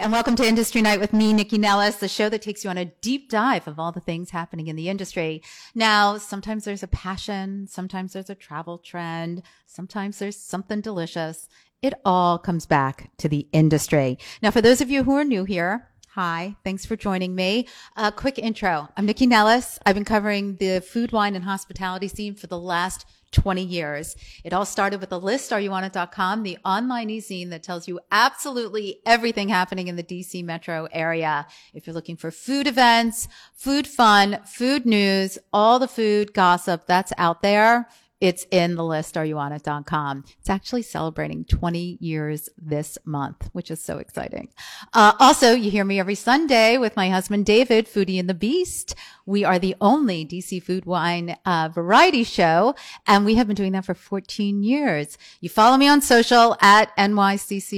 and 0.00 0.12
welcome 0.12 0.34
to 0.34 0.48
Industry 0.48 0.80
Night 0.80 0.98
with 0.98 1.12
me, 1.12 1.34
Nycci 1.34 1.58
Nellis, 1.58 1.96
the 1.96 2.08
show 2.08 2.30
that 2.30 2.40
takes 2.40 2.64
you 2.64 2.70
on 2.70 2.78
a 2.78 2.86
deep 2.86 3.28
dive 3.28 3.68
of 3.68 3.78
all 3.78 3.92
the 3.92 4.00
things 4.00 4.30
happening 4.30 4.68
in 4.68 4.74
the 4.74 4.88
industry. 4.88 5.42
Now, 5.74 6.16
sometimes 6.16 6.64
there's 6.64 6.82
a 6.82 6.88
passion, 6.88 7.66
sometimes 7.66 8.14
there's 8.14 8.30
a 8.30 8.34
travel 8.34 8.78
trend, 8.78 9.42
sometimes 9.66 10.18
there's 10.18 10.38
something 10.38 10.80
delicious. 10.80 11.50
It 11.82 11.92
all 12.02 12.38
comes 12.38 12.64
back 12.64 13.10
to 13.18 13.28
the 13.28 13.46
industry. 13.52 14.18
Now, 14.40 14.50
for 14.50 14.62
those 14.62 14.80
of 14.80 14.90
you 14.90 15.02
who 15.02 15.16
are 15.16 15.24
new 15.24 15.44
here, 15.44 15.86
Hi, 16.14 16.56
thanks 16.64 16.84
for 16.84 16.96
joining 16.96 17.36
me. 17.36 17.68
A 17.96 18.10
quick 18.10 18.36
intro. 18.36 18.88
I'm 18.96 19.06
Nycci 19.06 19.28
Nellis. 19.28 19.78
I've 19.86 19.94
been 19.94 20.04
covering 20.04 20.56
the 20.56 20.80
food, 20.80 21.12
wine, 21.12 21.36
and 21.36 21.44
hospitality 21.44 22.08
scene 22.08 22.34
for 22.34 22.48
the 22.48 22.58
last 22.58 23.06
20 23.32 23.62
years. 23.62 24.16
It 24.44 24.52
all 24.52 24.64
started 24.64 25.00
with 25.00 25.12
a 25.12 25.18
list, 25.18 25.50
areyouonit.com, 25.50 26.42
the 26.42 26.58
online 26.64 27.10
e-zine 27.10 27.50
that 27.50 27.62
tells 27.62 27.86
you 27.86 28.00
absolutely 28.10 29.00
everything 29.06 29.48
happening 29.48 29.88
in 29.88 29.96
the 29.96 30.02
DC 30.02 30.44
metro 30.44 30.88
area. 30.92 31.46
If 31.72 31.86
you're 31.86 31.94
looking 31.94 32.16
for 32.16 32.30
food 32.30 32.66
events, 32.66 33.28
food 33.54 33.86
fun, 33.86 34.40
food 34.44 34.86
news, 34.86 35.38
all 35.52 35.78
the 35.78 35.88
food 35.88 36.32
gossip 36.34 36.86
that's 36.86 37.12
out 37.18 37.42
there, 37.42 37.88
it's 38.20 38.46
in 38.50 38.74
the 38.74 38.84
list, 38.84 39.14
areyouonit.com. 39.14 40.24
It's 40.38 40.50
actually 40.50 40.82
celebrating 40.82 41.44
20 41.44 41.96
years 42.00 42.50
this 42.58 42.98
month, 43.04 43.48
which 43.52 43.70
is 43.70 43.82
so 43.82 43.96
exciting. 43.98 44.48
Uh, 44.92 45.14
also, 45.18 45.52
you 45.52 45.70
hear 45.70 45.84
me 45.84 45.98
every 45.98 46.14
Sunday 46.14 46.76
with 46.76 46.96
my 46.96 47.08
husband, 47.08 47.46
David, 47.46 47.86
Foodie 47.86 48.20
and 48.20 48.28
the 48.28 48.34
Beast. 48.34 48.94
We 49.24 49.42
are 49.44 49.58
the 49.58 49.74
only 49.80 50.26
DC 50.26 50.62
food 50.62 50.84
wine 50.84 51.36
uh, 51.46 51.70
variety 51.72 52.24
show, 52.24 52.74
and 53.06 53.24
we 53.24 53.36
have 53.36 53.46
been 53.46 53.56
doing 53.56 53.72
that 53.72 53.86
for 53.86 53.94
14 53.94 54.62
years. 54.62 55.16
You 55.40 55.48
follow 55.48 55.78
me 55.78 55.88
on 55.88 56.02
social 56.02 56.56
at 56.60 56.94
NYCCI-N-E-L-L-I-S 56.96 57.70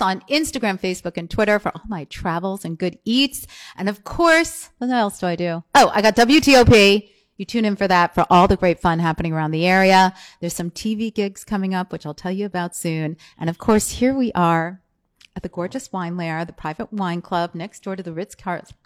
on 0.00 0.20
Instagram, 0.22 0.80
Facebook, 0.80 1.16
and 1.16 1.30
Twitter 1.30 1.58
for 1.58 1.70
all 1.74 1.82
my 1.86 2.04
travels 2.04 2.64
and 2.64 2.78
good 2.78 2.98
eats. 3.04 3.46
And 3.76 3.88
of 3.88 4.02
course, 4.04 4.70
what 4.78 4.90
else 4.90 5.20
do 5.20 5.26
I 5.26 5.36
do? 5.36 5.62
Oh, 5.74 5.92
I 5.94 6.02
got 6.02 6.16
WTOP 6.16 7.08
you 7.36 7.44
tune 7.44 7.64
in 7.64 7.76
for 7.76 7.88
that 7.88 8.14
for 8.14 8.26
all 8.30 8.46
the 8.46 8.56
great 8.56 8.80
fun 8.80 8.98
happening 8.98 9.32
around 9.32 9.50
the 9.50 9.66
area. 9.66 10.14
There's 10.40 10.54
some 10.54 10.70
TV 10.70 11.12
gigs 11.12 11.44
coming 11.44 11.74
up, 11.74 11.92
which 11.92 12.06
I'll 12.06 12.14
tell 12.14 12.32
you 12.32 12.46
about 12.46 12.76
soon. 12.76 13.16
And 13.38 13.48
of 13.48 13.58
course, 13.58 13.90
here 13.90 14.14
we 14.14 14.32
are 14.32 14.82
at 15.34 15.42
the 15.42 15.48
gorgeous 15.48 15.90
Wine 15.92 16.16
Lair, 16.16 16.44
the 16.44 16.52
private 16.52 16.92
wine 16.92 17.22
club 17.22 17.54
next 17.54 17.82
door 17.82 17.96
to 17.96 18.02
the 18.02 18.12
Ritz 18.12 18.36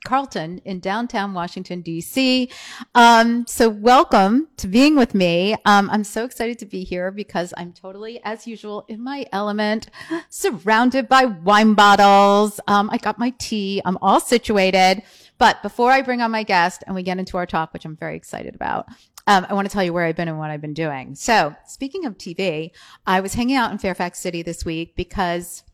Carlton 0.05 0.59
in 0.65 0.79
downtown 0.79 1.35
Washington, 1.35 1.81
D.C. 1.81 2.49
Um, 2.95 3.47
so 3.49 3.69
welcome 3.69 4.49
to 4.59 4.69
being 4.69 4.95
with 4.95 5.15
me. 5.15 5.57
Um, 5.65 5.91
I'm 5.91 6.05
so 6.05 6.25
excited 6.25 6.59
to 6.61 6.67
be 6.67 6.85
here 6.85 7.11
because 7.11 7.53
I'm 7.57 7.73
totally, 7.73 8.21
as 8.23 8.47
usual, 8.47 8.85
in 8.87 9.03
my 9.03 9.27
element, 9.33 9.89
surrounded 10.29 11.09
by 11.09 11.25
wine 11.25 11.75
bottles. 11.75 12.61
Um, 12.69 12.91
I 12.93 12.99
got 12.99 13.19
my 13.19 13.31
tea. 13.39 13.83
I'm 13.85 13.99
all 14.01 14.21
situated. 14.21 15.03
But 15.39 15.63
before 15.63 15.91
I 15.91 16.03
bring 16.03 16.23
on 16.23 16.31
my 16.31 16.43
guest 16.43 16.83
and 16.87 16.95
we 16.95 17.03
get 17.03 17.19
into 17.19 17.37
our 17.37 17.47
talk, 17.47 17.73
which 17.73 17.85
I'm 17.85 17.97
very 17.97 18.17
excited 18.17 18.55
about, 18.55 18.87
um, 19.27 19.47
I 19.49 19.55
want 19.55 19.69
to 19.69 19.73
tell 19.73 19.83
you 19.83 19.93
where 19.93 20.05
I've 20.05 20.17
been 20.17 20.29
and 20.29 20.39
what 20.39 20.51
I've 20.51 20.61
been 20.61 20.75
doing. 20.75 21.15
So 21.15 21.55
speaking 21.67 22.07
of 22.07 22.17
TV, 22.17 22.71
I 23.07 23.21
was 23.21 23.35
hanging 23.35 23.57
out 23.57 23.73
in 23.73 23.79
Fairfax 23.79 24.19
City 24.19 24.43
this 24.43 24.65
week 24.65 24.95
because 24.97 25.65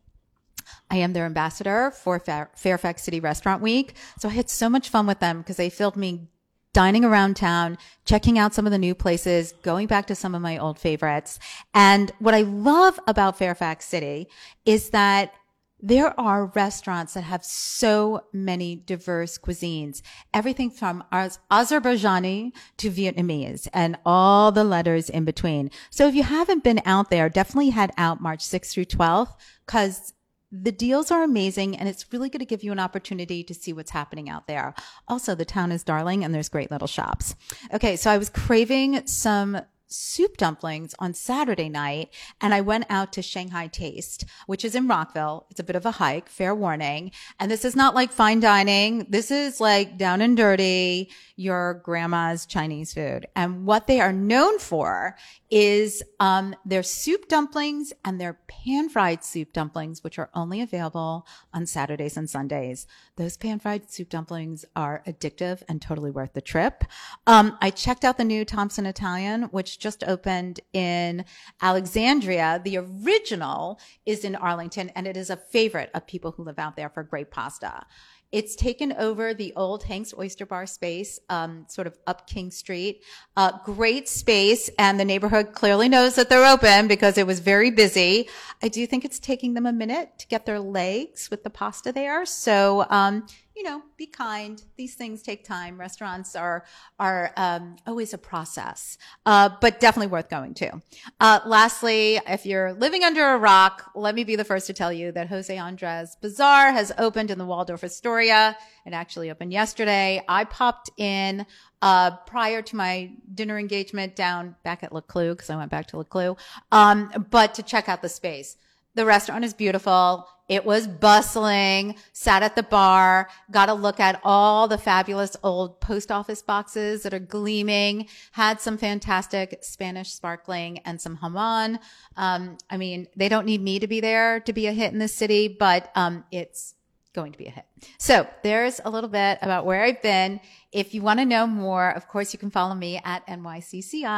I 0.91 0.97
am 0.97 1.13
their 1.13 1.27
ambassador 1.27 1.91
for 1.91 2.19
Fairfax 2.19 3.03
City 3.03 3.21
Restaurant 3.21 3.63
Week. 3.63 3.95
So 4.19 4.29
I 4.29 4.33
had 4.33 4.49
so 4.49 4.69
much 4.69 4.89
fun 4.89 5.07
with 5.07 5.21
them 5.21 5.39
because 5.39 5.57
they 5.57 5.71
filled 5.71 5.97
me 5.97 6.29
dining 6.73 7.05
around 7.05 7.37
town, 7.37 7.77
checking 8.07 8.39
out 8.39 8.55
some 8.55 8.67
of 8.67 8.73
the 8.73 8.79
new 8.79 8.95
places, 8.95 9.53
going 9.63 9.87
back 9.87 10.07
to 10.07 10.15
some 10.15 10.35
of 10.35 10.41
my 10.41 10.57
old 10.57 10.79
favorites. 10.79 11.39
And 11.75 12.11
what 12.19 12.35
I 12.35 12.43
love 12.43 12.99
about 13.07 13.37
Fairfax 13.37 13.85
City 13.85 14.29
is 14.65 14.91
that 14.91 15.35
there 15.83 16.19
are 16.19 16.47
restaurants 16.47 17.15
that 17.15 17.25
have 17.25 17.45
so 17.45 18.25
many 18.33 18.77
diverse 18.77 19.37
cuisines, 19.37 20.01
everything 20.33 20.71
from 20.71 21.03
Azerbaijani 21.13 22.53
to 22.77 22.91
Vietnamese 22.91 23.67
and 23.75 23.99
all 24.07 24.53
the 24.53 24.63
letters 24.63 25.11
in 25.11 25.25
between. 25.25 25.71
So 25.91 26.07
if 26.07 26.15
you 26.15 26.23
haven't 26.23 26.63
been 26.63 26.81
out 26.87 27.11
there, 27.11 27.29
definitely 27.29 27.71
head 27.71 27.91
out 27.99 28.21
March 28.21 28.45
6th 28.45 28.71
through 28.71 28.85
12th 28.85 29.35
because 29.67 30.15
the 30.53 30.71
deals 30.71 31.11
are 31.11 31.23
amazing 31.25 31.77
and 31.77 31.89
it's 31.89 32.13
really 32.13 32.29
going 32.29 32.41
to 32.41 32.47
give 32.47 32.63
you 32.63 32.73
an 32.73 32.79
opportunity 32.79 33.43
to 33.43 33.55
see 33.55 33.73
what's 33.73 33.91
happening 33.91 34.29
out 34.29 34.47
there. 34.47 34.75
Also, 35.09 35.35
the 35.35 35.47
town 35.47 35.73
is 35.73 35.83
darling 35.83 36.23
and 36.23 36.35
there's 36.35 36.51
great 36.51 36.71
little 36.71 36.87
shops. 36.87 37.35
Okay. 37.73 37.97
So 37.97 38.11
I 38.11 38.19
was 38.19 38.29
craving 38.29 39.07
some 39.07 39.59
soup 39.93 40.37
dumplings 40.37 40.95
on 40.99 41.15
Saturday 41.15 41.69
night 41.69 42.13
and 42.41 42.55
I 42.55 42.61
went 42.61 42.87
out 42.89 43.13
to 43.13 43.23
Shanghai 43.23 43.67
Taste, 43.67 44.25
which 44.47 44.65
is 44.65 44.75
in 44.75 44.89
Rockville. 44.89 45.47
It's 45.51 45.61
a 45.61 45.65
bit 45.65 45.77
of 45.77 45.87
a 45.87 45.93
hike, 45.93 46.29
fair 46.29 46.55
warning. 46.55 47.13
And 47.39 47.51
this 47.51 47.65
is 47.65 47.77
not 47.77 47.95
like 47.95 48.13
fine 48.13 48.41
dining. 48.41 49.07
This 49.09 49.31
is 49.31 49.61
like 49.61 49.99
down 49.99 50.21
and 50.21 50.37
dirty, 50.37 51.11
your 51.37 51.81
grandma's 51.85 52.47
Chinese 52.47 52.95
food. 52.95 53.27
And 53.37 53.67
what 53.67 53.87
they 53.87 54.01
are 54.01 54.13
known 54.13 54.59
for 54.59 55.17
is 55.53 56.03
um, 56.19 56.57
their 56.65 56.83
soup 56.83 57.29
dumplings 57.29 57.93
and 58.07 58.19
their 58.19 58.39
pan 58.49 58.89
fried 58.89 59.23
soup 59.23 59.53
dumplings, 59.53 60.03
which 60.03 60.19
are 60.19 60.31
only 60.35 60.63
available 60.63 61.27
on 61.53 61.67
Saturdays 61.67 62.17
and 62.17 62.29
Sundays. 62.29 62.87
Those 63.17 63.37
pan 63.37 63.59
fried 63.59 63.91
soup 63.91 64.09
dumplings 64.09 64.65
are 64.75 65.03
addictive 65.07 65.63
and 65.69 65.83
totally 65.83 66.11
worth 66.11 66.33
the 66.33 66.41
trip. 66.41 66.85
Um, 67.27 67.59
I 67.61 67.69
checked 67.69 68.03
out 68.03 68.17
the 68.17 68.25
new 68.25 68.47
Thompson 68.47 68.87
Italian, 68.87 69.43
which 69.45 69.79
just 69.79 70.03
opened 70.05 70.61
in 70.73 71.27
Alexandria. 71.61 72.63
The 72.65 72.79
original 72.79 73.79
is 74.07 74.25
in 74.25 74.35
Arlington, 74.35 74.89
and 74.97 75.07
it 75.07 75.19
is 75.19 75.29
a 75.29 75.37
favorite 75.37 75.91
of 75.93 76.07
people 76.07 76.31
who 76.33 76.45
live 76.45 76.59
out 76.59 76.77
there 76.77 76.89
for 76.89 77.03
great 77.03 77.31
pasta. 77.31 77.85
It's 78.33 78.57
taken 78.57 78.95
over 78.95 79.35
the 79.35 79.53
old 79.57 79.85
Hank's 79.85 80.15
Oyster 80.19 80.47
Bar 80.47 80.65
space, 80.65 81.21
um, 81.29 81.67
sort 81.69 81.87
of 81.87 81.99
up 82.07 82.27
King 82.27 82.51
Street. 82.51 83.05
Uh, 83.37 83.53
great 83.65 84.09
space, 84.09 84.71
and 84.79 84.99
the 84.99 85.05
neighborhood 85.05 85.53
clearly 85.53 85.89
knows 85.89 86.15
that 86.15 86.31
they're 86.31 86.51
open 86.51 86.89
because 86.89 87.19
it 87.19 87.27
was 87.27 87.41
very 87.41 87.71
busy. 87.71 88.29
I 88.63 88.69
do 88.69 88.87
think 88.87 89.05
it's 89.05 89.19
taking 89.19 89.53
them 89.53 89.67
a 89.67 89.73
minute 89.73 90.19
to 90.19 90.27
get 90.29 90.47
their 90.47 90.61
legs 90.61 91.31
with 91.31 91.45
the 91.45 91.51
pasta 91.51 91.93
there. 91.93 92.25
So, 92.25 92.87
um, 92.89 93.27
you 93.57 93.63
know, 93.63 93.83
be 93.97 94.07
kind. 94.07 94.63
These 94.77 94.95
things 94.95 95.23
take 95.23 95.45
time. 95.45 95.79
Restaurants 95.79 96.35
are 96.35 96.65
are 96.99 97.33
um, 97.37 97.77
always 97.87 98.15
a 98.15 98.19
process, 98.19 98.99
uh, 99.27 99.51
but 99.61 99.81
definitely 99.81 100.09
worth 100.09 100.31
going 100.31 100.55
to. 100.55 100.81
Uh, 101.21 101.41
lastly, 101.45 102.19
if 102.27 102.47
you're 102.47 102.73
living 102.75 103.05
under 103.05 103.35
a 103.35 103.39
rock, 103.39 103.91
let 103.95 104.15
me 104.15 104.25
be 104.25 104.37
the 104.37 104.45
first 104.45 104.67
to 104.69 104.73
tell 104.73 104.93
you 104.93 105.13
that 105.13 105.29
Jose 105.29 105.57
Andres 105.57 106.17
Bazaar 106.21 106.73
has 106.73 106.93
opened 106.99 107.31
in 107.31 107.39
the 107.39 107.45
Waldorf 107.45 107.85
Astoria. 107.85 108.57
It 108.87 108.93
actually 108.93 109.31
opened 109.31 109.53
yesterday. 109.53 110.23
I 110.29 110.45
popped 110.45 110.91
in 110.97 111.47
uh, 111.83 112.13
prior 112.27 112.63
to 112.63 112.77
my 112.77 113.13
dinner 113.35 113.59
engagement 113.59 114.17
down 114.17 114.57
back 114.63 114.83
at 114.83 114.93
Le 114.93 115.03
Clos 115.03 115.35
because 115.35 115.51
I 115.51 115.57
went 115.57 115.71
back 115.71 115.87
to 115.89 115.99
Le 115.99 116.05
Clos, 116.05 116.37
um, 116.71 117.11
but 117.31 117.55
to 117.55 117.63
check 117.63 117.89
out 117.89 118.03
the 118.03 118.09
space. 118.09 118.57
The 118.95 119.07
restaurant 119.07 119.45
is 119.45 119.55
beautiful. 119.55 120.29
It 120.49 120.65
was 120.65 120.87
bustling, 120.87 121.97
sat 122.13 122.43
at 122.43 122.57
the 122.57 122.63
bar, 122.63 123.29
got 123.51 123.69
a 123.69 123.75
look 123.75 124.01
at 124.01 124.21
all 124.25 124.69
the 124.69 124.79
fabulous 124.79 125.37
old 125.43 125.81
post 125.81 126.11
office 126.11 126.43
boxes 126.43 127.05
that 127.05 127.15
are 127.15 127.19
gleaming, 127.19 128.09
had 128.33 128.61
some 128.61 128.77
fantastic 128.77 129.59
Spanish 129.63 130.13
sparkling 130.13 130.79
and 130.81 131.01
some 131.01 131.17
jamon. 131.19 131.79
Um, 132.17 132.59
I 132.69 132.77
mean, 132.77 133.07
they 133.17 133.29
don't 133.29 133.47
need 133.47 133.63
me 133.63 133.79
to 133.79 133.87
be 133.87 134.01
there 134.01 134.41
to 134.41 134.53
be 134.53 134.67
a 134.67 134.73
hit 134.73 134.93
in 134.93 134.99
the 134.99 135.09
city, 135.09 135.49
but, 135.49 135.91
um, 135.95 136.25
it's 136.31 136.75
going 137.15 137.33
to 137.33 137.39
be 137.39 137.47
a 137.47 137.51
hit. 137.51 137.65
So 137.99 138.27
there's 138.43 138.81
a 138.85 138.91
little 138.91 139.11
bit 139.11 139.39
about 139.43 139.65
where 139.67 139.83
I've 139.83 140.03
been. 140.03 140.41
If 140.73 140.95
you 140.95 141.03
want 141.03 141.21
to 141.21 141.27
know 141.27 141.47
more, 141.47 141.91
of 141.91 142.09
course, 142.09 142.33
you 142.33 142.39
can 142.39 142.51
follow 142.51 142.75
me 142.75 143.01
at 143.05 143.27
NYCCI-N-E-L-L-I-S 143.27 144.11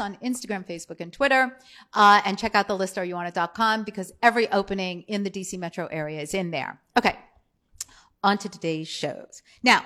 on 0.00 0.16
Instagram, 0.24 0.66
Facebook, 0.66 1.00
and 1.00 1.12
Twitter. 1.12 1.58
Uh, 1.92 2.22
and 2.24 2.38
check 2.38 2.54
out 2.54 2.68
the 2.68 2.76
list 2.76 2.96
areyouonit.com 2.96 3.82
because 3.84 4.12
every 4.22 4.50
opening 4.52 5.02
in 5.02 5.24
the 5.24 5.30
DC 5.30 5.58
metro 5.58 5.86
area 5.86 6.20
is 6.20 6.34
in 6.34 6.50
there. 6.50 6.80
Okay. 6.96 7.18
On 8.22 8.38
to 8.38 8.48
today's 8.48 8.88
shows. 8.88 9.42
Now, 9.62 9.84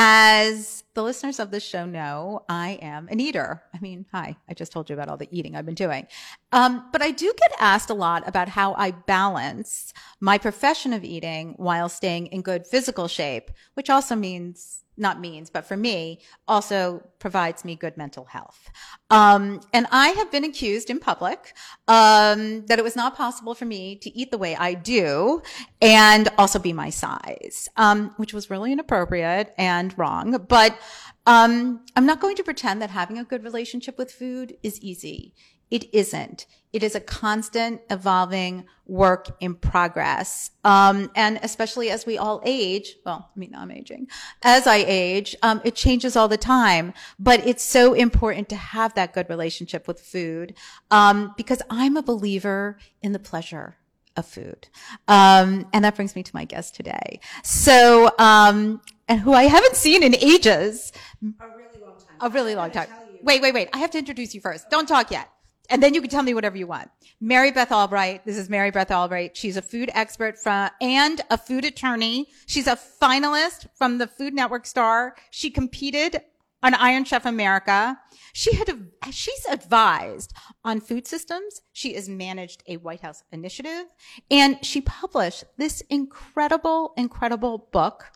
as 0.00 0.84
the 0.94 1.02
listeners 1.02 1.40
of 1.40 1.50
this 1.50 1.64
show 1.64 1.84
know, 1.84 2.44
I 2.48 2.78
am 2.80 3.08
an 3.08 3.18
eater. 3.18 3.64
I 3.74 3.80
mean, 3.80 4.06
hi, 4.12 4.36
I 4.48 4.54
just 4.54 4.70
told 4.70 4.88
you 4.88 4.94
about 4.94 5.08
all 5.08 5.16
the 5.16 5.28
eating 5.32 5.56
I've 5.56 5.66
been 5.66 5.74
doing. 5.74 6.06
Um, 6.52 6.88
but 6.92 7.02
I 7.02 7.10
do 7.10 7.32
get 7.36 7.50
asked 7.58 7.90
a 7.90 7.94
lot 7.94 8.22
about 8.28 8.48
how 8.48 8.74
I 8.74 8.92
balance 8.92 9.92
my 10.20 10.38
profession 10.38 10.92
of 10.92 11.02
eating 11.02 11.54
while 11.56 11.88
staying 11.88 12.28
in 12.28 12.42
good 12.42 12.64
physical 12.64 13.08
shape, 13.08 13.50
which 13.74 13.90
also 13.90 14.14
means 14.14 14.84
not 14.98 15.20
means, 15.20 15.50
but 15.50 15.66
for 15.66 15.76
me, 15.76 16.20
also 16.46 17.02
provides 17.18 17.64
me 17.64 17.76
good 17.76 17.96
mental 17.96 18.24
health. 18.24 18.70
Um, 19.10 19.60
and 19.72 19.86
I 19.90 20.08
have 20.08 20.30
been 20.30 20.44
accused 20.44 20.90
in 20.90 20.98
public 20.98 21.54
um, 21.86 22.66
that 22.66 22.78
it 22.78 22.82
was 22.82 22.96
not 22.96 23.16
possible 23.16 23.54
for 23.54 23.64
me 23.64 23.96
to 23.96 24.16
eat 24.16 24.30
the 24.30 24.38
way 24.38 24.56
I 24.56 24.74
do 24.74 25.42
and 25.80 26.28
also 26.38 26.58
be 26.58 26.72
my 26.72 26.90
size, 26.90 27.68
um, 27.76 28.12
which 28.16 28.34
was 28.34 28.50
really 28.50 28.72
inappropriate 28.72 29.54
and 29.56 29.96
wrong. 29.98 30.44
But 30.48 30.78
um, 31.26 31.84
I'm 31.94 32.06
not 32.06 32.20
going 32.20 32.36
to 32.36 32.44
pretend 32.44 32.80
that 32.82 32.90
having 32.90 33.18
a 33.18 33.24
good 33.24 33.44
relationship 33.44 33.98
with 33.98 34.10
food 34.10 34.56
is 34.62 34.80
easy. 34.80 35.34
It 35.70 35.92
isn't. 35.94 36.46
It 36.72 36.82
is 36.82 36.94
a 36.94 37.00
constant 37.00 37.80
evolving 37.90 38.64
work 38.86 39.36
in 39.40 39.54
progress. 39.54 40.50
Um, 40.64 41.10
and 41.14 41.38
especially 41.42 41.90
as 41.90 42.04
we 42.04 42.18
all 42.18 42.42
age, 42.44 42.96
well, 43.06 43.30
I 43.34 43.38
mean, 43.38 43.54
I'm 43.54 43.70
aging. 43.70 44.08
As 44.42 44.66
I 44.66 44.84
age, 44.86 45.34
um, 45.42 45.62
it 45.64 45.74
changes 45.74 46.14
all 46.14 46.28
the 46.28 46.36
time. 46.36 46.92
But 47.18 47.46
it's 47.46 47.62
so 47.62 47.94
important 47.94 48.48
to 48.50 48.56
have 48.56 48.94
that 48.94 49.14
good 49.14 49.28
relationship 49.30 49.88
with 49.88 50.00
food, 50.00 50.54
um, 50.90 51.32
because 51.36 51.62
I'm 51.70 51.96
a 51.96 52.02
believer 52.02 52.78
in 53.02 53.12
the 53.12 53.18
pleasure 53.18 53.76
of 54.16 54.26
food. 54.26 54.68
Um, 55.06 55.68
and 55.72 55.84
that 55.84 55.94
brings 55.96 56.14
me 56.14 56.22
to 56.22 56.30
my 56.34 56.44
guest 56.44 56.74
today. 56.74 57.20
So, 57.42 58.10
um, 58.18 58.82
and 59.06 59.20
who 59.20 59.32
I 59.32 59.44
haven't 59.44 59.76
seen 59.76 60.02
in 60.02 60.14
ages. 60.16 60.92
A 61.22 61.48
really 61.48 61.80
long 61.80 61.96
time. 61.98 62.16
A 62.20 62.28
really 62.28 62.54
long 62.54 62.70
time. 62.70 62.88
Wait, 63.22 63.40
wait, 63.40 63.54
wait. 63.54 63.68
I 63.72 63.78
have 63.78 63.90
to 63.92 63.98
introduce 63.98 64.34
you 64.34 64.40
first. 64.40 64.68
Don't 64.70 64.86
talk 64.86 65.10
yet. 65.10 65.30
And 65.68 65.82
then 65.82 65.94
you 65.94 66.00
can 66.00 66.10
tell 66.10 66.22
me 66.22 66.34
whatever 66.34 66.56
you 66.56 66.66
want. 66.66 66.90
Mary 67.20 67.50
Beth 67.50 67.72
Albright. 67.72 68.24
This 68.24 68.38
is 68.38 68.48
Mary 68.48 68.70
Beth 68.70 68.90
Albright. 68.90 69.36
She's 69.36 69.56
a 69.56 69.62
food 69.62 69.90
expert 69.92 70.38
from, 70.38 70.70
and 70.80 71.20
a 71.30 71.36
food 71.36 71.64
attorney. 71.64 72.28
She's 72.46 72.66
a 72.66 72.76
finalist 72.76 73.68
from 73.74 73.98
the 73.98 74.06
Food 74.06 74.34
Network 74.34 74.66
Star. 74.66 75.14
She 75.30 75.50
competed 75.50 76.22
on 76.62 76.74
Iron 76.74 77.04
Chef 77.04 77.26
America. 77.26 77.98
She 78.32 78.54
had, 78.54 78.88
she's 79.10 79.44
advised 79.46 80.32
on 80.64 80.80
food 80.80 81.06
systems. 81.06 81.60
She 81.72 81.94
has 81.94 82.08
managed 82.08 82.62
a 82.66 82.78
White 82.78 83.00
House 83.00 83.22
initiative 83.30 83.86
and 84.30 84.64
she 84.64 84.80
published 84.80 85.44
this 85.56 85.82
incredible, 85.82 86.94
incredible 86.96 87.68
book, 87.72 88.10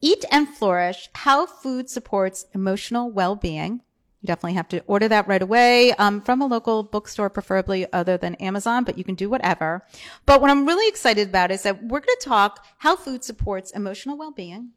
Eat 0.00 0.24
and 0.30 0.48
Flourish, 0.48 1.08
How 1.14 1.46
Food 1.46 1.88
Supports 1.88 2.46
Emotional 2.54 3.10
Well-Being. 3.10 3.82
You 4.22 4.28
definitely 4.28 4.54
have 4.54 4.68
to 4.68 4.82
order 4.86 5.08
that 5.08 5.26
right 5.26 5.42
away 5.42 5.92
um, 5.94 6.22
from 6.22 6.40
a 6.40 6.46
local 6.46 6.84
bookstore, 6.84 7.28
preferably 7.28 7.92
other 7.92 8.16
than 8.16 8.36
Amazon, 8.36 8.84
but 8.84 8.96
you 8.96 9.02
can 9.02 9.16
do 9.16 9.28
whatever. 9.28 9.84
But 10.26 10.40
what 10.40 10.48
I'm 10.48 10.64
really 10.64 10.88
excited 10.88 11.28
about 11.28 11.50
is 11.50 11.64
that 11.64 11.82
we're 11.82 12.00
going 12.00 12.16
to 12.20 12.28
talk 12.28 12.64
how 12.78 12.94
food 12.94 13.24
supports 13.24 13.72
emotional 13.72 14.16
well-being, 14.16 14.70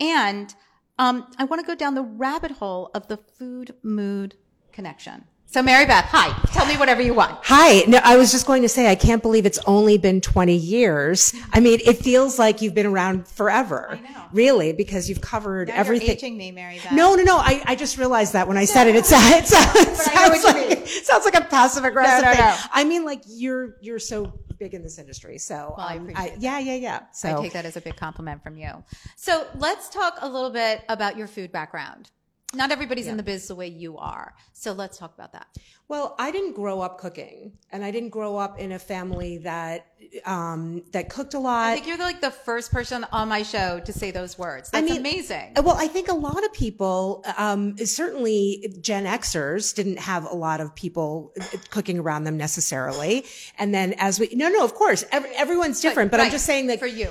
and 0.00 0.54
um, 0.98 1.30
I 1.38 1.44
want 1.44 1.60
to 1.60 1.66
go 1.66 1.74
down 1.74 1.94
the 1.94 2.02
rabbit 2.02 2.52
hole 2.52 2.90
of 2.94 3.06
the 3.08 3.18
food 3.18 3.74
mood 3.82 4.36
connection. 4.72 5.24
So 5.56 5.62
Mary 5.62 5.86
Beth, 5.86 6.04
hi. 6.10 6.38
Tell 6.52 6.66
me 6.66 6.76
whatever 6.76 7.00
you 7.00 7.14
want. 7.14 7.38
Hi. 7.44 7.80
No, 7.88 7.98
I 8.04 8.18
was 8.18 8.30
just 8.30 8.46
going 8.46 8.60
to 8.60 8.68
say, 8.68 8.90
I 8.90 8.94
can't 8.94 9.22
believe 9.22 9.46
it's 9.46 9.58
only 9.64 9.96
been 9.96 10.20
20 10.20 10.54
years. 10.54 11.34
I 11.50 11.60
mean, 11.60 11.80
it 11.82 11.96
feels 11.96 12.38
like 12.38 12.60
you've 12.60 12.74
been 12.74 12.84
around 12.84 13.26
forever. 13.26 13.92
I 13.92 14.00
know. 14.00 14.24
Really, 14.34 14.74
because 14.74 15.08
you've 15.08 15.22
covered 15.22 15.68
Now 15.68 15.76
everything. 15.76 16.08
You're 16.08 16.16
aging 16.16 16.36
me, 16.36 16.50
Mary 16.50 16.78
Beth. 16.84 16.92
No, 16.92 17.14
no, 17.14 17.22
no. 17.22 17.38
I, 17.38 17.62
I 17.64 17.74
just 17.74 17.96
realized 17.96 18.34
that 18.34 18.46
when 18.46 18.58
I 18.58 18.66
said 18.66 18.86
it, 18.86 18.96
it, 18.96 19.06
sounds, 19.06 19.32
it 19.32 19.46
sounds, 19.46 19.72
But 19.72 20.08
I 20.14 20.28
know 20.28 20.34
sounds 20.34 20.44
what 20.44 20.56
you 20.56 20.68
like, 20.68 20.78
mean. 20.80 20.86
sounds 20.88 21.24
like 21.24 21.36
a 21.36 21.44
passive 21.44 21.84
aggressive 21.84 22.22
No, 22.26 22.32
no, 22.32 22.52
thing. 22.52 22.70
I 22.74 22.84
mean, 22.84 23.06
like 23.06 23.22
you're, 23.26 23.76
you're 23.80 23.98
so 23.98 24.38
big 24.58 24.74
in 24.74 24.82
this 24.82 24.98
industry. 24.98 25.38
So, 25.38 25.74
Well, 25.74 25.86
I 25.86 25.96
um, 25.96 26.02
appreciate 26.02 26.38
yeah, 26.38 26.58
yeah, 26.58 26.74
yeah. 26.74 27.00
So 27.14 27.34
I 27.34 27.40
take 27.40 27.54
that 27.54 27.64
as 27.64 27.78
a 27.78 27.80
big 27.80 27.96
compliment 27.96 28.42
from 28.42 28.58
you. 28.58 28.84
So 29.16 29.46
let's 29.56 29.88
talk 29.88 30.18
a 30.20 30.28
little 30.28 30.50
bit 30.50 30.82
about 30.90 31.16
your 31.16 31.26
food 31.28 31.50
background. 31.50 32.10
Not 32.54 32.70
everybody's 32.70 33.08
in 33.08 33.16
the 33.16 33.22
biz 33.22 33.48
the 33.48 33.54
way 33.54 33.66
you 33.66 33.98
are. 33.98 34.34
So 34.52 34.72
let's 34.72 34.96
talk 34.96 35.12
about 35.14 35.32
that. 35.32 35.48
Well, 35.88 36.14
I 36.18 36.30
didn't 36.30 36.54
grow 36.54 36.80
up 36.80 36.98
cooking, 36.98 37.52
and 37.70 37.84
I 37.84 37.90
didn't 37.90 38.10
grow 38.10 38.36
up 38.36 38.58
in 38.58 38.72
a 38.72 38.78
family 38.78 39.38
that 39.38 39.86
um, 40.24 40.82
that 40.92 41.08
cooked 41.08 41.34
a 41.34 41.38
lot. 41.38 41.70
I 41.70 41.74
think 41.74 41.86
you're 41.86 41.98
like 41.98 42.20
the 42.20 42.30
first 42.30 42.72
person 42.72 43.04
on 43.12 43.28
my 43.28 43.42
show 43.42 43.80
to 43.80 43.92
say 43.92 44.10
those 44.10 44.38
words. 44.38 44.70
That's 44.70 44.88
mean, 44.88 44.98
amazing. 44.98 45.52
Uh, 45.56 45.62
Well, 45.62 45.76
I 45.76 45.88
think 45.88 46.08
a 46.08 46.14
lot 46.14 46.44
of 46.44 46.52
people, 46.52 47.24
um, 47.36 47.76
certainly 47.78 48.74
Gen 48.80 49.04
Xers, 49.04 49.74
didn't 49.74 49.98
have 49.98 50.24
a 50.24 50.34
lot 50.34 50.60
of 50.60 50.74
people 50.74 51.32
uh, 51.40 51.44
cooking 51.70 51.98
around 51.98 52.24
them 52.24 52.36
necessarily. 52.36 53.24
And 53.58 53.74
then 53.74 53.94
as 53.98 54.18
we, 54.20 54.28
no, 54.32 54.48
no, 54.48 54.64
of 54.64 54.74
course, 54.74 55.04
every, 55.10 55.30
everyone's 55.36 55.80
different, 55.80 56.10
but 56.10 56.20
I'm 56.20 56.30
just 56.30 56.46
saying 56.46 56.68
that 56.68 56.78
for 56.78 56.86
you. 56.86 57.10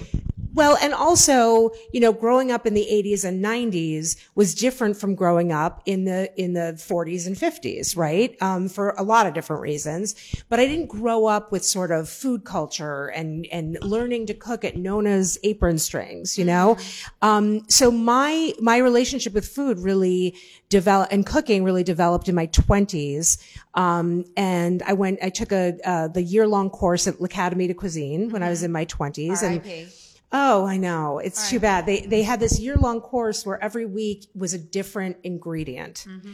Well, 0.56 0.78
and 0.81 0.94
also, 0.94 1.72
you 1.92 2.00
know, 2.00 2.13
growing 2.13 2.50
up 2.50 2.66
in 2.66 2.74
the 2.74 2.88
80s 2.90 3.25
and 3.25 3.44
90s 3.44 4.16
was 4.36 4.56
different 4.56 4.96
from 4.96 5.13
growing 5.13 5.52
up 5.52 5.81
in 5.86 6.06
the 6.06 6.31
in 6.42 6.54
the 6.54 6.74
40s 6.78 7.28
and 7.28 7.36
50s, 7.36 7.98
right? 7.98 8.42
Um, 8.42 8.69
for 8.69 8.96
a 8.98 9.04
lot 9.04 9.28
of 9.28 9.34
different 9.34 9.62
reasons. 9.62 10.16
But 10.48 10.62
I 10.62 10.66
didn't 10.66 10.88
grow 10.88 11.25
up 11.25 11.52
with 11.52 11.66
sort 11.66 11.92
of 11.92 12.07
food 12.07 12.46
culture 12.46 13.07
and 13.07 13.46
and 13.52 13.78
learning 13.81 14.28
to 14.28 14.34
cook 14.34 14.63
at 14.63 14.78
Nona's 14.78 15.38
apron 15.44 15.78
strings, 15.78 16.38
you 16.38 16.46
know. 16.46 16.78
Um, 17.22 17.69
so 17.69 17.92
my 17.92 18.54
my 18.62 18.78
relationship 18.78 19.34
with 19.34 19.46
food 19.46 19.78
really 19.80 20.38
developed 20.69 21.12
and 21.12 21.25
cooking 21.25 21.66
really 21.66 21.84
developed 21.84 22.30
in 22.30 22.36
my 22.36 22.48
20s. 22.48 23.38
Um, 23.74 24.24
and 24.38 24.81
I 24.84 24.94
went, 24.94 25.19
I 25.22 25.30
took 25.30 25.52
a 25.52 25.75
uh, 25.84 26.07
the 26.07 26.24
year 26.24 26.48
long 26.48 26.69
course 26.69 27.07
at 27.07 27.19
L'Académie 27.19 27.68
de 27.68 27.74
Cuisine 27.74 28.30
when 28.30 28.42
I 28.42 28.50
was 28.50 28.63
in 28.63 28.72
my 28.72 28.86
20s, 28.86 29.44
and. 29.44 29.62
Oh, 30.37 30.65
I 30.65 30.75
know. 30.75 31.19
It's 31.19 31.49
too 31.49 31.61
bad. 31.61 31.85
They 31.85 32.01
they 32.01 32.23
had 32.23 32.41
this 32.41 32.59
year 32.59 32.75
long 32.75 32.99
course 32.99 33.45
where 33.45 33.63
every 33.63 33.85
week 33.85 34.25
was 34.35 34.53
a 34.53 34.57
different 34.57 35.15
ingredient. 35.23 36.05
Mm-hmm. 36.09 36.33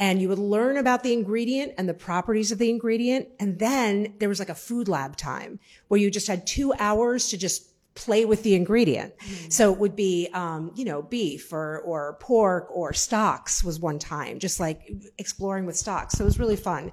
And 0.00 0.20
you 0.20 0.28
would 0.28 0.40
learn 0.40 0.76
about 0.76 1.04
the 1.04 1.12
ingredient 1.12 1.74
and 1.78 1.88
the 1.88 1.94
properties 1.94 2.50
of 2.50 2.58
the 2.58 2.68
ingredient. 2.68 3.28
And 3.38 3.60
then 3.60 4.14
there 4.18 4.28
was 4.28 4.40
like 4.40 4.48
a 4.48 4.54
food 4.54 4.88
lab 4.88 5.16
time 5.16 5.60
where 5.86 6.00
you 6.00 6.10
just 6.10 6.26
had 6.26 6.44
two 6.44 6.74
hours 6.78 7.28
to 7.28 7.38
just 7.38 7.68
play 7.96 8.24
with 8.24 8.42
the 8.42 8.54
ingredient. 8.54 9.14
So 9.48 9.72
it 9.72 9.78
would 9.78 9.96
be, 9.96 10.28
um, 10.32 10.70
you 10.76 10.84
know, 10.84 11.02
beef 11.02 11.52
or, 11.52 11.80
or 11.80 12.16
pork 12.20 12.68
or 12.70 12.92
stocks 12.92 13.64
was 13.64 13.80
one 13.80 13.98
time, 13.98 14.38
just 14.38 14.60
like 14.60 14.92
exploring 15.18 15.66
with 15.66 15.76
stocks. 15.76 16.14
So 16.14 16.24
it 16.24 16.26
was 16.26 16.38
really 16.38 16.56
fun. 16.56 16.92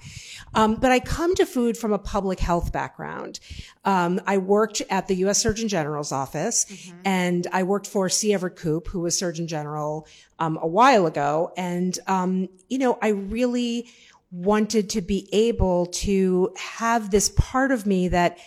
Um, 0.55 0.75
but 0.75 0.91
I 0.91 0.99
come 0.99 1.35
to 1.35 1.45
food 1.45 1.77
from 1.77 1.93
a 1.93 1.99
public 1.99 2.39
health 2.39 2.71
background. 2.71 3.39
Um, 3.85 4.21
I 4.25 4.37
worked 4.37 4.81
at 4.89 5.07
the 5.07 5.15
U.S. 5.17 5.39
Surgeon 5.39 5.67
General's 5.67 6.11
office 6.11 6.65
and 7.05 7.45
I 7.51 7.63
worked 7.63 7.87
for 7.87 8.09
C. 8.09 8.33
Everett 8.33 8.55
Koop, 8.55 8.87
who 8.87 9.01
was 9.01 9.17
Surgeon 9.17 9.47
General, 9.47 10.07
um, 10.39 10.57
a 10.61 10.67
while 10.67 11.05
ago. 11.05 11.51
And, 11.57 11.97
um, 12.07 12.49
you 12.69 12.77
know, 12.77 12.97
I 13.01 13.09
really 13.09 13.89
wanted 14.31 14.89
to 14.89 15.01
be 15.01 15.29
able 15.31 15.85
to 15.85 16.51
have 16.57 17.11
this 17.11 17.29
part 17.37 17.71
of 17.71 17.85
me 17.85 18.07
that 18.07 18.39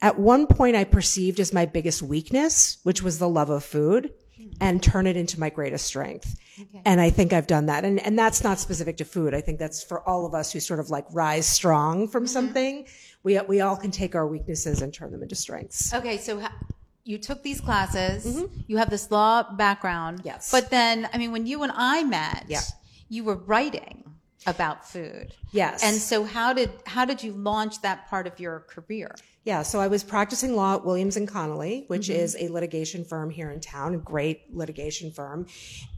at 0.00 0.18
one 0.18 0.46
point 0.46 0.76
I 0.76 0.84
perceived 0.84 1.40
as 1.40 1.52
my 1.52 1.66
biggest 1.66 2.02
weakness, 2.02 2.78
which 2.82 3.02
was 3.02 3.18
the 3.18 3.28
love 3.28 3.50
of 3.50 3.64
food 3.64 4.12
and 4.60 4.82
turn 4.82 5.06
it 5.06 5.16
into 5.16 5.38
my 5.40 5.50
greatest 5.50 5.86
strength. 5.86 6.36
And 6.84 7.00
I 7.00 7.10
think 7.10 7.32
I've 7.32 7.46
done 7.46 7.66
that. 7.66 7.84
And, 7.84 8.00
and 8.00 8.18
that's 8.18 8.42
not 8.42 8.58
specific 8.58 8.96
to 8.98 9.04
food. 9.04 9.34
I 9.34 9.40
think 9.40 9.58
that's 9.58 9.82
for 9.82 10.06
all 10.08 10.26
of 10.26 10.34
us 10.34 10.52
who 10.52 10.60
sort 10.60 10.80
of 10.80 10.90
like 10.90 11.04
rise 11.12 11.46
strong 11.46 12.08
from 12.08 12.26
something. 12.26 12.86
We, 13.22 13.38
we 13.40 13.60
all 13.60 13.76
can 13.76 13.90
take 13.90 14.14
our 14.14 14.26
weaknesses 14.26 14.82
and 14.82 14.92
turn 14.92 15.12
them 15.12 15.22
into 15.22 15.34
strengths. 15.36 15.92
Okay, 15.94 16.18
so 16.18 16.40
ha- 16.40 16.54
you 17.04 17.18
took 17.18 17.42
these 17.42 17.60
classes. 17.60 18.44
You 18.66 18.76
have 18.78 18.90
this 18.90 19.10
law 19.10 19.44
background. 19.54 20.18
Mm-hmm. 20.18 20.26
Yes. 20.28 20.50
But 20.50 20.70
then, 20.70 21.08
I 21.12 21.18
mean, 21.18 21.32
when 21.32 21.46
you 21.46 21.62
and 21.62 21.72
I 21.74 22.02
met, 22.04 22.44
Yeah. 22.48 22.60
you 23.08 23.24
were 23.24 23.36
writing 23.36 24.04
about 24.46 24.88
food. 24.88 25.34
Yes. 25.52 25.82
And 25.82 25.96
so 25.96 26.24
how 26.24 26.52
did 26.52 26.70
how 26.86 27.04
did 27.04 27.22
you 27.22 27.32
launch 27.32 27.80
that 27.82 28.08
part 28.08 28.26
of 28.26 28.38
your 28.40 28.60
career? 28.60 29.14
Yeah, 29.44 29.62
so 29.62 29.80
I 29.80 29.88
was 29.88 30.04
practicing 30.04 30.54
law 30.54 30.74
at 30.74 30.84
Williams 30.84 31.16
and 31.16 31.26
Connolly, 31.26 31.84
which 31.88 32.10
is 32.10 32.36
a 32.38 32.48
litigation 32.48 33.02
firm 33.04 33.30
here 33.30 33.50
in 33.50 33.60
town, 33.60 33.94
a 33.94 33.98
great 33.98 34.54
litigation 34.54 35.10
firm, 35.10 35.46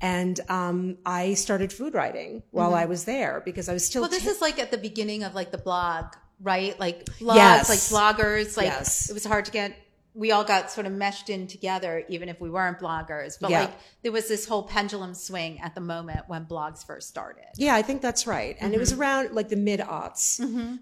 and 0.00 0.38
um, 0.48 0.98
I 1.04 1.34
started 1.34 1.72
food 1.72 1.94
writing 1.94 2.44
while 2.52 2.74
I 2.74 2.84
was 2.84 3.04
there 3.04 3.42
because 3.44 3.68
I 3.68 3.72
was 3.72 3.84
still. 3.84 4.02
Well, 4.02 4.10
this 4.10 4.24
ta- 4.24 4.30
is 4.30 4.40
like 4.40 4.60
at 4.60 4.70
the 4.70 4.78
beginning 4.78 5.24
of 5.24 5.34
like 5.34 5.50
the 5.50 5.58
blog, 5.58 6.04
right? 6.40 6.78
Like 6.78 7.06
blogs, 7.18 7.34
Yes. 7.36 7.68
like 7.68 7.78
bloggers, 8.16 8.56
like 8.56 8.66
Yes. 8.66 9.10
it 9.10 9.14
was 9.14 9.24
hard 9.24 9.46
to 9.46 9.50
get 9.50 9.74
we 10.14 10.32
all 10.32 10.42
got 10.44 10.70
sort 10.72 10.86
of 10.86 10.92
meshed 10.92 11.30
in 11.30 11.46
together 11.46 12.04
even 12.08 12.28
if 12.28 12.40
we 12.40 12.50
weren't 12.50 12.78
bloggers. 12.80 13.38
But 13.40 13.50
Yeah. 13.50 13.60
like 13.60 13.72
there 14.02 14.10
was 14.10 14.26
this 14.28 14.44
whole 14.46 14.64
pendulum 14.64 15.14
swing 15.14 15.60
at 15.60 15.74
the 15.76 15.80
moment 15.80 16.22
when 16.26 16.46
blogs 16.46 16.84
first 16.84 17.08
started. 17.08 17.44
Yeah, 17.56 17.74
I 17.76 17.82
think 17.82 18.02
that's 18.02 18.26
right. 18.26 18.56
And 18.60 18.74
it 18.74 18.78
was 18.78 18.90
Mm-hmm. 18.92 19.00
around 19.00 19.32
like 19.34 19.48
the 19.48 19.56
mid 19.56 19.80
aughts. 19.80 20.40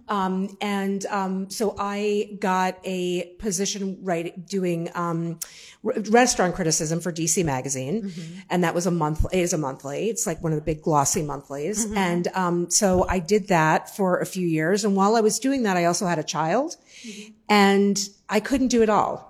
Um, 0.09 0.57
and 0.61 1.05
um, 1.07 1.51
so 1.51 1.75
I 1.79 2.37
got 2.41 2.79
a 2.85 3.25
position 3.39 3.99
right 4.03 4.47
doing 4.47 4.89
um, 4.95 5.39
r- 5.85 5.93
restaurant 6.11 6.55
criticism 6.55 7.01
for 7.01 7.13
DC 7.13 7.45
Magazine, 7.45 8.05
Mm-hmm. 8.05 8.39
and 8.51 8.65
that 8.65 8.75
was 8.75 8.87
a 8.87 8.91
month. 8.91 9.27
It 9.33 9.41
is 9.41 9.53
a 9.53 9.59
monthly. 9.59 10.09
It's 10.09 10.27
like 10.27 10.43
one 10.43 10.53
of 10.53 10.57
the 10.59 10.65
big 10.65 10.83
glossy 10.83 11.23
monthlies. 11.23 11.85
Mm-hmm. 11.85 11.97
And 11.99 12.29
um, 12.35 12.71
so 12.71 13.07
I 13.09 13.19
did 13.19 13.49
that 13.49 13.95
for 13.95 14.19
a 14.21 14.27
few 14.27 14.47
years. 14.47 14.85
And 14.85 14.97
while 14.97 15.17
I 15.17 15.21
was 15.21 15.39
doing 15.39 15.65
that, 15.65 15.77
I 15.77 15.85
also 15.85 16.07
had 16.07 16.19
a 16.19 16.23
child, 16.25 16.77
Mm-hmm. 17.07 17.33
and 17.49 18.09
I 18.29 18.41
couldn't 18.41 18.69
do 18.69 18.83
it 18.83 18.89
all. 18.89 19.27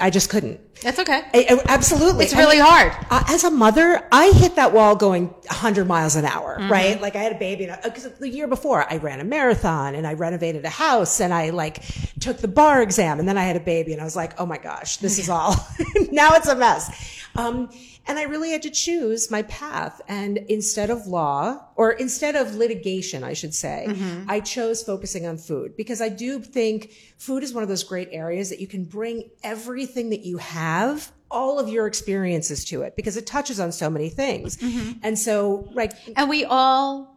I 0.00 0.08
just 0.10 0.30
couldn't. 0.30 0.58
That's 0.80 0.98
okay. 0.98 1.22
I- 1.34 1.46
I- 1.50 1.62
absolutely, 1.68 2.24
It's 2.24 2.34
really 2.34 2.58
hard. 2.58 2.92
uh, 3.10 3.22
as 3.28 3.44
a 3.44 3.50
mother, 3.50 4.02
I 4.10 4.30
hit 4.32 4.56
that 4.56 4.72
wall 4.72 4.96
going 4.96 5.26
100 5.28 5.86
miles 5.86 6.16
an 6.16 6.24
hour, 6.24 6.56
Mm-hmm. 6.58 6.72
right? 6.72 7.00
Like 7.00 7.14
I 7.14 7.18
had 7.22 7.32
a 7.32 7.38
baby, 7.38 7.70
because 7.84 8.08
the 8.18 8.28
year 8.28 8.48
before 8.48 8.84
I 8.90 8.96
ran 8.96 9.20
a 9.20 9.24
marathon 9.24 9.94
and 9.94 10.06
I 10.06 10.14
renovated 10.14 10.64
a 10.64 10.70
house 10.70 11.20
and 11.20 11.32
I 11.32 11.50
like 11.50 11.84
took 12.20 12.38
the 12.38 12.48
bar 12.48 12.82
exam 12.82 13.20
and 13.20 13.28
then 13.28 13.36
I 13.36 13.44
had 13.44 13.54
a 13.56 13.60
baby 13.60 13.92
and 13.92 14.00
I 14.00 14.04
was 14.04 14.16
like, 14.16 14.40
oh 14.40 14.46
my 14.46 14.58
gosh, 14.58 14.96
this 14.96 15.18
is 15.18 15.28
all, 15.36 15.54
now 16.10 16.34
it's 16.34 16.48
a 16.48 16.56
mess. 16.56 16.90
Um, 17.36 17.68
and 18.06 18.18
I 18.18 18.24
really 18.24 18.50
had 18.50 18.62
to 18.62 18.70
choose 18.70 19.30
my 19.30 19.42
path. 19.42 20.00
And 20.08 20.38
instead 20.38 20.90
of 20.90 21.06
law, 21.06 21.68
or 21.76 21.92
instead 21.92 22.34
of 22.34 22.54
litigation, 22.54 23.22
I 23.22 23.32
should 23.32 23.54
say, 23.54 23.86
mm-hmm. 23.88 24.30
I 24.30 24.40
chose 24.40 24.82
focusing 24.82 25.26
on 25.26 25.38
food 25.38 25.76
because 25.76 26.00
I 26.00 26.08
do 26.08 26.40
think 26.40 26.92
food 27.18 27.42
is 27.42 27.54
one 27.54 27.62
of 27.62 27.68
those 27.68 27.84
great 27.84 28.08
areas 28.10 28.50
that 28.50 28.60
you 28.60 28.66
can 28.66 28.84
bring 28.84 29.30
everything 29.44 30.10
that 30.10 30.20
you 30.20 30.38
have, 30.38 31.12
all 31.30 31.58
of 31.58 31.68
your 31.68 31.86
experiences 31.86 32.64
to 32.66 32.82
it 32.82 32.96
because 32.96 33.16
it 33.16 33.26
touches 33.26 33.60
on 33.60 33.70
so 33.70 33.88
many 33.88 34.08
things. 34.08 34.56
Mm-hmm. 34.56 34.98
And 35.02 35.18
so, 35.18 35.68
like, 35.72 35.92
And 36.16 36.28
we 36.28 36.44
all 36.44 37.16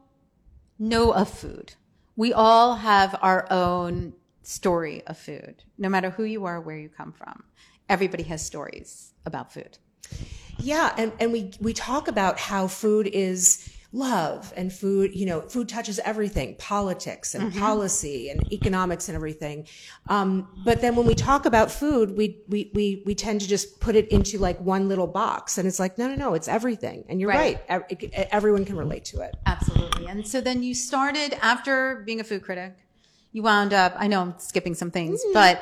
know 0.78 1.12
of 1.12 1.30
food. 1.30 1.74
We 2.16 2.32
all 2.32 2.76
have 2.76 3.18
our 3.22 3.48
own 3.52 4.14
story 4.44 5.02
of 5.08 5.18
food, 5.18 5.64
no 5.78 5.90
matter 5.90 6.12
who 6.12 6.24
you 6.24 6.46
are, 6.46 6.62
where 6.62 6.78
you 6.78 6.90
come 6.90 7.12
from. 7.12 7.44
Everybody 7.90 8.24
has 8.24 8.46
stories 8.46 9.14
about 9.26 9.52
food. 9.52 9.78
Yeah, 10.60 10.94
and, 10.98 11.12
and 11.20 11.32
we 11.32 11.52
we 11.60 11.74
talk 11.74 12.08
about 12.08 12.40
how 12.40 12.68
food 12.68 13.08
is 13.08 13.72
love 13.96 14.52
and 14.58 14.74
food, 14.74 15.16
you 15.16 15.26
know, 15.26 15.40
food 15.40 15.70
touches 15.70 16.00
everything, 16.00 16.54
politics 16.60 17.34
and 17.34 17.54
policy 17.56 18.30
and 18.30 18.52
economics 18.52 19.08
and 19.08 19.16
everything. 19.16 19.66
Um, 20.10 20.50
but 20.58 20.82
then 20.82 20.98
when 20.98 21.06
we 21.06 21.16
talk 21.16 21.46
about 21.46 21.72
food, 21.72 22.18
we, 22.18 22.42
we, 22.50 22.72
we, 22.74 23.04
we 23.06 23.16
tend 23.16 23.40
to 23.42 23.48
just 23.48 23.80
put 23.80 23.96
it 23.96 24.10
into 24.10 24.38
like 24.38 24.60
one 24.60 24.90
little 24.90 25.08
box 25.08 25.58
and 25.58 25.66
it's 25.66 25.80
like, 25.80 25.98
no, 25.98 26.10
no, 26.10 26.16
no, 26.16 26.34
it's 26.34 26.50
everything. 26.50 27.06
And 27.08 27.22
you're 27.22 27.30
Right. 27.30 27.58
right. 27.70 28.14
Everyone 28.32 28.66
can 28.66 28.76
relate 28.76 29.06
to 29.06 29.22
it. 29.22 29.34
Absolutely. 29.46 30.08
And 30.08 30.28
so 30.28 30.42
then 30.42 30.62
you 30.62 30.76
started 30.76 31.34
after 31.42 32.04
being 32.06 32.20
a 32.20 32.26
food 32.26 32.44
critic, 32.44 32.76
you 33.32 33.44
wound 33.44 33.74
up, 33.74 33.94
I 33.98 34.08
know 34.08 34.20
I'm 34.22 34.40
skipping 34.40 34.76
some 34.76 34.92
things, 34.92 35.24
but 35.34 35.62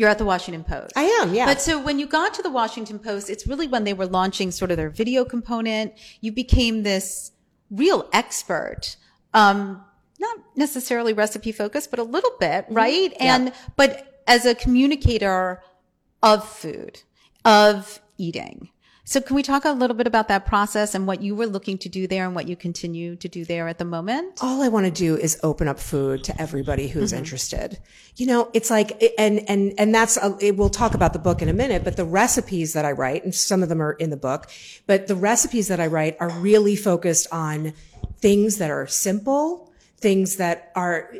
you're 0.00 0.08
at 0.08 0.16
the 0.16 0.24
Washington 0.24 0.64
Post. 0.64 0.94
I 0.96 1.02
am, 1.02 1.34
yeah. 1.34 1.44
But 1.44 1.60
so 1.60 1.78
when 1.78 1.98
you 1.98 2.06
got 2.06 2.32
to 2.32 2.42
the 2.42 2.48
Washington 2.48 2.98
Post, 2.98 3.28
it's 3.28 3.46
really 3.46 3.68
when 3.68 3.84
they 3.84 3.92
were 3.92 4.06
launching 4.06 4.50
sort 4.50 4.70
of 4.70 4.78
their 4.78 4.88
video 4.88 5.26
component. 5.26 5.92
You 6.22 6.32
became 6.32 6.84
this 6.84 7.32
real 7.70 8.08
expert. 8.14 8.96
Um, 9.34 9.84
not 10.18 10.38
necessarily 10.56 11.12
recipe 11.12 11.52
focused, 11.52 11.90
but 11.90 12.00
a 12.00 12.02
little 12.02 12.32
bit, 12.40 12.64
right? 12.70 13.12
And, 13.20 13.52
but 13.76 14.22
as 14.26 14.46
a 14.46 14.54
communicator 14.54 15.62
of 16.22 16.48
food, 16.48 17.02
of 17.44 18.00
eating. 18.16 18.70
So 19.10 19.20
can 19.20 19.34
we 19.34 19.42
talk 19.42 19.64
a 19.64 19.72
little 19.72 19.96
bit 19.96 20.06
about 20.06 20.28
that 20.28 20.46
process 20.46 20.94
and 20.94 21.04
what 21.04 21.20
you 21.20 21.34
were 21.34 21.48
looking 21.48 21.78
to 21.78 21.88
do 21.88 22.06
there 22.06 22.26
and 22.26 22.32
what 22.32 22.46
you 22.46 22.54
continue 22.54 23.16
to 23.16 23.26
do 23.26 23.44
there 23.44 23.66
at 23.66 23.78
the 23.78 23.84
moment? 23.84 24.38
all 24.40 24.62
I 24.62 24.68
want 24.68 24.86
to 24.86 24.92
do 24.92 25.16
is 25.16 25.36
open 25.42 25.66
up 25.66 25.80
food 25.80 26.22
to 26.22 26.40
everybody 26.40 26.86
who's 26.86 27.10
mm-hmm. 27.10 27.18
interested. 27.18 27.78
You 28.14 28.26
know, 28.26 28.50
it's 28.54 28.70
like, 28.70 29.02
and, 29.18 29.40
and, 29.50 29.74
and 29.78 29.92
that's, 29.92 30.16
a, 30.16 30.36
it, 30.40 30.56
we'll 30.56 30.70
talk 30.70 30.94
about 30.94 31.12
the 31.12 31.18
book 31.18 31.42
in 31.42 31.48
a 31.48 31.52
minute, 31.52 31.82
but 31.82 31.96
the 31.96 32.04
recipes 32.04 32.72
that 32.74 32.84
I 32.84 32.92
write, 32.92 33.24
and 33.24 33.34
some 33.34 33.64
of 33.64 33.68
them 33.68 33.82
are 33.82 33.94
in 33.94 34.10
the 34.10 34.16
book, 34.16 34.48
but 34.86 35.08
the 35.08 35.16
recipes 35.16 35.66
that 35.66 35.80
I 35.80 35.88
write 35.88 36.16
are 36.20 36.30
really 36.30 36.76
focused 36.76 37.26
on 37.32 37.72
things 38.18 38.58
that 38.58 38.70
are 38.70 38.86
simple, 38.86 39.72
things 39.96 40.36
that 40.36 40.70
are, 40.76 41.12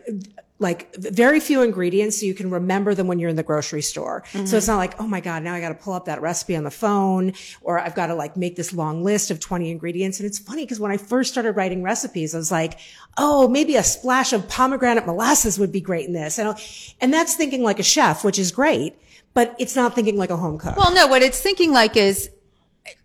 like 0.60 0.94
very 0.94 1.40
few 1.40 1.62
ingredients 1.62 2.20
so 2.20 2.26
you 2.26 2.34
can 2.34 2.50
remember 2.50 2.94
them 2.94 3.06
when 3.06 3.18
you're 3.18 3.30
in 3.30 3.36
the 3.36 3.42
grocery 3.42 3.80
store. 3.80 4.22
So 4.44 4.58
it's 4.58 4.68
not 4.68 4.76
like, 4.76 5.00
oh 5.00 5.06
my 5.06 5.20
God, 5.20 5.42
now 5.42 5.54
I 5.54 5.60
got 5.60 5.70
to 5.70 5.74
pull 5.74 5.94
up 5.94 6.04
that 6.04 6.20
recipe 6.20 6.54
on 6.54 6.64
the 6.64 6.70
phone 6.70 7.32
or 7.62 7.80
I've 7.80 7.94
got 7.94 8.08
to 8.08 8.14
like 8.14 8.36
make 8.36 8.56
this 8.56 8.74
long 8.74 9.02
list 9.02 9.30
of 9.30 9.40
20 9.40 9.70
ingredients. 9.70 10.20
And 10.20 10.26
it's 10.26 10.38
funny 10.38 10.64
because 10.64 10.78
when 10.78 10.92
I 10.92 10.98
first 10.98 11.32
started 11.32 11.52
writing 11.52 11.82
recipes, 11.82 12.34
I 12.34 12.38
was 12.38 12.52
like, 12.52 12.78
oh, 13.16 13.48
maybe 13.48 13.76
a 13.76 13.82
splash 13.82 14.34
of 14.34 14.46
pomegranate 14.48 15.06
molasses 15.06 15.58
would 15.58 15.72
be 15.72 15.80
great 15.80 16.06
in 16.06 16.12
this. 16.12 16.38
And, 16.38 16.54
and 17.00 17.12
that's 17.12 17.34
thinking 17.34 17.62
like 17.62 17.78
a 17.78 17.82
chef, 17.82 18.22
which 18.22 18.38
is 18.38 18.52
great, 18.52 18.94
but 19.32 19.56
it's 19.58 19.74
not 19.74 19.94
thinking 19.94 20.18
like 20.18 20.30
a 20.30 20.36
home 20.36 20.58
cook. 20.58 20.76
Well, 20.76 20.94
no, 20.94 21.06
what 21.06 21.22
it's 21.22 21.40
thinking 21.40 21.72
like 21.72 21.96
is, 21.96 22.30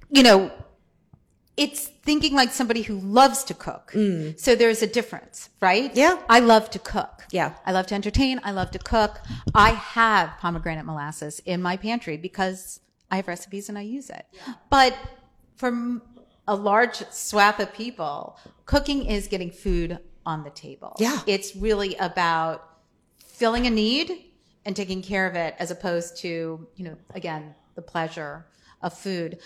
you 0.09 0.23
know, 0.23 0.51
it's 1.55 1.89
thinking 2.05 2.33
like 2.33 2.51
somebody 2.51 2.83
who 2.83 2.99
loves 2.99 3.43
to 3.45 3.53
cook. 3.53 3.91
So 4.37 4.55
there's 4.55 4.81
a 4.81 4.87
difference, 4.87 5.49
right? 5.59 5.91
Mm. 5.91 5.97
Yeah. 5.97 6.21
I 6.29 6.39
love 6.39 6.69
to 6.71 6.79
cook. 6.79 7.23
Yeah. 7.31 7.53
I 7.65 7.71
love 7.71 7.87
to 7.87 7.95
entertain. 7.95 8.39
I 8.43 8.51
love 8.51 8.71
to 8.71 8.79
cook. 8.79 9.19
I 9.53 9.71
have 9.71 10.37
pomegranate 10.39 10.85
molasses 10.85 11.41
in 11.45 11.61
my 11.61 11.77
pantry 11.77 12.15
because 12.17 12.79
I 13.09 13.17
have 13.17 13.27
recipes 13.27 13.69
and 13.69 13.77
I 13.77 13.81
use 13.81 14.09
it. 14.09 14.25
But 14.69 14.95
for 15.57 16.01
a 16.47 16.55
large 16.55 16.97
swath 17.09 17.59
of 17.59 17.73
people, 17.73 18.37
cooking 18.65 19.05
is 19.05 19.27
getting 19.27 19.49
food 19.49 19.99
on 20.25 20.43
the 20.43 20.51
table. 20.51 20.95
Yeah. 20.99 21.19
It's 21.25 21.55
really 21.55 21.95
about 21.95 22.69
filling 23.17 23.65
a 23.65 23.71
need 23.71 24.25
and 24.63 24.75
taking 24.75 25.01
care 25.01 25.27
of 25.27 25.35
it 25.35 25.55
as 25.59 25.71
opposed 25.71 26.17
to, 26.17 26.67
you 26.75 26.85
know, 26.85 26.97
again, 27.15 27.55
the 27.75 27.81
pleasure 27.81 28.45
of 28.81 28.93
food. 28.93 29.39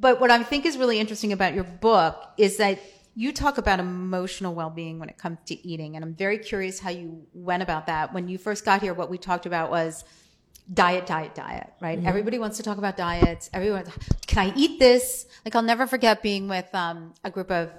But 0.00 0.18
what 0.18 0.30
I 0.30 0.42
think 0.42 0.64
is 0.64 0.78
really 0.78 0.98
interesting 0.98 1.32
about 1.32 1.54
your 1.54 1.64
book 1.64 2.30
is 2.38 2.56
that 2.56 2.80
you 3.14 3.32
talk 3.32 3.58
about 3.58 3.80
emotional 3.80 4.54
well-being 4.54 4.98
when 4.98 5.10
it 5.10 5.18
comes 5.18 5.38
to 5.46 5.68
eating. 5.68 5.94
And 5.96 6.04
I'm 6.04 6.14
very 6.14 6.38
curious 6.38 6.80
how 6.80 6.88
you 6.90 7.26
went 7.34 7.62
about 7.62 7.86
that. 7.86 8.14
When 8.14 8.26
you 8.26 8.38
first 8.38 8.64
got 8.64 8.80
here, 8.80 8.94
what 8.94 9.10
we 9.10 9.18
talked 9.18 9.44
about 9.44 9.70
was 9.70 10.04
diet, 10.72 11.06
diet, 11.06 11.34
diet, 11.34 11.70
right? 11.82 12.02
Everybody 12.02 12.38
wants 12.38 12.56
to 12.56 12.62
talk 12.62 12.78
about 12.78 12.96
diets. 12.96 13.50
Everyone, 13.52 13.84
can 14.26 14.38
I 14.38 14.54
eat 14.56 14.78
this? 14.78 15.26
Like 15.44 15.54
I'll 15.54 15.62
never 15.62 15.86
forget 15.86 16.22
being 16.22 16.48
with 16.48 16.72
um, 16.74 17.12
a 17.22 17.30
group 17.30 17.50
of 17.50 17.70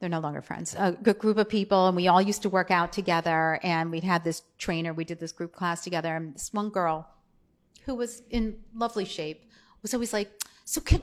they're 0.00 0.08
no 0.08 0.20
longer 0.20 0.42
friends, 0.42 0.74
a 0.78 0.92
good 0.92 1.18
group 1.18 1.38
of 1.38 1.48
people, 1.48 1.86
and 1.86 1.96
we 1.96 2.08
all 2.08 2.20
used 2.20 2.42
to 2.42 2.50
work 2.50 2.70
out 2.70 2.92
together. 2.92 3.58
And 3.62 3.90
we'd 3.90 4.04
had 4.04 4.22
this 4.22 4.42
trainer, 4.58 4.92
we 4.92 5.04
did 5.04 5.18
this 5.18 5.32
group 5.32 5.52
class 5.52 5.82
together, 5.82 6.14
and 6.14 6.34
this 6.34 6.52
one 6.52 6.70
girl 6.70 7.08
who 7.84 7.94
was 7.94 8.22
in 8.30 8.58
lovely 8.74 9.04
shape 9.04 9.50
was 9.82 9.94
always 9.94 10.12
like, 10.12 10.30
"So 10.64 10.80
can, 10.80 11.02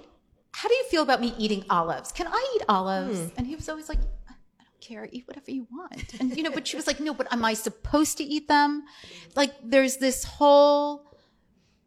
how 0.54 0.68
do 0.68 0.76
you 0.76 0.84
feel 0.86 1.04
about 1.04 1.22
me 1.22 1.34
eating 1.38 1.66
olives? 1.70 2.12
Can 2.12 2.28
I 2.28 2.56
eat 2.56 2.64
olives?" 2.68 3.32
And 3.38 3.48
he 3.48 3.56
was 3.56 3.70
always 3.70 3.90
like, 3.90 4.00
"I 4.30 4.34
don't 4.64 4.82
care, 4.82 5.08
eat 5.12 5.28
whatever 5.28 5.52
you 5.52 5.68
want." 5.72 6.20
And 6.20 6.36
you 6.36 6.44
know, 6.44 6.52
but 6.52 6.68
she 6.68 6.76
was 6.76 6.88
like, 6.88 7.00
"No, 7.00 7.14
but 7.14 7.32
am 7.32 7.44
I 7.46 7.54
supposed 7.54 8.18
to 8.18 8.24
eat 8.24 8.48
them?" 8.48 8.84
Like, 9.36 9.54
there's 9.64 9.98
this 9.98 10.24
whole 10.24 11.18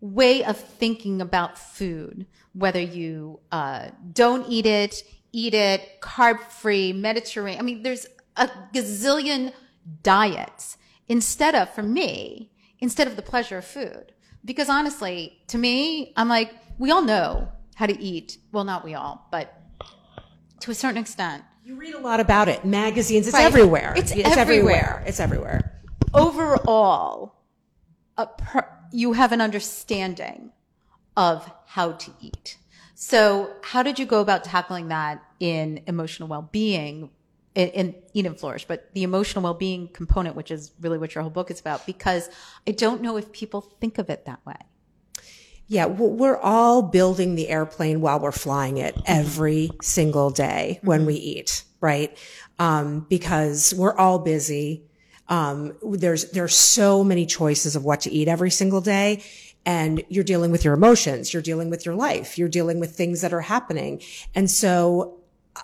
way 0.00 0.44
of 0.44 0.56
thinking 0.58 1.20
about 1.20 1.58
food, 1.58 2.26
whether 2.52 2.80
you 2.80 3.40
uh, 3.50 3.88
don't 4.12 4.46
eat 4.48 4.66
it, 4.66 5.02
eat 5.32 5.54
it, 5.54 6.00
carb 6.00 6.40
free, 6.40 6.92
Mediterranean. 6.92 7.60
I 7.60 7.64
mean, 7.64 7.82
there's 7.82 8.06
a 8.36 8.48
gazillion 8.72 9.52
diets 10.02 10.76
instead 11.08 11.54
of, 11.54 11.70
for 11.70 11.82
me, 11.82 12.50
instead 12.80 13.06
of 13.06 13.16
the 13.16 13.22
pleasure 13.22 13.58
of 13.58 13.64
food. 13.64 14.12
Because 14.44 14.68
honestly, 14.68 15.38
to 15.48 15.58
me, 15.58 16.12
I'm 16.16 16.28
like, 16.28 16.52
we 16.78 16.90
all 16.90 17.02
know 17.02 17.48
how 17.74 17.86
to 17.86 18.00
eat. 18.00 18.38
Well, 18.52 18.64
not 18.64 18.84
we 18.84 18.94
all, 18.94 19.26
but 19.30 19.60
to 20.60 20.70
a 20.70 20.74
certain 20.74 20.98
extent. 20.98 21.42
You 21.64 21.76
read 21.76 21.94
a 21.94 21.98
lot 21.98 22.20
about 22.20 22.48
it, 22.48 22.64
magazines, 22.64 23.26
it's 23.26 23.34
Right. 23.34 23.44
everywhere. 23.46 23.94
It's 23.96 24.12
everywhere. 24.12 24.38
everywhere. 24.38 25.04
It's 25.06 25.20
everywhere. 25.20 25.80
overall, 26.12 27.34
a 28.16 28.26
per, 28.26 28.68
you 28.92 29.14
have 29.14 29.32
an 29.32 29.40
understanding 29.40 30.52
of 31.16 31.50
how 31.66 31.92
to 31.92 32.12
eat. 32.20 32.56
So, 32.94 33.52
how 33.62 33.82
did 33.82 33.98
you 33.98 34.06
go 34.06 34.20
about 34.20 34.44
tackling 34.44 34.88
that 34.88 35.22
in 35.40 35.82
emotional 35.86 36.28
well-being 36.28 37.10
in, 37.56 37.68
in 37.70 37.94
Eat 38.14 38.26
and 38.26 38.38
Flourish, 38.38 38.66
but 38.66 38.92
the 38.94 39.02
emotional 39.02 39.42
well-being 39.42 39.88
component, 39.88 40.36
which 40.36 40.50
is 40.50 40.72
really 40.80 40.98
what 40.98 41.14
your 41.14 41.22
whole 41.22 41.30
book 41.30 41.50
is 41.50 41.60
about? 41.60 41.86
Because 41.86 42.28
I 42.68 42.70
don't 42.70 43.02
know 43.02 43.16
if 43.16 43.32
people 43.32 43.60
think 43.80 43.98
of 43.98 44.10
it 44.10 44.24
that 44.26 44.44
way. 44.46 44.56
Yeah, 45.66 45.86
we're 45.86 46.36
all 46.36 46.82
building 46.82 47.36
the 47.36 47.48
airplane 47.48 48.00
while 48.02 48.20
we're 48.20 48.32
flying 48.32 48.76
it 48.76 48.96
every 49.06 49.70
single 49.80 50.30
day 50.30 50.78
when 50.82 51.06
we 51.06 51.14
eat, 51.14 51.64
right? 51.80 52.16
Um, 52.58 53.06
because 53.08 53.72
we're 53.72 53.96
all 53.96 54.18
busy. 54.18 54.84
Um, 55.28 55.74
there's 55.82 56.30
there's 56.32 56.54
so 56.54 57.02
many 57.02 57.24
choices 57.24 57.76
of 57.76 57.84
what 57.84 58.02
to 58.02 58.10
eat 58.10 58.28
every 58.28 58.50
single 58.50 58.82
day, 58.82 59.22
and 59.64 60.02
you're 60.10 60.22
dealing 60.22 60.50
with 60.50 60.64
your 60.64 60.74
emotions, 60.74 61.32
you're 61.32 61.42
dealing 61.42 61.70
with 61.70 61.86
your 61.86 61.94
life, 61.94 62.36
you're 62.36 62.48
dealing 62.48 62.78
with 62.78 62.94
things 62.94 63.22
that 63.22 63.32
are 63.32 63.40
happening, 63.40 64.02
and 64.34 64.50
so 64.50 65.18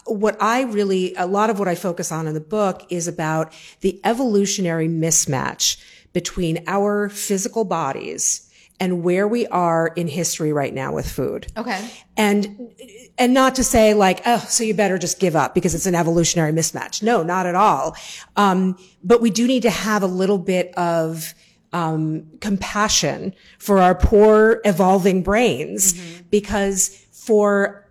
what 0.06 0.40
I 0.40 0.62
really, 0.62 1.14
a 1.16 1.26
lot 1.26 1.50
of 1.50 1.58
what 1.58 1.68
I 1.68 1.74
focus 1.74 2.12
on 2.12 2.26
in 2.26 2.34
the 2.34 2.40
book 2.40 2.86
is 2.90 3.08
about 3.08 3.52
the 3.80 4.00
evolutionary 4.04 4.88
mismatch 4.88 5.82
between 6.12 6.62
our 6.66 7.08
physical 7.08 7.64
bodies 7.64 8.49
and 8.80 9.04
where 9.04 9.28
we 9.28 9.46
are 9.48 9.88
in 9.88 10.08
history 10.08 10.52
right 10.52 10.72
now 10.72 10.92
with 10.92 11.08
food. 11.08 11.46
Okay. 11.56 11.88
And, 12.16 12.74
and 13.18 13.34
not 13.34 13.54
to 13.56 13.64
say 13.64 13.92
like, 13.92 14.22
oh, 14.24 14.38
so 14.48 14.64
you 14.64 14.72
better 14.72 14.96
just 14.96 15.20
give 15.20 15.36
up 15.36 15.54
because 15.54 15.74
it's 15.74 15.86
an 15.86 15.94
evolutionary 15.94 16.52
mismatch. 16.52 17.02
No, 17.02 17.22
not 17.22 17.44
at 17.44 17.54
all. 17.54 17.94
Um, 18.36 18.78
but 19.04 19.20
we 19.20 19.30
do 19.30 19.46
need 19.46 19.62
to 19.62 19.70
have 19.70 20.02
a 20.02 20.06
little 20.06 20.38
bit 20.38 20.74
of, 20.76 21.34
um, 21.72 22.26
compassion 22.40 23.34
for 23.58 23.78
our 23.78 23.94
poor 23.94 24.60
evolving 24.64 25.22
brains 25.22 25.92
because 26.30 26.88
for 27.12 27.86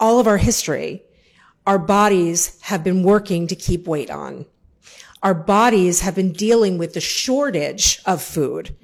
all 0.00 0.18
of 0.18 0.26
our 0.26 0.38
history, 0.38 1.02
our 1.66 1.78
bodies 1.78 2.58
have 2.62 2.82
been 2.82 3.02
working 3.02 3.46
to 3.46 3.54
keep 3.54 3.86
weight 3.86 4.10
on. 4.10 4.46
Our 5.22 5.34
bodies 5.34 6.00
have 6.00 6.14
been 6.14 6.32
dealing 6.32 6.78
with 6.78 6.94
the 6.94 7.00
shortage 7.00 8.00
of 8.06 8.22
food. 8.22 8.76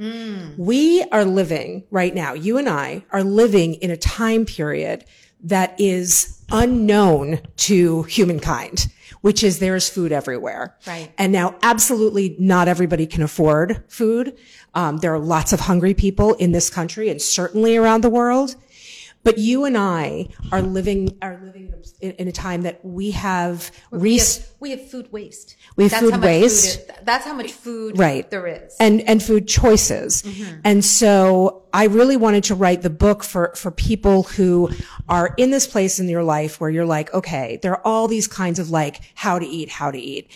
We 0.59 1.03
are 1.13 1.25
living 1.25 1.85
right 1.91 2.15
now, 2.15 2.35
you 2.35 2.59
and 2.59 2.69
I 2.69 3.05
are 3.11 3.23
living 3.23 3.75
in 3.75 3.91
a 3.91 3.97
time 3.97 4.45
period 4.45 5.05
that 5.45 5.79
is 5.79 6.43
unknown 6.51 7.41
to 7.57 8.03
humankind, 8.05 8.89
which 9.21 9.45
is 9.45 9.59
there's 9.59 9.89
food 9.89 10.11
everywhere. 10.11 10.77
Right. 10.87 11.13
And 11.19 11.33
now 11.33 11.57
absolutely 11.63 12.35
not 12.39 12.67
everybody 12.67 13.07
can 13.07 13.23
afford 13.23 13.85
food. 13.89 14.37
Um, 14.75 14.97
there 14.99 15.15
are 15.15 15.19
lots 15.19 15.53
of 15.53 15.61
hungry 15.61 15.95
people 15.95 16.35
in 16.35 16.53
this 16.53 16.69
country 16.71 17.11
and 17.11 17.21
certainly 17.23 17.77
around 17.77 18.03
the 18.03 18.11
world. 18.11 18.57
But 19.25 19.39
you 19.39 19.65
and 19.65 19.77
I 19.77 20.29
are 20.53 20.61
living, 20.63 21.17
are 21.23 21.41
living 21.43 21.73
in, 22.01 22.13
in 22.13 22.29
a 22.29 22.33
time 22.33 22.63
that 22.63 22.85
we 22.85 23.13
have, 23.13 23.71
We 23.91 23.99
res- 23.99 24.37
have, 24.39 24.47
we 24.61 24.71
have 24.71 24.91
food 24.91 25.11
waste. 25.13 25.57
We 25.77 25.85
have 25.85 25.91
That's 25.93 26.03
food 26.05 26.23
waste. 26.23 26.81
Food 26.81 26.91
is, 26.91 27.05
that's 27.05 27.25
how 27.25 27.33
much 27.35 27.53
food 27.53 27.99
Right. 27.99 28.31
there 28.31 28.47
is. 28.47 28.77
and 28.79 29.01
and 29.09 29.23
food 29.23 29.49
choices. 29.49 30.23
Mm-hmm. 30.23 30.61
And 30.65 30.85
so 30.85 31.63
I 31.73 31.85
really 31.87 32.17
wanted 32.17 32.45
to 32.45 32.55
write 32.55 32.83
the 32.83 32.91
book 32.91 33.25
for 33.25 33.53
for 33.57 33.71
people 33.71 34.25
who 34.25 34.71
are 35.09 35.35
in 35.37 35.51
this 35.51 35.67
place 35.67 35.99
in 35.99 36.09
your 36.09 36.23
life 36.23 36.61
where 36.61 36.71
you're 36.71 36.87
like, 36.87 37.13
okay, 37.15 37.59
there 37.63 37.73
are 37.73 37.83
all 37.87 38.07
these 38.09 38.29
kinds 38.29 38.59
of 38.59 38.71
like 38.71 39.01
how 39.15 39.39
to 39.39 39.47
eat, 39.47 39.71
how 39.71 39.91
to 39.91 39.99
eat. 39.99 40.31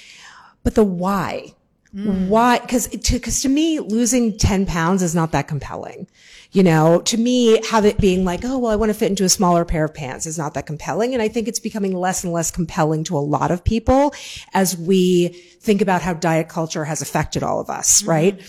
But 0.64 0.75
the 0.75 0.85
why. 0.85 1.54
Mm. 1.95 2.28
Why? 2.28 2.59
Because 2.59 2.87
to, 2.88 3.18
cause 3.18 3.40
to 3.42 3.49
me, 3.49 3.80
losing 3.80 4.37
10 4.37 4.66
pounds 4.66 5.02
is 5.02 5.14
not 5.14 5.33
that 5.33 5.49
compelling. 5.49 6.07
You 6.50 6.62
know, 6.62 7.00
to 7.02 7.18
me, 7.18 7.60
have 7.66 7.84
it 7.84 7.98
being 7.98 8.24
like, 8.24 8.42
oh, 8.42 8.56
well, 8.56 8.72
I 8.72 8.76
want 8.76 8.88
to 8.88 8.94
fit 8.94 9.10
into 9.10 9.24
a 9.24 9.28
smaller 9.28 9.66
pair 9.66 9.84
of 9.84 9.92
pants 9.92 10.24
is 10.24 10.38
not 10.38 10.54
that 10.54 10.64
compelling. 10.64 11.12
And 11.12 11.22
I 11.22 11.28
think 11.28 11.46
it's 11.46 11.60
becoming 11.60 11.94
less 11.94 12.24
and 12.24 12.32
less 12.32 12.50
compelling 12.50 13.04
to 13.04 13.18
a 13.18 13.20
lot 13.20 13.50
of 13.50 13.62
people 13.62 14.14
as 14.54 14.74
we 14.76 15.28
think 15.60 15.82
about 15.82 16.00
how 16.00 16.14
diet 16.14 16.48
culture 16.48 16.86
has 16.86 17.02
affected 17.02 17.42
all 17.42 17.60
of 17.60 17.68
us, 17.68 18.02
right? 18.02 18.40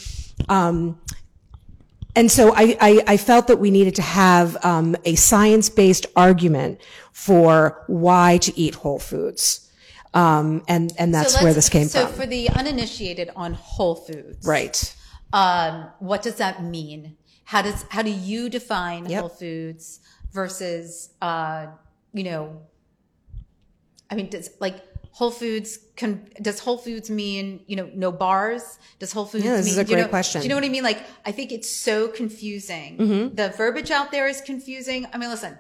Um, 0.47 0.97
and 2.15 2.31
so 2.31 2.53
I, 2.55 2.77
I, 2.79 3.03
I 3.05 3.17
felt 3.17 3.47
that 3.47 3.57
we 3.57 3.69
needed 3.69 3.95
to 3.95 4.01
have 4.01 4.63
um, 4.63 4.95
a 5.03 5.15
science-based 5.15 6.05
argument 6.15 6.79
for 7.11 7.83
why 7.87 8.37
to 8.37 8.57
eat 8.57 8.75
whole 8.75 8.99
foods. 8.99 9.69
Um, 10.13 10.63
and, 10.67 10.93
and 10.97 11.13
that's 11.13 11.35
So 11.35 11.43
where 11.43 11.53
this 11.53 11.69
came 11.69 11.87
so 11.87 12.07
from. 12.07 12.15
for 12.15 12.25
the 12.25 12.49
uninitiated 12.49 13.29
on 13.35 13.53
Whole 13.53 13.95
Foods, 13.95 14.47
right. 14.47 14.95
Um, 15.31 15.91
what 15.99 16.23
does 16.23 16.35
that 16.35 16.63
mean? 16.63 17.15
How 17.51 17.61
does 17.63 17.83
how 17.89 18.03
do 18.03 18.11
you 18.11 18.47
define 18.47 19.09
Yep. 19.09 19.19
Whole 19.21 19.29
Foods 19.29 20.01
versus 20.31 21.09
uh, 21.29 21.65
you 22.13 22.23
know? 22.29 22.61
I 24.11 24.13
mean, 24.15 24.29
does 24.29 24.51
like 24.59 24.75
Whole 25.13 25.31
Foods 25.31 25.79
can 25.95 26.29
does 26.39 26.59
Whole 26.59 26.77
Foods 26.77 27.09
mean 27.09 27.61
you 27.65 27.75
know 27.75 27.89
no 27.95 28.11
bars? 28.11 28.77
Does 28.99 29.11
Whole 29.11 29.25
Foods 29.25 29.45
Yeah, 29.45 29.55
this 29.57 29.65
mean 29.65 29.71
is 29.73 29.77
a 29.79 29.83
do 29.83 29.89
you 29.91 29.95
great 29.95 30.03
know- 30.03 30.09
question. 30.09 30.41
Do 30.41 30.45
you 30.45 30.49
know 30.49 30.55
what 30.57 30.63
I 30.63 30.69
mean? 30.69 30.83
Like 30.83 31.01
I 31.25 31.31
think 31.31 31.51
it's 31.51 31.69
so 31.87 32.07
confusing. 32.07 32.97
Mm-hmm. 32.97 33.35
The 33.35 33.49
verbiage 33.57 33.89
out 33.89 34.11
there 34.11 34.27
is 34.27 34.41
confusing. 34.41 35.07
I 35.11 35.17
mean, 35.17 35.29
listen, 35.31 35.57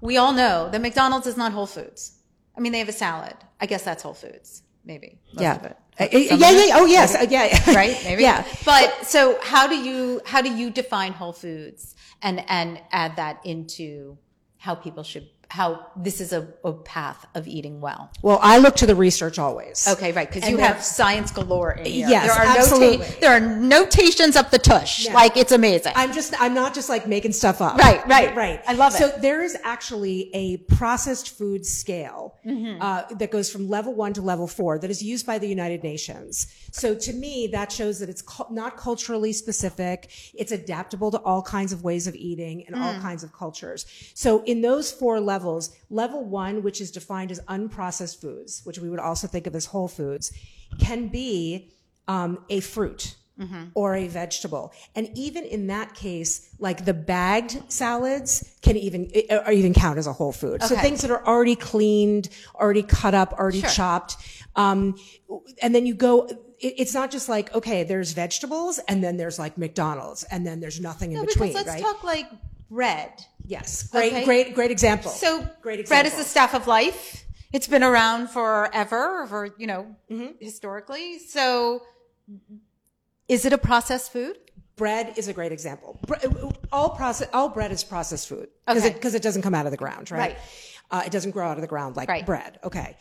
we 0.00 0.16
all 0.18 0.32
know 0.32 0.68
that 0.70 0.80
McDonald's 0.80 1.26
is 1.26 1.36
not 1.36 1.50
Whole 1.50 1.66
Foods. 1.66 2.02
I 2.56 2.60
mean, 2.60 2.70
they 2.70 2.78
have 2.78 2.88
a 2.88 3.00
salad. 3.06 3.34
I 3.60 3.66
guess 3.66 3.82
that's 3.82 4.04
Whole 4.04 4.14
Foods, 4.14 4.62
maybe. 4.84 5.18
Most 5.34 5.42
Yeah. 5.42 5.72
Of 6.00 6.12
it. 6.12 6.32
Uh, 6.32 6.36
yeah, 6.36 6.50
yeah, 6.50 6.64
yeah. 6.66 6.72
Oh, 6.76 6.86
yes. 6.86 7.14
Uh, 7.14 7.26
yeah. 7.28 7.72
right? 7.74 7.98
Maybe. 8.04 8.22
Yeah. 8.22 8.44
But 8.64 9.06
so 9.06 9.38
how 9.42 9.66
do 9.66 9.76
you 9.76 10.20
how 10.24 10.42
do 10.42 10.52
you 10.52 10.70
define 10.70 11.12
Whole 11.12 11.32
Foods 11.32 11.94
and 12.22 12.44
and 12.48 12.80
add 12.92 13.16
that 13.16 13.44
into 13.44 14.18
how 14.58 14.74
people 14.74 15.02
should 15.02 15.28
how 15.50 15.86
this 15.96 16.20
is 16.20 16.32
a, 16.32 16.46
a 16.64 16.72
path 16.72 17.26
of 17.34 17.48
eating 17.48 17.80
well? 17.80 18.10
Well, 18.22 18.38
I 18.42 18.58
look 18.58 18.76
to 18.76 18.86
the 18.86 18.94
research 18.94 19.38
always. 19.38 19.88
Okay, 19.88 20.12
right, 20.12 20.30
because 20.30 20.48
you 20.50 20.58
have 20.58 20.82
science 20.82 21.30
galore 21.30 21.72
in 21.72 21.86
here. 21.86 22.08
Yes, 22.08 22.26
there 22.26 22.36
are 22.36 22.56
absolutely. 22.58 22.98
Nota- 22.98 23.20
there 23.20 23.30
are 23.32 23.40
notations 23.40 24.36
up 24.36 24.50
the 24.50 24.58
tush. 24.58 25.08
Like 25.08 25.36
it's 25.36 25.52
amazing. 25.52 25.92
I'm 25.96 26.12
just, 26.12 26.34
I'm 26.40 26.52
not 26.54 26.74
just 26.74 26.88
like 26.88 27.06
making 27.08 27.32
stuff 27.32 27.60
up. 27.62 27.78
Right, 27.78 28.06
right. 28.06 28.36
Right. 28.36 28.62
I 28.66 28.74
love 28.74 28.94
it. 28.94 28.98
So 28.98 29.08
there 29.20 29.42
is 29.42 29.56
actually 29.64 30.30
a 30.34 30.58
processed 30.58 31.36
food 31.38 31.64
scale 31.64 32.34
Mm-hmm. 32.46 32.80
uh, 32.80 33.02
that 33.18 33.30
goes 33.30 33.50
from 33.50 33.68
level 33.68 33.94
one 33.94 34.12
to 34.14 34.22
level 34.22 34.46
four 34.46 34.78
that 34.78 34.90
is 34.90 35.02
used 35.02 35.26
by 35.26 35.38
the 35.38 35.46
United 35.46 35.82
Nations. 35.82 36.46
So 36.72 36.94
to 36.94 37.12
me, 37.12 37.48
that 37.52 37.70
shows 37.70 37.98
that 38.00 38.08
it's 38.08 38.22
cu- 38.22 38.44
not 38.50 38.76
culturally 38.76 39.32
specific. 39.32 40.10
It's 40.34 40.50
adaptable 40.52 41.10
to 41.10 41.18
all 41.18 41.42
kinds 41.42 41.72
of 41.72 41.84
ways 41.84 42.06
of 42.06 42.14
eating 42.14 42.66
and 42.66 42.74
Mm. 42.76 42.80
all 42.80 43.00
kinds 43.00 43.22
of 43.22 43.32
cultures. 43.32 43.86
So 44.14 44.42
in 44.44 44.60
those 44.62 44.90
four 44.90 45.20
levels, 45.20 45.37
level 45.90 46.24
one, 46.24 46.62
which 46.62 46.80
is 46.80 46.90
defined 46.90 47.30
as 47.30 47.40
unprocessed 47.48 48.20
foods, 48.20 48.62
which 48.64 48.78
we 48.78 48.88
would 48.90 49.00
also 49.00 49.26
think 49.26 49.46
of 49.46 49.54
as 49.54 49.66
whole 49.66 49.88
foods, 49.88 50.32
can 50.78 51.08
be 51.08 51.70
um, 52.06 52.44
a 52.48 52.60
fruit 52.60 53.16
or 53.74 53.94
a 53.94 54.08
vegetable. 54.08 54.72
And 54.96 55.08
even 55.14 55.44
in 55.44 55.68
that 55.68 55.94
case, 55.94 56.52
like 56.58 56.84
the 56.84 56.92
bagged 56.92 57.70
salads 57.70 58.56
can 58.62 58.76
even, 58.76 59.08
or 59.30 59.52
even 59.52 59.72
count 59.72 59.96
as 59.96 60.08
a 60.08 60.12
whole 60.12 60.32
food. 60.32 60.60
So 60.64 60.74
things 60.74 61.02
that 61.02 61.12
are 61.12 61.24
already 61.24 61.54
cleaned, 61.54 62.30
already 62.56 62.82
cut 62.82 63.14
up, 63.14 63.34
already 63.34 63.60
Sure. 63.60 63.70
chopped. 63.70 64.16
Um, 64.56 64.96
and 65.62 65.72
then 65.72 65.86
you 65.86 65.94
go, 65.94 66.28
it's 66.58 66.92
not 66.94 67.12
just 67.12 67.28
like, 67.28 67.54
okay, 67.54 67.84
there's 67.84 68.10
vegetables 68.10 68.80
and 68.88 69.04
then 69.04 69.16
there's 69.16 69.38
like 69.38 69.56
McDonald's 69.56 70.24
and 70.24 70.44
then 70.44 70.58
there's 70.58 70.80
nothing 70.80 71.12
in 71.12 71.18
no, 71.18 71.24
between, 71.24 71.50
because 71.50 71.66
let's 71.66 71.80
right? 71.80 71.92
talk 71.92 72.02
like 72.02 72.26
bread. 72.70 73.12
yes. 73.46 73.84
Great, 73.88 74.12
Okay. 74.12 74.24
great, 74.24 74.54
great 74.54 74.70
example. 74.70 75.10
So 75.10 75.40
great 75.62 75.86
bread 75.88 76.06
is 76.06 76.12
example. 76.12 76.18
the 76.18 76.24
staff 76.28 76.54
of 76.54 76.66
life. 76.66 77.24
It's 77.52 77.66
been 77.66 77.82
around 77.82 78.28
forever, 78.28 79.26
for 79.26 79.54
you 79.58 79.66
know, 79.66 79.96
Mm-hmm. 80.10 80.32
historically. 80.40 81.18
So, 81.18 81.82
is 83.28 83.44
it 83.44 83.52
a 83.52 83.58
processed 83.58 84.12
food? 84.12 84.36
bread 84.76 85.14
is 85.18 85.26
a 85.26 85.32
great 85.32 85.50
example. 85.50 85.98
Bre- 86.06 86.14
all 86.70 86.90
process, 86.90 87.28
all 87.32 87.48
bread 87.48 87.72
is 87.72 87.82
processed 87.82 88.28
food 88.28 88.46
because 88.64 88.84
Okay. 88.84 88.90
it, 88.92 88.94
because 88.94 89.12
it 89.16 89.22
doesn't 89.22 89.42
come 89.42 89.52
out 89.52 89.66
of 89.66 89.72
the 89.72 89.76
ground, 89.76 90.08
right? 90.12 90.18
Right. 90.18 90.38
Uh, 90.88 91.02
it 91.04 91.10
doesn't 91.10 91.32
grow 91.32 91.48
out 91.48 91.56
of 91.56 91.62
the 91.62 91.66
ground 91.66 91.96
like 91.96 92.08
Right. 92.08 92.24
bread. 92.24 92.60
Okay. 92.62 92.96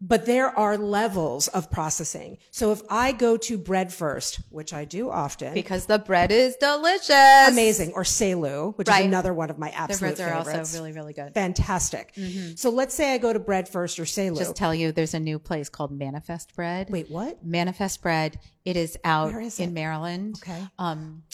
But 0.00 0.26
there 0.26 0.56
are 0.56 0.78
levels 0.78 1.48
of 1.48 1.72
processing. 1.72 2.38
So 2.52 2.70
if 2.70 2.82
I 2.88 3.10
go 3.10 3.36
to 3.36 3.58
Bread 3.58 3.92
Furst, 3.92 4.36
which 4.48 4.72
I 4.72 4.84
do 4.84 5.10
often, 5.10 5.54
Because 5.54 5.86
the 5.86 5.98
bread 5.98 6.30
is 6.30 6.54
delicious. 6.54 7.48
amazing, 7.48 7.92
or 7.94 8.04
Seylou, 8.04 8.78
which 8.78 8.86
Right. 8.88 9.00
is 9.00 9.06
another 9.06 9.34
one 9.34 9.50
of 9.50 9.58
my 9.58 9.70
absolute 9.70 10.10
The 10.10 10.14
breads 10.16 10.20
are 10.20 10.38
favorites. 10.44 10.58
also 10.74 10.78
really, 10.78 10.92
really 10.92 11.12
good. 11.14 11.34
fantastic. 11.34 12.14
So 12.54 12.70
let's 12.70 12.94
say 12.94 13.12
I 13.12 13.18
go 13.18 13.32
to 13.32 13.40
Bread 13.40 13.68
Furst 13.68 13.98
or 13.98 14.04
Seylou. 14.04 14.38
Just 14.38 14.54
tell 14.54 14.72
you, 14.72 14.92
there's 14.92 15.14
a 15.14 15.20
new 15.20 15.40
place 15.40 15.68
called 15.68 15.90
Manifest 15.90 16.54
Bread. 16.54 16.90
Wait, 16.90 17.10
what? 17.10 17.44
Manifest 17.44 18.00
Bread. 18.00 18.38
It 18.64 18.76
is 18.76 18.96
out 19.02 19.34
is 19.34 19.58
in 19.58 19.70
it? 19.70 19.72
Maryland. 19.72 20.36
Okay. 20.42 20.62
Um, 20.78 21.24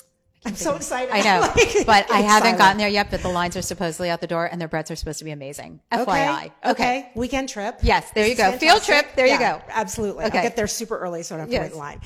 I'm 0.47 0.55
so 0.57 0.75
excited. 0.77 1.11
I 1.13 1.21
know, 1.23 1.41
Like, 1.87 1.87
but 1.87 2.11
I 2.11 2.19
haven't 2.21 2.43
silent. 2.43 2.59
gotten 2.59 2.79
there 2.79 2.89
yet. 2.89 3.11
But 3.11 3.23
the 3.23 3.29
lines 3.29 3.57
are 3.57 3.63
supposedly 3.63 4.11
out 4.11 4.21
the 4.21 4.27
door, 4.27 4.47
and 4.47 4.61
their 4.61 4.69
breads 4.69 4.91
are 4.91 4.97
supposed 4.97 5.19
to 5.21 5.25
be 5.25 5.31
amazing. 5.31 5.81
FYI. 5.93 6.45
Okay. 6.65 6.71
Okay. 6.71 7.11
Weekend 7.15 7.49
trip. 7.49 7.79
Yes, 7.83 8.11
there 8.13 8.27
you 8.27 8.35
go. 8.35 8.53
Field 8.53 8.83
trip, 8.83 9.07
there 9.17 9.27
you 9.27 9.39
go. 9.39 9.61
Absolutely. 9.71 10.25
Okay. 10.25 10.39
I'll 10.39 10.45
get 10.45 10.57
there 10.57 10.67
super 10.67 10.99
early 10.99 11.23
so 11.23 11.35
I 11.35 11.39
don't 11.39 11.51
have 11.51 11.55
to 11.61 11.65
wait 11.67 11.73
in 11.73 11.79
line. 11.79 12.01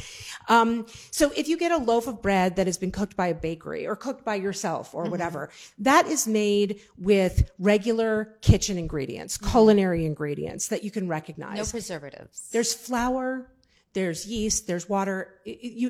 Um, 0.49 0.87
so 1.11 1.31
if 1.37 1.49
you 1.49 1.59
get 1.59 1.73
a 1.73 1.77
loaf 1.79 2.07
of 2.07 2.23
bread 2.23 2.57
that 2.57 2.67
has 2.67 2.79
been 2.79 2.91
cooked 2.93 3.17
by 3.17 3.27
a 3.29 3.35
bakery 3.35 3.87
or 3.87 3.97
cooked 3.97 4.25
by 4.25 4.37
yourself 4.37 4.89
Mm-hmm. 4.93 4.97
or 4.99 5.11
whatever, 5.11 5.51
that 5.79 6.07
is 6.07 6.27
made 6.29 6.81
with 6.97 7.51
regular 7.59 8.37
kitchen 8.41 8.79
ingredients, 8.79 9.37
Mm-hmm. 9.39 9.51
culinary 9.51 10.07
ingredients 10.07 10.69
that 10.69 10.85
you 10.85 10.91
can 10.91 11.09
recognize. 11.09 11.57
No 11.59 11.65
preservatives. 11.65 12.49
There's 12.53 12.73
flour, 12.73 13.51
there's 13.95 14.27
yeast, 14.27 14.67
there's 14.67 14.89
water, 14.89 15.41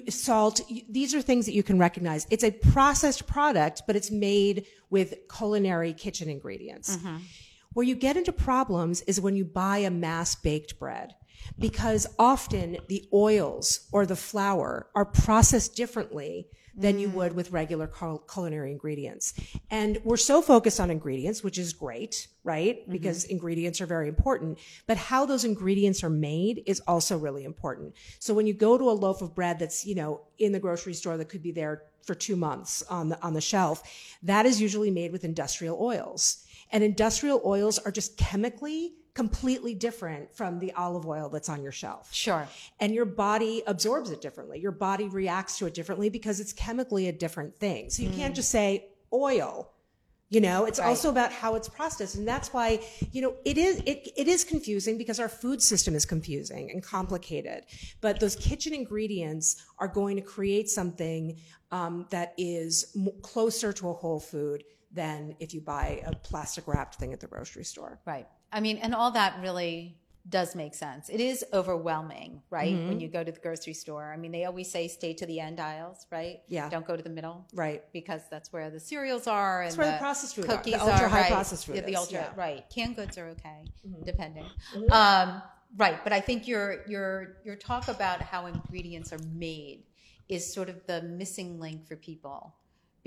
salt. 0.09 0.61
These 0.89 1.15
are 1.15 1.23
things 1.23 1.47
that 1.47 1.53
you 1.53 1.63
can 1.63 1.79
recognize. 1.79 2.27
It's 2.31 2.45
a 2.45 2.51
processed 2.51 3.27
product, 3.27 3.83
but 3.87 3.97
it's 3.97 4.11
made 4.11 4.67
with 4.91 5.15
culinary 5.35 5.93
kitchen 5.93 6.29
ingredients. 6.29 6.97
Mm-hmm. 6.97 7.17
Where 7.72 7.87
you 7.87 7.94
get 7.94 8.16
into 8.16 8.33
problems 8.33 9.02
is 9.02 9.20
when 9.20 9.37
you 9.37 9.44
buy 9.44 9.78
a 9.78 9.90
mass 9.90 10.35
baked 10.35 10.78
bread. 10.78 11.14
Because 11.59 12.07
often 12.18 12.78
the 12.88 13.09
oils 13.12 13.88
or 13.92 14.04
the 14.04 14.16
flour 14.16 14.88
are 14.94 15.04
processed 15.04 15.76
differently 15.76 16.48
than 16.78 16.98
you 16.98 17.09
would 17.09 17.35
with 17.35 17.50
regular 17.50 17.88
cul- 17.88 18.24
culinary 18.33 18.70
ingredients. 18.70 19.35
And 19.70 19.98
we're 20.04 20.16
so 20.16 20.40
focused 20.40 20.78
on 20.78 20.90
ingredients, 20.90 21.42
which 21.42 21.59
is 21.59 21.72
great, 21.72 22.28
right? 22.44 22.83
Mm-hmm. 22.83 22.92
Because 22.92 23.24
ingredients 23.24 23.81
are 23.81 23.87
very 23.87 24.09
important, 24.09 24.59
but 24.87 24.96
how 24.96 25.26
those 25.26 25.44
ingredients 25.44 26.04
are 26.04 26.11
made 26.11 26.62
is 26.66 26.81
also 26.87 27.18
really 27.18 27.44
important. 27.44 27.94
So 28.20 28.33
when 28.33 28.46
you 28.46 28.54
go 28.54 28.78
to 28.78 28.90
a 28.90 28.92
loaf 28.92 29.22
of 29.22 29.35
bread 29.35 29.59
that's, 29.59 29.85
you 29.85 29.96
know, 29.96 30.20
in 30.38 30.52
the 30.52 30.61
grocery 30.61 30.94
store 30.94 31.16
that 31.16 31.28
could 31.28 31.42
be 31.42 31.52
there 31.52 31.83
for 32.04 32.14
two 32.14 32.37
months 32.37 32.83
on 32.83 33.09
the, 33.09 33.20
on 33.22 33.35
the 33.35 33.40
shelf, 33.40 33.83
that 34.22 34.46
is 34.46 34.61
usually 34.61 34.90
made 34.90 35.11
with 35.11 35.24
industrial 35.24 35.83
oils. 35.83 36.44
And 36.70 36.85
industrial 36.85 37.40
oils 37.44 37.78
are 37.78 37.90
just 37.90 38.16
chemically 38.16 38.94
completely 39.14 39.74
different 39.74 40.33
from 40.33 40.61
the 40.61 40.72
olive 40.74 41.04
oil 41.04 41.28
that's 41.28 41.48
on 41.48 41.61
your 41.61 41.72
shelf 41.72 42.14
Sure. 42.14 42.46
and 42.78 42.94
your 42.94 43.04
body 43.04 43.64
absorbs 43.66 44.11
it 44.11 44.20
differently. 44.20 44.61
Your 44.61 44.70
body 44.70 45.09
reacts 45.09 45.59
to 45.59 45.66
it 45.66 45.74
differently 45.74 46.09
because 46.09 46.38
it's 46.38 46.52
chemically 46.52 47.09
a 47.09 47.12
different 47.12 47.57
thing. 47.57 47.90
So 47.90 48.04
you 48.04 48.11
can't 48.11 48.33
just 48.33 48.48
say 48.48 48.90
oil. 49.12 49.72
You 50.31 50.42
know, 50.42 50.66
it's 50.66 50.78
also 50.78 51.09
about 51.09 51.33
how 51.33 51.54
it's 51.54 51.70
processed. 51.70 52.14
And 52.14 52.28
that's 52.28 52.52
why, 52.52 52.81
you 53.12 53.22
know, 53.22 53.35
it 53.44 53.57
is, 53.57 53.83
it, 53.87 54.09
it 54.14 54.28
is 54.28 54.44
confusing 54.44 54.98
because 54.98 55.18
our 55.18 55.28
food 55.28 55.62
system 55.62 55.94
is 55.94 56.04
confusing 56.04 56.70
and 56.70 56.83
complicated. 56.83 57.64
But 58.00 58.20
those 58.20 58.37
kitchen 58.37 58.74
ingredients 58.74 59.64
are 59.78 59.88
going 59.88 60.16
to 60.16 60.22
create 60.22 60.68
something, 60.68 61.38
um, 61.70 62.07
that 62.11 62.35
is 62.37 62.96
closer 63.22 63.72
to 63.72 63.88
a 63.88 63.92
whole 63.92 64.20
food 64.20 64.64
than 64.92 65.37
if 65.38 65.55
you 65.55 65.61
buy 65.61 66.03
a 66.07 66.14
plastic 66.14 66.66
wrapped 66.66 66.96
thing 66.96 67.12
at 67.12 67.20
the 67.20 67.27
grocery 67.27 67.64
store. 67.64 68.01
Right. 68.07 68.27
I 68.53 68.61
mean, 68.61 68.79
and 68.79 68.94
all 68.94 69.11
that 69.12 69.38
really 69.42 69.98
does 70.29 70.55
make 70.55 70.74
sense. 70.74 71.09
It 71.09 71.20
is 71.20 71.44
overwhelming, 71.53 72.42
right? 72.51 72.74
Mm-hmm. 72.74 72.88
When 72.88 73.01
you 73.01 73.09
go 73.09 73.24
to 73.24 73.33
the 73.33 73.40
grocery 73.40 73.72
store. 73.72 74.12
I 74.12 74.16
mean, 74.16 74.33
they 74.33 74.44
always 74.44 74.70
say 74.70 74.88
stay 74.88 75.14
to 75.14 75.27
the 75.27 75.40
end 75.40 75.59
aisles, 75.61 76.07
right? 76.11 76.40
Yeah. 76.48 76.68
Don't 76.68 76.87
go 76.87 76.96
to 76.96 77.03
the 77.03 77.11
middle. 77.11 77.46
Right. 77.55 77.83
Because 77.92 78.22
that's 78.31 78.53
where 78.53 78.70
the 78.70 78.81
cereals 78.81 79.27
are 79.27 79.62
and 79.62 79.70
That's 79.70 79.79
where 79.79 79.92
the 79.92 79.98
processed 79.98 80.37
food 80.37 80.51
are. 80.51 80.62
The 80.62 80.74
ultra 80.74 81.07
are, 81.07 81.09
high 81.09 81.20
right. 81.22 81.33
processed 81.33 81.66
food 81.66 81.77
Yeah, 81.77 81.83
the 81.83 81.96
ultra 81.96 82.18
yeah. 82.18 82.24
Mm-hmm. 82.27 82.40
right. 82.40 82.70
Canned 82.70 82.96
goods 82.96 83.16
are 83.18 83.29
okay, 83.29 83.64
depending. 84.05 84.44
Um, 84.90 85.42
right, 85.77 86.03
but 86.05 86.12
I 86.12 86.20
think 86.20 86.46
your 86.46 86.85
your 86.87 87.37
your 87.44 87.57
talk 87.57 87.88
about 87.88 88.20
how 88.20 88.46
ingredients 88.46 89.12
are 89.12 89.20
made 89.35 89.85
is 90.29 90.53
sort 90.53 90.68
of 90.68 90.87
the 90.87 91.03
missing 91.03 91.59
link 91.59 91.87
for 91.87 91.96
people 91.96 92.55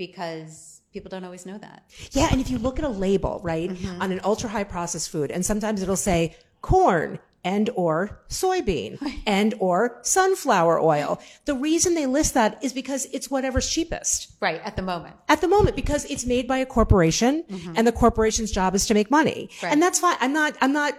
because 0.06 0.80
people 0.92 1.08
don't 1.08 1.24
always 1.24 1.44
know 1.46 1.58
that. 1.58 1.78
Yeah, 2.12 2.28
and 2.32 2.40
if 2.40 2.50
you 2.50 2.58
look 2.58 2.78
at 2.78 2.84
a 2.84 2.94
label, 3.06 3.40
right, 3.42 3.70
Mm-hmm. 3.70 4.02
on 4.02 4.12
an 4.12 4.20
ultra 4.24 4.48
high 4.50 4.64
processed 4.64 5.08
food, 5.10 5.30
and 5.30 5.42
sometimes 5.50 5.82
it'll 5.82 5.96
say 6.12 6.36
corn 6.60 7.18
and 7.44 7.70
or 7.74 7.96
soybean 8.28 8.92
and 9.26 9.54
or 9.58 9.98
sunflower 10.02 10.76
oil. 10.80 11.20
The 11.44 11.54
reason 11.54 11.94
they 11.94 12.06
list 12.06 12.34
that 12.34 12.62
is 12.62 12.72
because 12.72 13.06
it's 13.12 13.28
whatever's 13.30 13.68
cheapest 13.68 14.32
Right, 14.40 14.60
at 14.64 14.76
the 14.76 14.82
moment. 14.82 15.14
at 15.28 15.40
the 15.40 15.48
moment 15.48 15.74
because 15.82 16.04
it's 16.12 16.24
made 16.24 16.46
by 16.46 16.58
a 16.58 16.66
corporation 16.66 17.44
and 17.76 17.84
the 17.86 17.92
corporation's 17.92 18.50
job 18.52 18.74
is 18.76 18.86
to 18.86 18.94
make 18.94 19.10
money. 19.10 19.40
Mm-hmm. 19.50 19.66
Right. 19.66 19.72
And 19.72 19.82
that's 19.82 19.98
fine. 19.98 20.16
I'm 20.20 20.32
not, 20.32 20.52
I'm 20.60 20.72
not, 20.72 20.92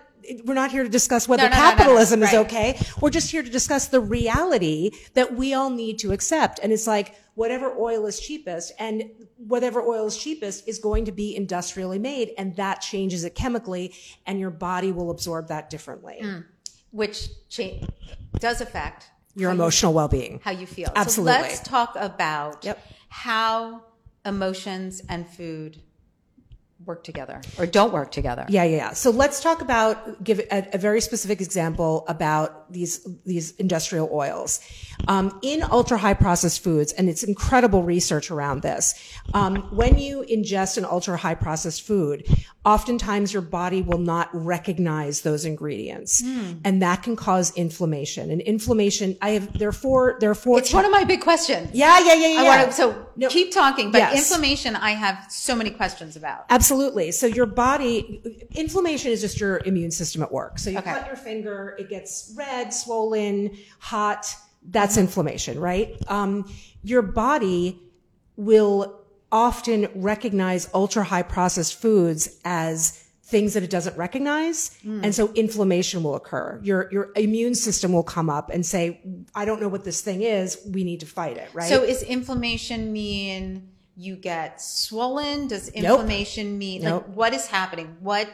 we're 0.45 0.53
not 0.53 0.71
here 0.71 0.83
to 0.83 0.89
discuss 0.89 1.27
whether 1.27 1.43
No, 1.43 1.49
no, 1.49 1.55
no, 1.55 1.61
no, 1.61 1.63
no. 1.69 1.75
capitalism 1.75 2.23
is 2.23 2.33
Right. 2.33 2.45
okay. 2.45 2.79
We're 3.01 3.09
just 3.09 3.31
here 3.31 3.43
to 3.43 3.49
discuss 3.49 3.87
the 3.87 3.99
reality 3.99 4.91
that 5.13 5.35
we 5.35 5.53
all 5.53 5.69
need 5.69 5.99
to 5.99 6.11
accept. 6.11 6.59
And 6.63 6.71
it's 6.71 6.87
like 6.87 7.15
whatever 7.35 7.73
oil 7.77 8.05
is 8.05 8.19
cheapest 8.19 8.73
and 8.79 9.03
whatever 9.37 9.81
oil 9.81 10.05
is 10.07 10.17
cheapest 10.17 10.67
is 10.67 10.79
going 10.79 11.05
to 11.05 11.11
be 11.11 11.35
industrially 11.35 11.99
made 11.99 12.31
and 12.37 12.55
that 12.57 12.81
changes 12.81 13.23
it 13.23 13.35
chemically 13.35 13.93
and 14.25 14.39
your 14.39 14.51
body 14.51 14.91
will 14.91 15.09
absorb 15.11 15.47
that 15.47 15.69
differently. 15.69 16.19
Mm. 16.21 16.45
which 16.91 17.29
cha- 17.49 17.79
does 18.39 18.61
affect 18.61 19.07
Your 19.35 19.49
emotional 19.49 19.93
well-being. 19.93 20.39
how 20.43 20.51
you 20.51 20.67
feel. 20.67 20.91
Absolutely. 20.95 21.33
So 21.33 21.41
let's 21.41 21.59
talk 21.61 21.95
about 21.95 22.63
Yep. 22.63 22.77
how 23.09 23.81
emotions 24.25 25.01
and 25.09 25.27
food 25.27 25.81
work 26.85 27.03
together 27.03 27.41
or 27.57 27.65
don't 27.65 27.93
work 27.93 28.11
together. 28.11 28.45
Yeah, 28.49 28.63
yeah, 28.63 28.77
yeah. 28.77 28.93
So 28.93 29.09
let's 29.11 29.41
talk 29.41 29.61
about 29.61 30.23
give 30.23 30.39
a, 30.39 30.67
a 30.73 30.77
very 30.77 31.01
specific 31.01 31.41
example 31.41 32.05
about 32.07 32.71
these 32.71 33.05
these 33.25 33.51
industrial 33.57 34.09
oils 34.11 34.59
um, 35.07 35.39
in 35.41 35.63
ultra 35.63 35.97
high 35.97 36.13
processed 36.13 36.63
foods, 36.63 36.93
and 36.93 37.09
it's 37.09 37.23
incredible 37.23 37.83
research 37.83 38.31
around 38.31 38.61
this. 38.61 38.93
Um, 39.33 39.55
when 39.75 39.97
you 39.97 40.25
ingest 40.29 40.77
an 40.77 40.85
ultra 40.85 41.17
high 41.17 41.35
processed 41.35 41.83
food, 41.83 42.25
oftentimes 42.65 43.33
your 43.33 43.41
body 43.41 43.81
will 43.81 43.97
not 43.99 44.29
recognize 44.33 45.21
those 45.21 45.45
ingredients, 45.45 46.23
and 46.63 46.81
that 46.81 47.03
can 47.03 47.15
cause 47.15 47.55
inflammation. 47.55 48.31
And 48.31 48.41
inflammation, 48.41 49.17
I 49.21 49.29
have 49.31 49.57
there 49.57 49.69
are 49.69 49.71
four 49.71 50.17
there 50.19 50.31
are 50.31 50.35
four. 50.35 50.59
It's 50.59 50.73
one 50.73 50.85
of 50.85 50.91
my 50.91 51.03
big 51.03 51.21
questions. 51.21 51.69
yeah, 51.73 51.99
yeah, 51.99 52.13
yeah, 52.13 52.27
yeah. 52.27 52.39
I 52.39 52.43
want 52.43 52.69
to, 52.69 52.73
so 52.73 53.07
No. 53.15 53.27
keep 53.29 53.51
talking, 53.51 53.91
but 53.91 53.99
Yes. 53.99 54.17
inflammation, 54.31 54.75
I 54.75 54.91
have 54.91 55.25
so 55.29 55.55
many 55.55 55.69
questions 55.69 56.15
about. 56.15 56.45
Absolutely. 56.49 57.11
So 57.11 57.25
your 57.27 57.45
body, 57.45 58.21
inflammation 58.55 59.11
is 59.11 59.21
just 59.21 59.39
your 59.39 59.61
immune 59.65 59.91
system 59.91 60.21
at 60.23 60.31
work. 60.31 60.59
So 60.59 60.69
you 60.69 60.79
Okay. 60.79 60.91
cut 60.91 61.07
your 61.07 61.15
finger, 61.15 61.75
it 61.79 61.89
gets 61.89 62.31
red, 62.35 62.73
swollen, 62.73 63.51
hot. 63.79 64.35
That's 64.69 64.97
inflammation, 64.97 65.59
right? 65.59 65.95
Um, 66.07 66.51
your 66.83 67.01
body 67.01 67.79
will 68.37 68.99
often 69.31 69.89
recognize 69.95 70.69
ultra 70.73 71.03
high 71.03 71.23
processed 71.23 71.75
foods 71.75 72.29
as 72.45 73.02
things 73.33 73.55
that 73.55 73.63
it 73.63 73.71
doesn't 73.77 73.97
recognize. 73.97 74.77
And 75.05 75.13
so 75.19 75.23
inflammation 75.33 76.03
will 76.03 76.13
occur. 76.21 76.59
Your, 76.63 76.87
your 76.91 77.05
immune 77.15 77.55
system 77.55 77.91
will 77.91 78.03
come 78.17 78.29
up 78.29 78.51
and 78.51 78.63
say, 78.63 79.01
I 79.33 79.43
don't 79.47 79.59
know 79.59 79.71
what 79.75 79.83
this 79.83 80.01
thing 80.01 80.21
is. 80.21 80.47
We 80.75 80.83
need 80.83 80.99
to 80.99 81.07
fight 81.07 81.37
it, 81.37 81.49
right? 81.51 81.67
So 81.67 81.81
is 81.83 82.03
inflammation 82.03 82.93
mean 82.93 83.69
you 83.95 84.15
get 84.15 84.61
swollen? 84.61 85.47
Does 85.47 85.69
inflammation 85.69 86.57
mean 86.59 86.83
Nope. 86.83 87.05
like 87.07 87.15
what 87.15 87.33
is 87.33 87.47
happening? 87.47 87.97
What 88.01 88.29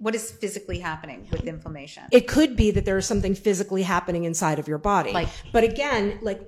what 0.00 0.14
is 0.14 0.30
physically 0.30 0.78
happening 0.80 1.28
with 1.30 1.44
inflammation? 1.46 2.02
it 2.10 2.26
could 2.26 2.56
be 2.56 2.70
that 2.72 2.84
there 2.84 2.98
is 2.98 3.06
something 3.06 3.34
physically 3.34 3.82
happening 3.82 4.24
inside 4.24 4.58
of 4.58 4.66
your 4.66 4.78
body. 4.78 5.12
Like- 5.12 5.28
but 5.52 5.62
again, 5.62 6.18
like 6.22 6.40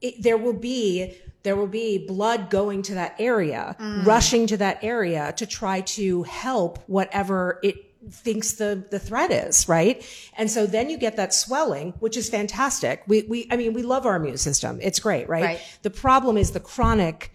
it, 0.00 0.22
there 0.22 0.36
will 0.38 0.52
be 0.72 1.16
there 1.42 1.56
will 1.56 1.66
be 1.84 2.06
blood 2.06 2.50
going 2.50 2.82
to 2.82 2.94
that 2.94 3.14
area, 3.18 3.74
Mm. 3.80 4.04
rushing 4.04 4.46
to 4.48 4.56
that 4.58 4.78
area 4.84 5.32
to 5.38 5.46
try 5.46 5.80
to 5.96 6.22
help 6.24 6.78
whatever 6.86 7.58
it 7.62 7.76
thinks 8.10 8.52
the 8.54 8.84
the 8.90 8.98
threat 8.98 9.30
is, 9.30 9.66
right? 9.68 9.96
And 10.36 10.50
so 10.50 10.66
then 10.66 10.90
you 10.90 10.98
get 10.98 11.16
that 11.16 11.32
swelling, 11.34 11.94
which 12.00 12.16
is 12.18 12.28
fantastic. 12.28 13.02
We 13.06 13.22
we 13.32 13.46
I 13.50 13.56
mean, 13.56 13.72
we 13.72 13.82
love 13.82 14.04
our 14.06 14.16
immune 14.16 14.36
system. 14.38 14.78
It's 14.82 15.00
great, 15.00 15.28
right? 15.30 15.44
Right. 15.44 15.60
The 15.82 15.90
problem 15.90 16.36
is 16.36 16.50
the 16.50 16.60
chronic 16.60 17.32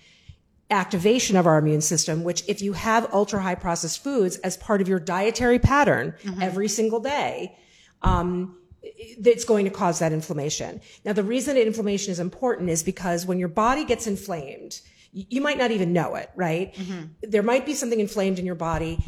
activation 0.69 1.37
of 1.37 1.45
our 1.45 1.57
immune 1.57 1.81
system, 1.81 2.23
which 2.23 2.43
if 2.47 2.61
you 2.61 2.73
have 2.73 3.07
ultra 3.13 3.39
high 3.41 3.55
processed 3.55 4.03
foods 4.03 4.37
as 4.37 4.57
part 4.57 4.81
of 4.81 4.87
your 4.87 4.99
dietary 4.99 5.59
pattern 5.59 6.15
every 6.41 6.67
single 6.67 6.99
day, 6.99 7.55
um, 8.01 8.57
that's 9.19 9.45
going 9.45 9.65
to 9.65 9.71
cause 9.71 9.99
that 9.99 10.11
inflammation. 10.11 10.81
Now, 11.03 11.13
the 11.13 11.23
reason 11.23 11.55
that 11.55 11.65
inflammation 11.67 12.11
is 12.11 12.19
important 12.19 12.69
is 12.69 12.83
because 12.83 13.25
when 13.25 13.39
your 13.39 13.47
body 13.47 13.83
gets 13.85 14.07
inflamed, 14.07 14.79
you 15.11 15.41
might 15.41 15.57
not 15.57 15.71
even 15.71 15.93
know 15.93 16.15
it, 16.15 16.29
right? 16.35 16.75
There 17.21 17.43
might 17.43 17.65
be 17.65 17.73
something 17.73 17.99
inflamed 17.99 18.37
in 18.39 18.45
your 18.45 18.55
body. 18.55 19.03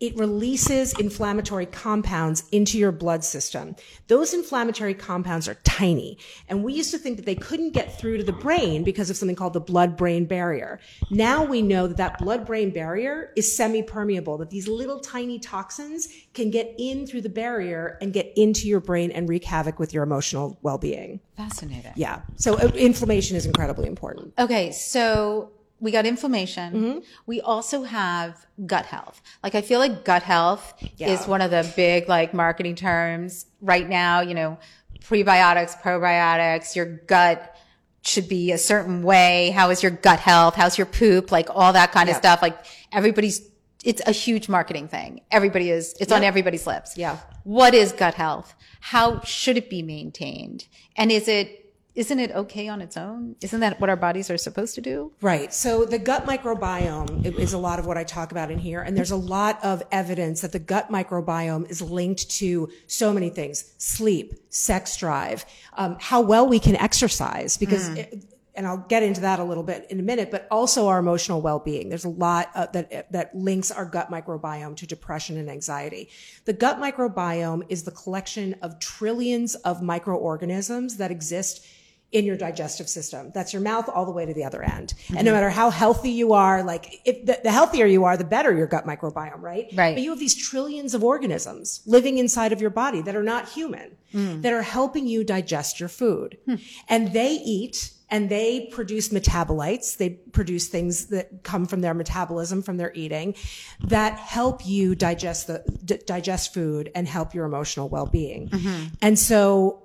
It 0.00 0.16
releases 0.16 0.98
inflammatory 0.98 1.66
compounds 1.66 2.44
into 2.52 2.78
your 2.78 2.92
blood 2.92 3.24
system. 3.24 3.74
Those 4.06 4.32
inflammatory 4.32 4.94
compounds 4.94 5.48
are 5.48 5.56
tiny. 5.64 6.18
And 6.48 6.62
we 6.62 6.72
used 6.72 6.92
to 6.92 6.98
think 6.98 7.16
that 7.16 7.26
they 7.26 7.34
couldn't 7.34 7.72
get 7.72 7.98
through 7.98 8.18
to 8.18 8.24
the 8.24 8.32
brain 8.32 8.84
because 8.84 9.10
of 9.10 9.16
something 9.16 9.34
called 9.36 9.54
the 9.54 9.60
blood 9.60 9.96
brain 9.96 10.24
barrier. 10.24 10.78
Now 11.10 11.44
we 11.44 11.62
know 11.62 11.86
that 11.88 11.96
that 11.96 12.18
blood 12.18 12.46
brain 12.46 12.70
barrier 12.70 13.32
is 13.36 13.56
semi 13.56 13.82
permeable, 13.82 14.38
that 14.38 14.50
these 14.50 14.68
little 14.68 15.00
tiny 15.00 15.38
toxins 15.38 16.08
can 16.32 16.50
get 16.50 16.74
in 16.78 17.06
through 17.06 17.22
the 17.22 17.28
barrier 17.28 17.98
and 18.00 18.12
get 18.12 18.32
into 18.36 18.68
your 18.68 18.80
brain 18.80 19.10
and 19.10 19.28
wreak 19.28 19.44
havoc 19.44 19.78
with 19.78 19.92
your 19.92 20.04
emotional 20.04 20.58
well 20.62 20.78
being. 20.78 21.20
Fascinating. 21.36 21.92
Yeah. 21.96 22.22
So 22.36 22.54
uh, 22.54 22.70
inflammation 22.74 23.36
is 23.36 23.46
incredibly 23.46 23.88
important. 23.88 24.34
Okay, 24.38 24.70
so 24.72 25.50
we 25.80 25.90
got 25.92 26.06
inflammation. 26.06 26.72
Mm-hmm. 26.72 26.98
We 27.26 27.40
also 27.40 27.82
have 27.84 28.46
gut 28.66 28.86
health. 28.86 29.20
Like 29.42 29.54
I 29.54 29.60
feel 29.62 29.78
like 29.78 30.04
gut 30.04 30.22
health 30.22 30.74
Yeah. 30.96 31.08
is 31.10 31.26
one 31.26 31.40
of 31.40 31.50
the 31.50 31.70
big 31.76 32.08
like 32.08 32.34
marketing 32.34 32.74
terms 32.74 33.46
right 33.60 33.88
now, 33.88 34.20
you 34.20 34.34
know, 34.34 34.58
prebiotics, 35.00 35.80
probiotics, 35.80 36.74
your 36.74 36.86
gut 36.86 37.56
should 38.02 38.28
be 38.28 38.52
a 38.52 38.58
certain 38.58 39.02
way. 39.02 39.50
How 39.50 39.70
is 39.70 39.82
your 39.82 39.92
gut 39.92 40.20
health? 40.20 40.54
How's 40.54 40.78
your 40.78 40.86
poop? 40.86 41.30
Like 41.30 41.48
all 41.54 41.72
that 41.72 41.92
kind 41.92 42.08
of 42.08 42.16
stuff. 42.16 42.42
Like 42.42 42.58
everybody's 42.92 43.42
it's 43.84 44.02
a 44.06 44.12
huge 44.12 44.48
marketing 44.48 44.88
thing. 44.88 45.20
Everybody 45.30 45.70
is 45.70 45.94
it's 46.00 46.10
on 46.12 46.24
everybody's 46.24 46.66
lips. 46.66 46.96
Yeah. 46.96 47.18
What 47.44 47.74
is 47.74 47.92
gut 47.92 48.14
health? 48.14 48.54
How 48.80 49.20
should 49.20 49.56
it 49.56 49.70
be 49.70 49.82
maintained? 49.82 50.66
And 50.96 51.12
is 51.12 51.28
it 51.28 51.57
isn't 51.98 52.20
it 52.20 52.30
okay 52.30 52.68
on 52.68 52.80
its 52.80 52.96
own? 52.96 53.34
Isn't 53.42 53.58
that 53.58 53.80
what 53.80 53.90
our 53.90 53.96
bodies 53.96 54.30
are 54.30 54.38
supposed 54.38 54.76
to 54.76 54.80
do? 54.80 55.10
Right. 55.20 55.52
So 55.52 55.84
the 55.84 55.98
gut 55.98 56.26
microbiome 56.26 57.24
is 57.38 57.52
a 57.54 57.58
lot 57.58 57.80
of 57.80 57.86
what 57.86 57.98
I 57.98 58.04
talk 58.04 58.30
about 58.30 58.52
in 58.52 58.58
here. 58.58 58.80
And 58.80 58.96
there's 58.96 59.10
a 59.10 59.16
lot 59.16 59.58
of 59.64 59.82
evidence 59.90 60.40
that 60.42 60.52
the 60.52 60.60
gut 60.60 60.90
microbiome 60.92 61.68
is 61.68 61.82
linked 61.82 62.30
to 62.38 62.68
so 62.86 63.12
many 63.12 63.30
things, 63.30 63.74
sleep, 63.78 64.34
sex 64.48 64.96
drive, 64.96 65.44
um, 65.76 65.96
how 65.98 66.20
well 66.20 66.46
we 66.46 66.60
can 66.60 66.76
exercise 66.76 67.56
because 67.56 67.88
it- 67.88 68.24
and 68.54 68.66
I'll 68.66 68.84
get 68.88 69.04
into 69.04 69.20
that 69.20 69.38
a 69.38 69.44
little 69.44 69.62
bit 69.62 69.86
in 69.88 70.00
a 70.00 70.02
minute, 70.02 70.32
but 70.32 70.48
also 70.50 70.88
our 70.88 70.98
emotional 70.98 71.40
well-being. 71.40 71.90
There's 71.90 72.04
a 72.04 72.08
lot 72.08 72.50
uh, 72.56 72.66
that 72.72 73.12
that 73.12 73.32
links 73.32 73.70
our 73.70 73.84
gut 73.84 74.10
microbiome 74.10 74.74
to 74.78 74.86
depression 74.86 75.36
and 75.36 75.48
anxiety. 75.48 76.08
The 76.44 76.54
gut 76.54 76.80
microbiome 76.80 77.62
is 77.68 77.84
the 77.84 77.92
collection 77.92 78.56
of 78.60 78.80
trillions 78.80 79.54
of 79.56 79.80
microorganisms 79.80 80.96
that 80.96 81.12
exist 81.12 81.64
in 82.10 82.24
your 82.24 82.36
digestive 82.36 82.88
system. 82.88 83.30
That's 83.34 83.52
your 83.52 83.60
mouth 83.60 83.88
all 83.88 84.06
the 84.06 84.12
way 84.12 84.24
to 84.24 84.32
the 84.32 84.44
other 84.44 84.62
end. 84.62 84.94
And 85.08 85.16
no 85.16 85.18
mm-hmm. 85.18 85.32
matter 85.32 85.50
how 85.50 85.68
healthy 85.68 86.10
you 86.10 86.32
are, 86.32 86.62
like 86.62 87.02
if 87.04 87.26
the, 87.26 87.38
the 87.42 87.52
healthier 87.52 87.84
you 87.84 88.04
are, 88.04 88.16
the 88.16 88.24
better 88.24 88.54
your 88.56 88.66
gut 88.66 88.86
microbiome, 88.86 89.42
right? 89.42 89.66
Right. 89.74 89.94
But 89.94 90.02
you 90.02 90.10
have 90.10 90.18
these 90.18 90.34
trillions 90.34 90.94
of 90.94 91.04
organisms 91.04 91.82
living 91.84 92.16
inside 92.16 92.52
of 92.52 92.62
your 92.62 92.70
body 92.70 93.02
that 93.02 93.14
are 93.14 93.22
not 93.22 93.48
human, 93.50 93.96
mm. 94.14 94.40
that 94.40 94.52
are 94.54 94.62
helping 94.62 95.06
you 95.06 95.22
digest 95.22 95.80
your 95.80 95.90
food. 95.90 96.38
Hmm. 96.46 96.54
And 96.88 97.12
they 97.12 97.32
eat 97.32 97.92
and 98.10 98.30
they 98.30 98.68
produce 98.72 99.10
metabolites. 99.10 99.98
They 99.98 100.10
produce 100.10 100.68
things 100.68 101.06
that 101.08 101.42
come 101.42 101.66
from 101.66 101.82
their 101.82 101.92
metabolism, 101.92 102.62
from 102.62 102.78
their 102.78 102.92
eating, 102.94 103.34
that 103.80 104.18
help 104.18 104.66
you 104.66 104.94
digest 104.94 105.46
the 105.46 105.62
d- 105.84 106.00
digest 106.06 106.54
food 106.54 106.90
and 106.94 107.06
help 107.06 107.34
your 107.34 107.44
emotional 107.44 107.90
well-being. 107.90 108.48
Mm-hmm. 108.48 108.94
And 109.02 109.18
so 109.18 109.82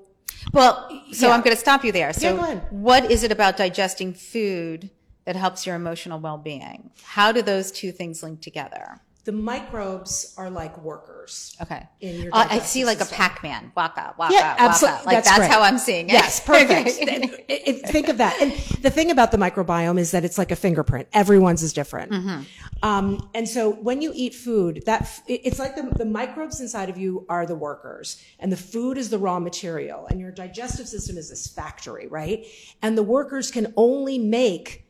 Well, 0.52 0.90
so 1.12 1.28
Yeah. 1.28 1.34
I'm 1.34 1.42
going 1.42 1.56
to 1.56 1.60
stop 1.60 1.84
you 1.86 1.92
there. 1.92 2.12
So, 2.14 2.36
go 2.36 2.44
ahead. 2.44 2.68
what 2.70 3.10
is 3.10 3.24
it 3.24 3.32
about 3.32 3.56
digesting 3.58 4.14
food 4.14 4.90
that 5.26 5.36
helps 5.36 5.66
your 5.66 5.76
emotional 5.76 6.20
well-being. 6.20 6.92
How 7.04 7.32
do 7.32 7.42
those 7.42 7.72
two 7.72 7.92
things 7.92 8.24
link 8.24 8.42
together? 8.42 9.02
The 9.26 9.32
microbes 9.32 10.34
are 10.38 10.50
like 10.50 10.78
workers. 10.84 11.56
Okay. 11.62 11.88
In 12.02 12.24
your 12.24 12.36
Uh, 12.36 12.46
I 12.50 12.60
see 12.60 12.84
like 12.84 13.00
a. 13.00 13.06
Pac-Man. 13.06 13.72
Waka, 13.74 14.16
waka, 14.18 14.34
Yeah, 14.34 14.52
waka. 14.52 14.62
absolutely. 14.62 15.06
Like 15.06 15.24
That's 15.24 15.38
that's, 15.38 15.54
how 15.54 15.62
I'm 15.62 15.78
seeing 15.78 16.10
it. 16.10 16.14
Yes, 16.14 16.42
perfect. 16.42 16.90
It- 17.00 17.68
it- 17.68 17.90
think 17.90 18.10
of 18.10 18.18
that. 18.18 18.42
And 18.42 18.52
the 18.82 18.90
thing 18.90 19.12
about 19.12 19.32
the 19.32 19.38
microbiome 19.38 19.98
is 19.98 20.12
that 20.12 20.26
it's 20.26 20.38
like 20.38 20.52
a 20.52 20.56
fingerprint. 20.58 21.08
Everyone's 21.14 21.64
is 21.64 21.72
different. 21.72 22.12
Mm-hmm. 22.12 22.42
Um, 22.82 23.30
and 23.34 23.48
so 23.48 23.72
when 23.72 24.02
you 24.02 24.12
eat 24.14 24.34
food, 24.36 24.84
that 24.88 25.08
it's 25.28 25.58
like 25.60 25.76
the, 25.78 25.84
the 25.96 26.06
microbes 26.06 26.60
inside 26.60 26.90
of 26.90 26.98
you 26.98 27.26
are 27.30 27.46
the 27.46 27.56
workers, 27.56 28.22
and 28.40 28.52
the 28.52 28.58
food 28.58 28.98
is 28.98 29.10
the 29.10 29.18
raw 29.20 29.40
material, 29.40 30.06
and 30.10 30.20
your 30.20 30.32
digestive 30.32 30.88
system 30.88 31.16
is 31.18 31.30
this 31.30 31.48
factory, 31.48 32.08
right? 32.08 32.46
And 32.82 32.98
the 32.98 33.04
workers 33.04 33.52
can 33.52 33.74
only 33.78 34.18
make 34.18 34.86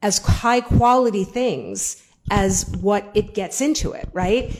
as 0.00 0.18
high 0.18 0.60
quality 0.62 1.24
things 1.24 2.02
as 2.30 2.68
what 2.80 3.10
it 3.14 3.34
gets 3.34 3.60
into 3.60 3.92
it, 3.92 4.08
right? 4.12 4.50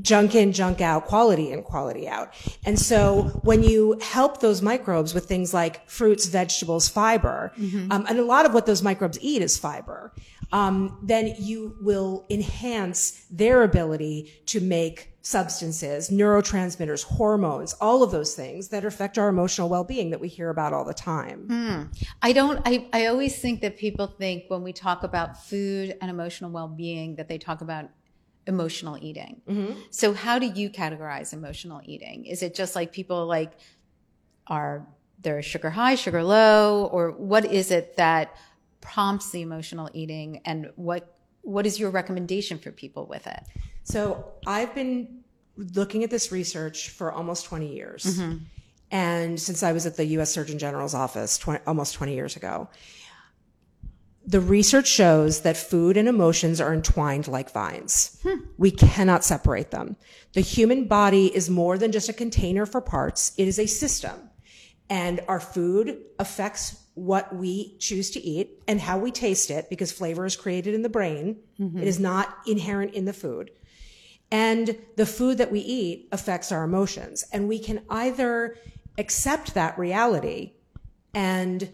Junk 0.00 0.34
in, 0.34 0.52
junk 0.52 0.80
out, 0.80 1.04
quality 1.04 1.52
in, 1.52 1.62
quality 1.62 2.08
out. 2.08 2.34
And 2.66 2.76
so 2.78 3.40
when 3.44 3.62
you 3.62 3.96
help 4.02 4.40
those 4.40 4.60
microbes 4.60 5.14
with 5.14 5.26
things 5.26 5.54
like 5.54 5.88
fruits, 5.88 6.26
vegetables, 6.26 6.88
fiber, 6.88 7.52
um, 7.92 8.04
and 8.08 8.18
a 8.18 8.24
lot 8.24 8.44
of 8.44 8.52
what 8.54 8.66
those 8.66 8.82
microbes 8.82 9.18
eat 9.20 9.40
is 9.40 9.56
fiber, 9.56 10.12
um, 10.52 10.98
then 11.02 11.34
you 11.38 11.76
will 11.80 12.26
enhance 12.30 13.26
their 13.30 13.62
ability 13.62 14.32
to 14.46 14.60
make 14.60 15.10
substances, 15.22 16.10
neurotransmitters, 16.10 17.02
hormones, 17.02 17.72
all 17.80 18.02
of 18.02 18.10
those 18.10 18.34
things 18.34 18.68
that 18.68 18.84
affect 18.84 19.16
our 19.16 19.28
emotional 19.28 19.70
well-being 19.70 20.10
that 20.10 20.20
we 20.20 20.28
hear 20.28 20.50
about 20.50 20.74
all 20.74 20.84
the 20.84 20.92
time. 20.92 21.46
I 22.20 22.32
don't, 22.32 22.60
I, 22.66 22.88
I 22.92 23.06
always 23.06 23.38
think 23.40 23.62
that 23.62 23.78
people 23.78 24.06
think 24.06 24.44
when 24.48 24.62
we 24.62 24.74
talk 24.74 25.02
about 25.02 25.42
food 25.42 25.96
and 26.02 26.10
emotional 26.10 26.50
well-being 26.50 27.16
that 27.16 27.28
they 27.28 27.38
talk 27.38 27.62
about 27.62 27.88
emotional 28.46 28.98
eating. 29.00 29.40
So 29.90 30.12
how 30.12 30.38
do 30.38 30.46
you 30.46 30.68
categorize 30.68 31.32
emotional 31.32 31.80
eating? 31.84 32.26
Is 32.26 32.42
it 32.42 32.54
just 32.54 32.76
like 32.76 32.92
people 32.92 33.26
like 33.26 33.52
are 34.46 34.86
they're 35.22 35.40
sugar 35.40 35.70
high, 35.70 35.94
sugar 35.94 36.22
low, 36.22 36.84
or 36.92 37.12
what 37.12 37.46
is 37.46 37.70
it 37.70 37.96
that 37.96 38.36
prompts 38.84 39.30
the 39.30 39.42
emotional 39.42 39.90
eating 39.92 40.40
and 40.44 40.70
what 40.76 41.10
what 41.42 41.66
is 41.66 41.78
your 41.78 41.90
recommendation 41.90 42.58
for 42.58 42.70
people 42.70 43.06
with 43.06 43.26
it? 43.26 43.42
So 43.82 44.32
I've 44.46 44.74
been 44.74 45.24
looking 45.56 46.02
at 46.02 46.10
this 46.10 46.32
research 46.32 46.88
for 46.88 47.12
almost 47.12 47.44
20 47.44 47.74
years. 47.74 48.04
Mm-hmm. 48.04 48.38
And 48.90 49.38
since 49.38 49.62
I 49.62 49.72
was 49.72 49.84
at 49.84 49.96
the 49.96 50.04
US 50.18 50.30
Surgeon 50.30 50.58
General's 50.58 50.94
office 50.94 51.36
20, 51.36 51.64
almost 51.66 51.94
20 51.94 52.14
years 52.14 52.36
ago, 52.36 52.68
the 54.26 54.40
research 54.40 54.86
shows 54.86 55.42
that 55.42 55.56
food 55.56 55.98
and 55.98 56.08
emotions 56.08 56.60
are 56.60 56.72
entwined 56.72 57.28
like 57.28 57.50
vines. 57.50 58.18
Hmm. 58.22 58.46
We 58.56 58.70
cannot 58.70 59.22
separate 59.22 59.70
them. 59.70 59.96
The 60.32 60.40
human 60.40 60.86
body 60.88 61.34
is 61.34 61.50
more 61.50 61.76
than 61.76 61.92
just 61.92 62.08
a 62.08 62.14
container 62.14 62.64
for 62.64 62.80
parts. 62.80 63.32
It 63.36 63.48
is 63.48 63.58
a 63.58 63.66
system. 63.66 64.30
And 64.88 65.20
our 65.28 65.40
food 65.40 65.98
affects 66.18 66.83
what 66.94 67.34
we 67.34 67.76
choose 67.78 68.10
to 68.12 68.20
eat 68.20 68.62
and 68.68 68.80
how 68.80 68.96
we 68.98 69.10
taste 69.10 69.50
it 69.50 69.68
because 69.68 69.90
flavor 69.92 70.24
is 70.24 70.36
created 70.36 70.74
in 70.74 70.82
the 70.82 70.88
brain. 70.88 71.36
It 71.58 71.88
is 71.88 71.98
not 71.98 72.38
inherent 72.46 72.94
in 72.94 73.04
the 73.04 73.12
food. 73.12 73.50
And 74.30 74.76
the 74.96 75.06
food 75.06 75.38
that 75.38 75.50
we 75.52 75.60
eat 75.60 76.08
affects 76.12 76.50
our 76.50 76.64
emotions. 76.64 77.24
And 77.32 77.48
we 77.48 77.58
can 77.58 77.82
either 77.90 78.56
accept 78.98 79.54
that 79.54 79.78
reality 79.78 80.52
and 81.12 81.72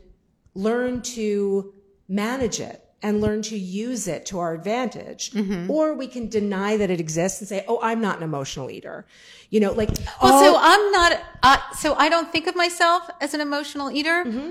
learn 0.55 1.03
to 1.03 1.73
manage 2.09 2.61
it 2.61 2.85
and 3.03 3.21
learn 3.23 3.41
to 3.41 3.57
use 3.57 4.07
it 4.09 4.27
to 4.27 4.39
our 4.39 4.53
advantage. 4.55 5.33
Or 5.71 5.95
we 5.95 6.07
can 6.07 6.29
deny 6.29 6.77
that 6.77 6.91
it 6.91 7.01
exists 7.01 7.41
and 7.41 7.49
say, 7.49 7.65
oh, 7.69 7.79
I'm 7.83 8.01
not 8.01 8.19
an 8.19 8.23
emotional 8.23 8.71
eater. 8.71 9.07
You 9.49 9.61
know, 9.61 9.73
like, 9.73 9.89
Well, 10.23 10.43
so 10.45 10.59
I'm 10.61 10.93
not. 10.93 11.21
Uh, 11.43 11.57
so 11.79 11.95
I 11.95 12.09
don't 12.11 12.31
think 12.31 12.47
of 12.47 12.57
myself 12.57 13.09
as 13.21 13.33
an 13.33 13.41
emotional 13.41 13.91
eater. 13.91 14.25
Mm-hmm. 14.25 14.51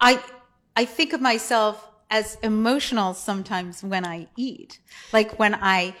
I 0.00 0.20
I 0.76 0.84
think 0.84 1.12
of 1.12 1.20
myself 1.20 1.88
as 2.10 2.36
emotional 2.42 3.14
sometimes 3.14 3.82
when 3.82 4.04
I 4.04 4.28
eat. 4.36 4.78
Like 5.12 5.38
when 5.38 5.54
I 5.54 5.94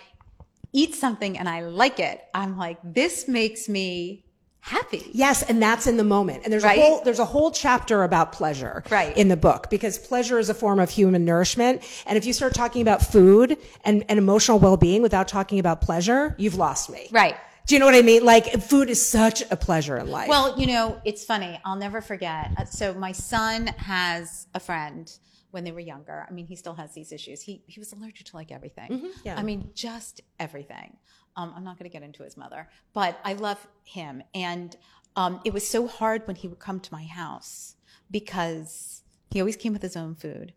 eat 0.72 0.94
something 0.94 1.38
and 1.38 1.48
I 1.48 1.60
like 1.62 1.98
it, 2.00 2.20
I'm 2.34 2.58
like, 2.58 2.78
this 2.82 3.28
makes 3.28 3.68
me 3.68 4.24
happy. 4.60 5.02
Yes, 5.12 5.42
and 5.42 5.62
that's 5.62 5.86
in 5.86 5.96
the 5.98 6.04
moment. 6.04 6.42
And 6.44 6.52
there's 6.52 6.64
Right? 6.64 6.78
a 6.78 6.82
whole 6.82 7.00
there's 7.04 7.18
a 7.18 7.24
whole 7.24 7.50
chapter 7.50 8.02
about 8.02 8.32
pleasure 8.32 8.82
Right. 8.90 9.16
in 9.16 9.28
the 9.28 9.36
book 9.36 9.68
because 9.70 9.98
pleasure 9.98 10.38
is 10.38 10.48
a 10.50 10.54
form 10.54 10.78
of 10.80 10.90
human 10.90 11.24
nourishment. 11.24 11.82
And 12.06 12.16
if 12.18 12.24
you 12.26 12.32
start 12.32 12.54
talking 12.54 12.82
about 12.82 13.02
food 13.02 13.58
and, 13.84 14.04
and 14.08 14.18
emotional 14.18 14.58
well-being 14.58 15.02
without 15.02 15.28
talking 15.28 15.58
about 15.58 15.80
pleasure, 15.82 16.34
you've 16.38 16.56
lost 16.56 16.90
me. 16.90 17.08
Right. 17.12 17.36
Do 17.66 17.74
you 17.74 17.78
know 17.78 17.86
what 17.86 17.94
I 17.94 18.02
mean? 18.02 18.24
Like 18.24 18.60
food 18.62 18.90
is 18.90 19.04
such 19.04 19.42
a 19.50 19.56
pleasure 19.56 19.96
in 19.96 20.08
life. 20.10 20.28
Well, 20.28 20.58
you 20.60 20.66
know, 20.66 21.00
it's 21.04 21.24
funny. 21.24 21.58
I'll 21.64 21.76
never 21.76 22.00
forget. 22.00 22.50
Uh, 22.58 22.64
So 22.66 22.92
my 22.94 23.12
son 23.12 23.68
has 23.68 24.46
a 24.54 24.60
friend 24.60 25.10
when 25.50 25.64
they 25.64 25.72
were 25.72 25.80
younger. 25.80 26.26
I 26.28 26.32
mean, 26.32 26.46
he 26.46 26.56
still 26.56 26.74
has 26.74 26.92
these 26.94 27.10
issues. 27.12 27.40
He 27.42 27.62
he 27.66 27.80
was 27.80 27.92
allergic 27.92 28.26
to 28.26 28.36
like 28.36 28.52
everything. 28.52 29.10
yeah. 29.24 29.38
I 29.38 29.42
mean, 29.42 29.70
just 29.74 30.20
everything. 30.38 30.96
Um, 31.36 31.52
I'm 31.56 31.64
not 31.64 31.78
going 31.78 31.90
to 31.90 31.92
get 31.92 32.02
into 32.04 32.22
his 32.22 32.36
mother, 32.36 32.68
but 32.92 33.18
I 33.24 33.32
love 33.32 33.66
him, 33.82 34.22
and 34.34 34.76
um, 35.16 35.40
it 35.44 35.52
was 35.52 35.66
so 35.66 35.88
hard 35.88 36.26
when 36.28 36.36
he 36.36 36.46
would 36.46 36.60
come 36.60 36.78
to 36.80 36.92
my 36.92 37.04
house 37.06 37.74
because 38.10 39.02
he 39.32 39.40
always 39.40 39.56
came 39.56 39.72
with 39.72 39.82
his 39.82 39.96
own 39.96 40.14
food, 40.14 40.52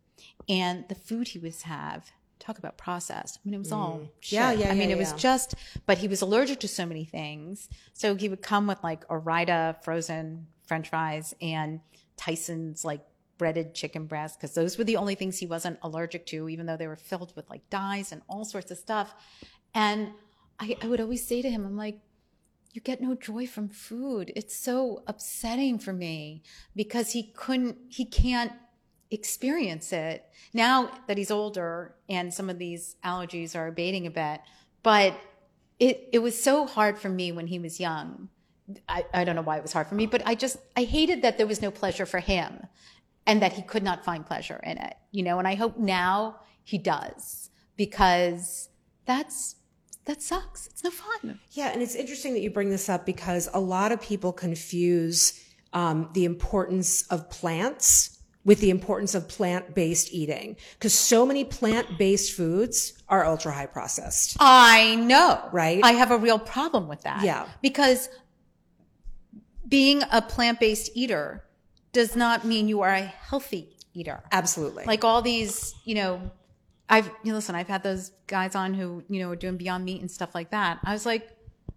and 0.47 0.87
the 0.87 0.93
food 0.95 1.29
he 1.29 1.39
would 1.39 1.55
have. 1.63 2.11
Talk 2.39 2.57
about 2.57 2.77
process. 2.77 3.37
I 3.37 3.39
mean, 3.45 3.55
it 3.55 3.59
was 3.59 3.71
all 3.71 3.99
mm. 4.03 4.09
shit. 4.19 4.37
Yeah, 4.37 4.51
yeah, 4.51 4.71
I 4.71 4.73
mean, 4.75 4.89
yeah, 4.89 4.95
it 4.95 4.99
was 4.99 5.11
yeah. 5.11 5.17
just, 5.17 5.55
but 5.85 5.97
he 5.97 6.07
was 6.07 6.21
allergic 6.21 6.59
to 6.61 6.67
so 6.67 6.85
many 6.85 7.05
things. 7.05 7.69
So 7.93 8.15
he 8.15 8.29
would 8.29 8.41
come 8.41 8.67
with 8.67 8.83
like 8.83 9.03
Ore-Ida 9.09 9.77
frozen 9.81 10.47
french 10.65 10.89
fries 10.89 11.33
and 11.41 11.79
Tyson's 12.15 12.85
like 12.85 13.01
breaded 13.37 13.73
chicken 13.73 14.05
breast 14.05 14.39
because 14.39 14.53
those 14.55 14.77
were 14.77 14.83
the 14.83 14.97
only 14.97 15.15
things 15.15 15.37
he 15.37 15.45
wasn't 15.45 15.79
allergic 15.81 16.25
to, 16.27 16.49
even 16.49 16.65
though 16.65 16.77
they 16.77 16.87
were 16.87 16.95
filled 16.95 17.35
with 17.35 17.49
like 17.49 17.69
dyes 17.69 18.11
and 18.11 18.21
all 18.27 18.45
sorts 18.45 18.71
of 18.71 18.77
stuff. 18.77 19.13
And 19.73 20.11
I, 20.59 20.77
I 20.81 20.87
would 20.87 21.01
always 21.01 21.25
say 21.25 21.41
to 21.41 21.49
him, 21.49 21.65
I'm 21.65 21.77
like, 21.77 21.99
you 22.73 22.81
get 22.81 23.01
no 23.01 23.15
joy 23.15 23.47
from 23.47 23.69
food. 23.69 24.31
It's 24.35 24.55
so 24.55 25.03
upsetting 25.07 25.79
for 25.79 25.93
me 25.93 26.43
because 26.75 27.11
he 27.11 27.31
couldn't, 27.35 27.77
he 27.89 28.05
can't 28.05 28.51
experience 29.11 29.93
it 29.93 30.25
now 30.53 30.91
that 31.07 31.17
he's 31.17 31.31
older 31.31 31.95
and 32.09 32.33
some 32.33 32.49
of 32.49 32.59
these 32.59 32.95
allergies 33.03 33.55
are 33.55 33.67
abating 33.67 34.05
a 34.07 34.11
bit. 34.11 34.41
But 34.83 35.19
it, 35.79 36.09
it 36.11 36.19
was 36.19 36.41
so 36.41 36.65
hard 36.65 36.97
for 36.97 37.09
me 37.09 37.31
when 37.31 37.47
he 37.47 37.59
was 37.59 37.79
young. 37.79 38.29
I, 38.89 39.05
I 39.13 39.23
don't 39.23 39.35
know 39.35 39.41
why 39.41 39.57
it 39.57 39.61
was 39.61 39.73
hard 39.73 39.87
for 39.87 39.95
me, 39.95 40.07
but 40.07 40.21
I 40.25 40.35
just, 40.35 40.57
I 40.75 40.83
hated 40.83 41.21
that 41.21 41.37
there 41.37 41.47
was 41.47 41.61
no 41.61 41.71
pleasure 41.71 42.05
for 42.05 42.19
him 42.19 42.67
and 43.25 43.41
that 43.41 43.53
he 43.53 43.61
could 43.61 43.83
not 43.83 44.03
find 44.03 44.25
pleasure 44.25 44.59
in 44.63 44.77
it, 44.77 44.95
you 45.11 45.23
know, 45.23 45.39
and 45.39 45.47
I 45.47 45.55
hope 45.55 45.77
now 45.77 46.39
he 46.63 46.77
does 46.77 47.49
because 47.75 48.69
that's, 49.05 49.55
that 50.05 50.21
sucks. 50.21 50.67
It's 50.67 50.83
no 50.83 50.89
fun. 50.89 51.39
Yeah, 51.51 51.67
and 51.67 51.81
it's 51.81 51.95
interesting 51.95 52.33
that 52.33 52.41
you 52.41 52.49
bring 52.49 52.69
this 52.69 52.89
up 52.89 53.05
because 53.05 53.49
a 53.53 53.59
lot 53.59 53.91
of 53.91 54.01
people 54.01 54.33
confuse 54.33 55.41
um, 55.73 56.09
the 56.13 56.25
importance 56.25 57.03
of 57.07 57.29
plants 57.29 58.16
with 58.47 58.61
the 58.61 58.69
importance 58.69 59.13
of 59.13 59.27
plant-based 59.27 60.13
eating 60.13 60.55
because 60.75 60.93
so 60.93 61.25
many 61.25 61.43
plant-based 61.43 62.31
foods 62.31 63.03
are 63.09 63.25
ultra 63.25 63.51
high 63.51 63.65
processed. 63.65 64.37
I 64.39 64.95
know. 64.95 65.49
Right? 65.51 65.83
I 65.83 65.91
have 65.91 66.11
a 66.11 66.17
real 66.17 66.39
problem 66.39 66.87
with 66.87 67.01
that. 67.01 67.23
Yeah. 67.23 67.45
Because 67.61 68.07
being 69.67 70.01
a 70.13 70.21
plant 70.21 70.61
based 70.61 70.91
eater 70.95 71.43
does 71.91 72.15
not 72.15 72.45
mean 72.45 72.69
you 72.69 72.79
are 72.81 72.93
a 72.93 73.01
healthy 73.01 73.75
eater. 73.93 74.23
Absolutely. 74.31 74.85
Like 74.85 75.03
all 75.03 75.21
these, 75.21 75.75
you 75.83 75.95
know, 75.95 76.31
I've, 76.87 77.07
you 77.23 77.31
know, 77.31 77.33
listen, 77.33 77.53
I've 77.53 77.67
had 77.67 77.83
those 77.83 78.11
guys 78.27 78.55
on 78.55 78.73
who, 78.73 79.03
you 79.09 79.19
know, 79.19 79.29
are 79.29 79.35
doing 79.35 79.57
Beyond 79.57 79.83
Meat 79.83 79.99
and 79.99 80.09
stuff 80.09 80.33
like 80.33 80.51
that. 80.51 80.79
I 80.85 80.93
was 80.93 81.05
like, 81.05 81.29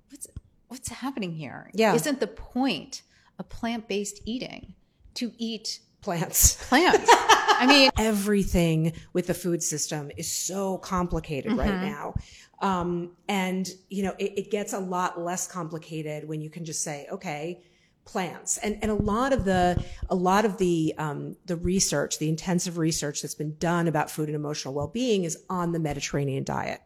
what's, 0.09 0.29
what's 0.69 0.89
happening 0.89 1.33
here? 1.33 1.69
Yeah. 1.75 1.95
Isn't 1.95 2.21
the 2.21 2.29
point 2.29 3.03
of 3.41 3.49
plant 3.49 3.89
based 3.89 4.21
eating 4.25 4.75
to 5.15 5.33
eat 5.37 5.81
plants. 6.01 6.55
plants? 6.69 7.09
I 7.13 7.67
mean, 7.67 7.91
Everything 7.99 8.93
with 9.13 9.27
the 9.27 9.35
food 9.35 9.63
system 9.63 10.11
is 10.17 10.31
so 10.31 10.79
complicated 10.79 11.53
right 11.53 11.81
now. 11.81 12.15
Um, 12.61 13.13
and, 13.29 13.69
you 13.89 14.03
know, 14.03 14.15
it, 14.19 14.39
it 14.39 14.51
gets 14.51 14.73
a 14.73 14.79
lot 14.79 15.21
less 15.21 15.47
complicated 15.47 16.29
when 16.29 16.41
you 16.41 16.51
can 16.51 16.65
just 16.65 16.83
say, 16.83 17.07
okay, 17.11 17.63
plants. 18.05 18.59
And, 18.59 18.79
and 18.83 18.91
a 18.91 18.95
lot 18.95 19.33
of 19.33 19.45
the, 19.45 19.83
a 20.09 20.15
lot 20.15 20.45
of 20.45 20.59
the, 20.59 20.95
um, 20.99 21.37
the 21.47 21.57
research, 21.57 22.19
the 22.19 22.29
intensive 22.29 22.77
research 22.77 23.23
that's 23.23 23.35
been 23.35 23.57
done 23.59 23.89
about 23.89 24.11
food 24.11 24.29
and 24.29 24.37
emotional 24.37 24.75
well-being 24.75 25.25
is 25.25 25.39
on 25.49 25.73
the 25.73 25.79
Mediterranean 25.79 26.45
diet. 26.45 26.81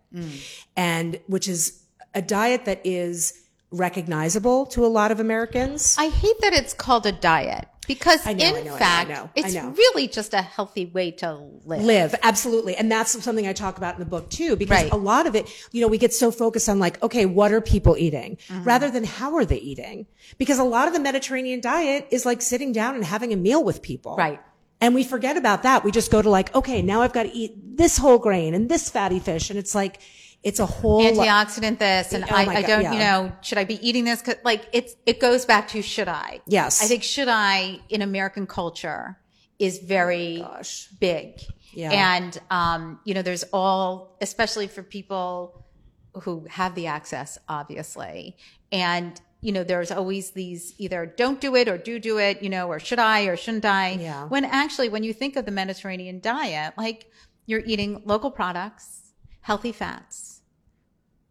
And 0.77 1.21
which 1.27 1.49
is 1.49 1.83
a 2.15 2.23
diet 2.23 2.67
that 2.67 2.81
is 2.85 3.45
recognizable 3.71 4.67
to 4.67 4.85
a 4.85 4.89
lot 4.89 5.11
of 5.11 5.19
Americans. 5.19 5.97
I 5.99 6.09
hate 6.09 6.41
that 6.41 6.53
it's 6.53 6.75
called 6.75 7.07
a 7.07 7.13
diet. 7.13 7.67
Because 7.87 8.25
know, 8.25 8.31
in 8.33 8.39
know, 8.39 8.49
I 8.57 8.63
know, 8.63 8.75
I 8.75 8.79
fact, 8.79 9.11
know, 9.11 9.31
it's 9.37 9.55
really 9.79 10.09
just 10.09 10.35
a 10.35 10.43
healthy 10.43 10.87
way 10.87 11.11
to 11.13 11.35
live. 11.65 11.83
live 11.83 12.15
absolutely 12.23 12.75
and 12.77 12.91
that's 12.91 13.23
something 13.23 13.47
i 13.47 13.53
talk 13.53 13.77
about 13.79 13.95
in 13.95 14.01
the 14.01 14.07
book 14.07 14.29
too 14.31 14.57
because 14.57 14.83
Right. 14.83 14.93
a 14.93 14.97
lot 14.97 15.27
of 15.27 15.35
it 15.35 15.49
you 15.73 15.81
know 15.81 15.89
we 15.89 15.99
get 15.99 16.13
so 16.13 16.31
focused 16.31 16.69
on 16.69 16.79
like 16.79 17.03
okay 17.03 17.27
what 17.27 17.53
are 17.53 17.61
people 17.61 17.97
eating 17.97 18.37
Mm-hmm. 18.49 18.65
rather 18.65 18.91
than 18.91 19.05
how 19.05 19.35
are 19.37 19.45
they 19.45 19.57
eating 19.59 20.07
because 20.39 20.59
a 20.59 20.65
lot 20.65 20.89
of 20.89 20.95
the 20.95 21.01
mediterranean 21.01 21.61
diet 21.61 22.07
is 22.11 22.25
like 22.27 22.41
sitting 22.43 22.73
down 22.73 22.95
and 22.95 23.05
having 23.05 23.33
a 23.33 23.37
meal 23.37 23.63
with 23.63 23.83
people 23.83 24.17
Right. 24.17 24.41
and 24.81 24.95
we 24.95 25.05
forget 25.05 25.37
about 25.37 25.63
that 25.65 25.85
we 25.85 25.91
just 25.91 26.11
go 26.11 26.21
to 26.23 26.31
like 26.31 26.55
okay 26.55 26.83
now 26.83 27.03
i've 27.03 27.13
got 27.13 27.25
to 27.25 27.33
eat 27.33 27.53
this 27.77 27.97
whole 27.99 28.19
grain 28.19 28.55
and 28.55 28.69
this 28.69 28.89
fatty 28.91 29.19
fish 29.21 29.51
and 29.51 29.59
it's 29.59 29.75
like 29.75 30.01
it's 30.45 30.61
a 30.61 30.67
whole 30.67 31.03
Antioxidant 31.03 31.79
this 31.79 32.13
and 32.13 32.23
Oh 32.25 32.35
I, 32.35 32.43
I 32.43 32.61
God, 32.63 32.67
don't, 32.69 32.83
yeah. 32.83 32.93
you 32.93 32.99
know, 32.99 33.33
should 33.41 33.59
I 33.59 33.65
be 33.65 33.85
eating 33.87 34.05
this? 34.05 34.21
'Cause, 34.23 34.37
Like 34.45 34.69
it's, 34.73 34.95
it 35.07 35.19
goes 35.19 35.45
back 35.47 35.69
to 35.69 35.81
should 35.83 36.07
I? 36.09 36.41
Yes. 36.47 36.83
I 36.83 36.87
think 36.87 37.03
should 37.03 37.29
I 37.29 37.81
in 37.89 38.03
American 38.03 38.47
culture 38.47 39.19
is 39.59 39.79
very 39.79 40.39
gosh. 40.41 40.89
big. 41.01 41.41
Yeah. 41.73 41.91
And, 41.93 42.39
um, 42.51 43.01
you 43.05 43.15
know, 43.15 43.23
there's 43.23 43.45
all, 43.53 44.17
especially 44.21 44.67
for 44.69 44.83
people 44.83 45.65
who 46.23 46.47
have 46.51 46.75
the 46.75 46.87
access, 46.89 47.39
obviously. 47.49 48.37
And, 48.71 49.19
you 49.41 49.51
know, 49.53 49.65
there's 49.65 49.91
always 49.91 50.31
these 50.33 50.75
either 50.79 51.07
don't 51.07 51.41
do 51.41 51.57
it 51.57 51.69
or 51.69 51.77
do 51.79 51.99
do 51.99 52.19
it, 52.19 52.43
you 52.43 52.49
know, 52.51 52.69
or 52.69 52.79
should 52.79 52.99
I 52.99 53.23
or 53.25 53.37
shouldn't 53.37 53.65
I? 53.65 53.93
Yeah. 53.93 54.27
When 54.27 54.45
actually, 54.45 54.89
when 54.91 55.03
you 55.05 55.13
think 55.13 55.37
of 55.37 55.47
the 55.47 55.51
Mediterranean 55.51 56.21
diet, 56.21 56.75
like 56.77 57.11
you're 57.47 57.63
eating 57.65 58.03
local 58.05 58.31
products, 58.31 59.01
healthy 59.41 59.73
fats, 59.73 60.34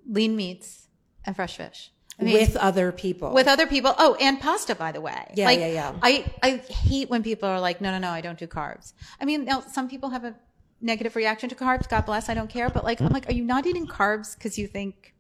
lean 0.08 0.36
meats, 0.36 0.88
and 1.26 1.36
fresh 1.36 1.58
fish. 1.58 1.92
I 2.20 2.24
mean, 2.26 2.34
with 2.36 2.56
other 2.58 2.92
people 2.92 3.34
with 3.34 3.48
other 3.48 3.66
people. 3.66 3.96
Oh, 3.98 4.16
and 4.20 4.40
pasta, 4.40 4.76
by 4.76 4.92
the 4.92 5.02
way. 5.02 5.32
Yeah, 5.34 5.46
like, 5.46 5.60
yeah, 5.60 5.68
yeah. 5.68 5.94
I, 6.02 6.26
I 6.44 6.58
hate 6.58 7.10
when 7.10 7.24
people 7.24 7.50
are 7.50 7.60
like, 7.60 7.82
no, 7.82 7.90
no, 7.92 7.98
no, 7.98 8.10
I 8.10 8.22
don't 8.22 8.38
do 8.38 8.46
carbs. 8.46 8.94
I 9.20 9.26
mean, 9.26 9.46
now 9.46 9.62
some 9.62 9.90
people 9.90 10.10
have 10.10 10.24
a 10.24 10.36
negative 10.80 11.16
reaction 11.16 11.50
to 11.50 11.56
carbs. 11.56 11.90
God 11.90 12.06
bless. 12.06 12.30
I 12.30 12.36
don't 12.36 12.50
care. 12.50 12.70
But 12.70 12.84
like, 12.84 13.02
I'm 13.02 13.10
like, 13.10 13.28
are 13.30 13.34
you 13.34 13.44
not 13.44 13.66
eating 13.66 13.88
carbs 13.88 14.36
because 14.36 14.60
you 14.60 14.68
think, 14.68 15.13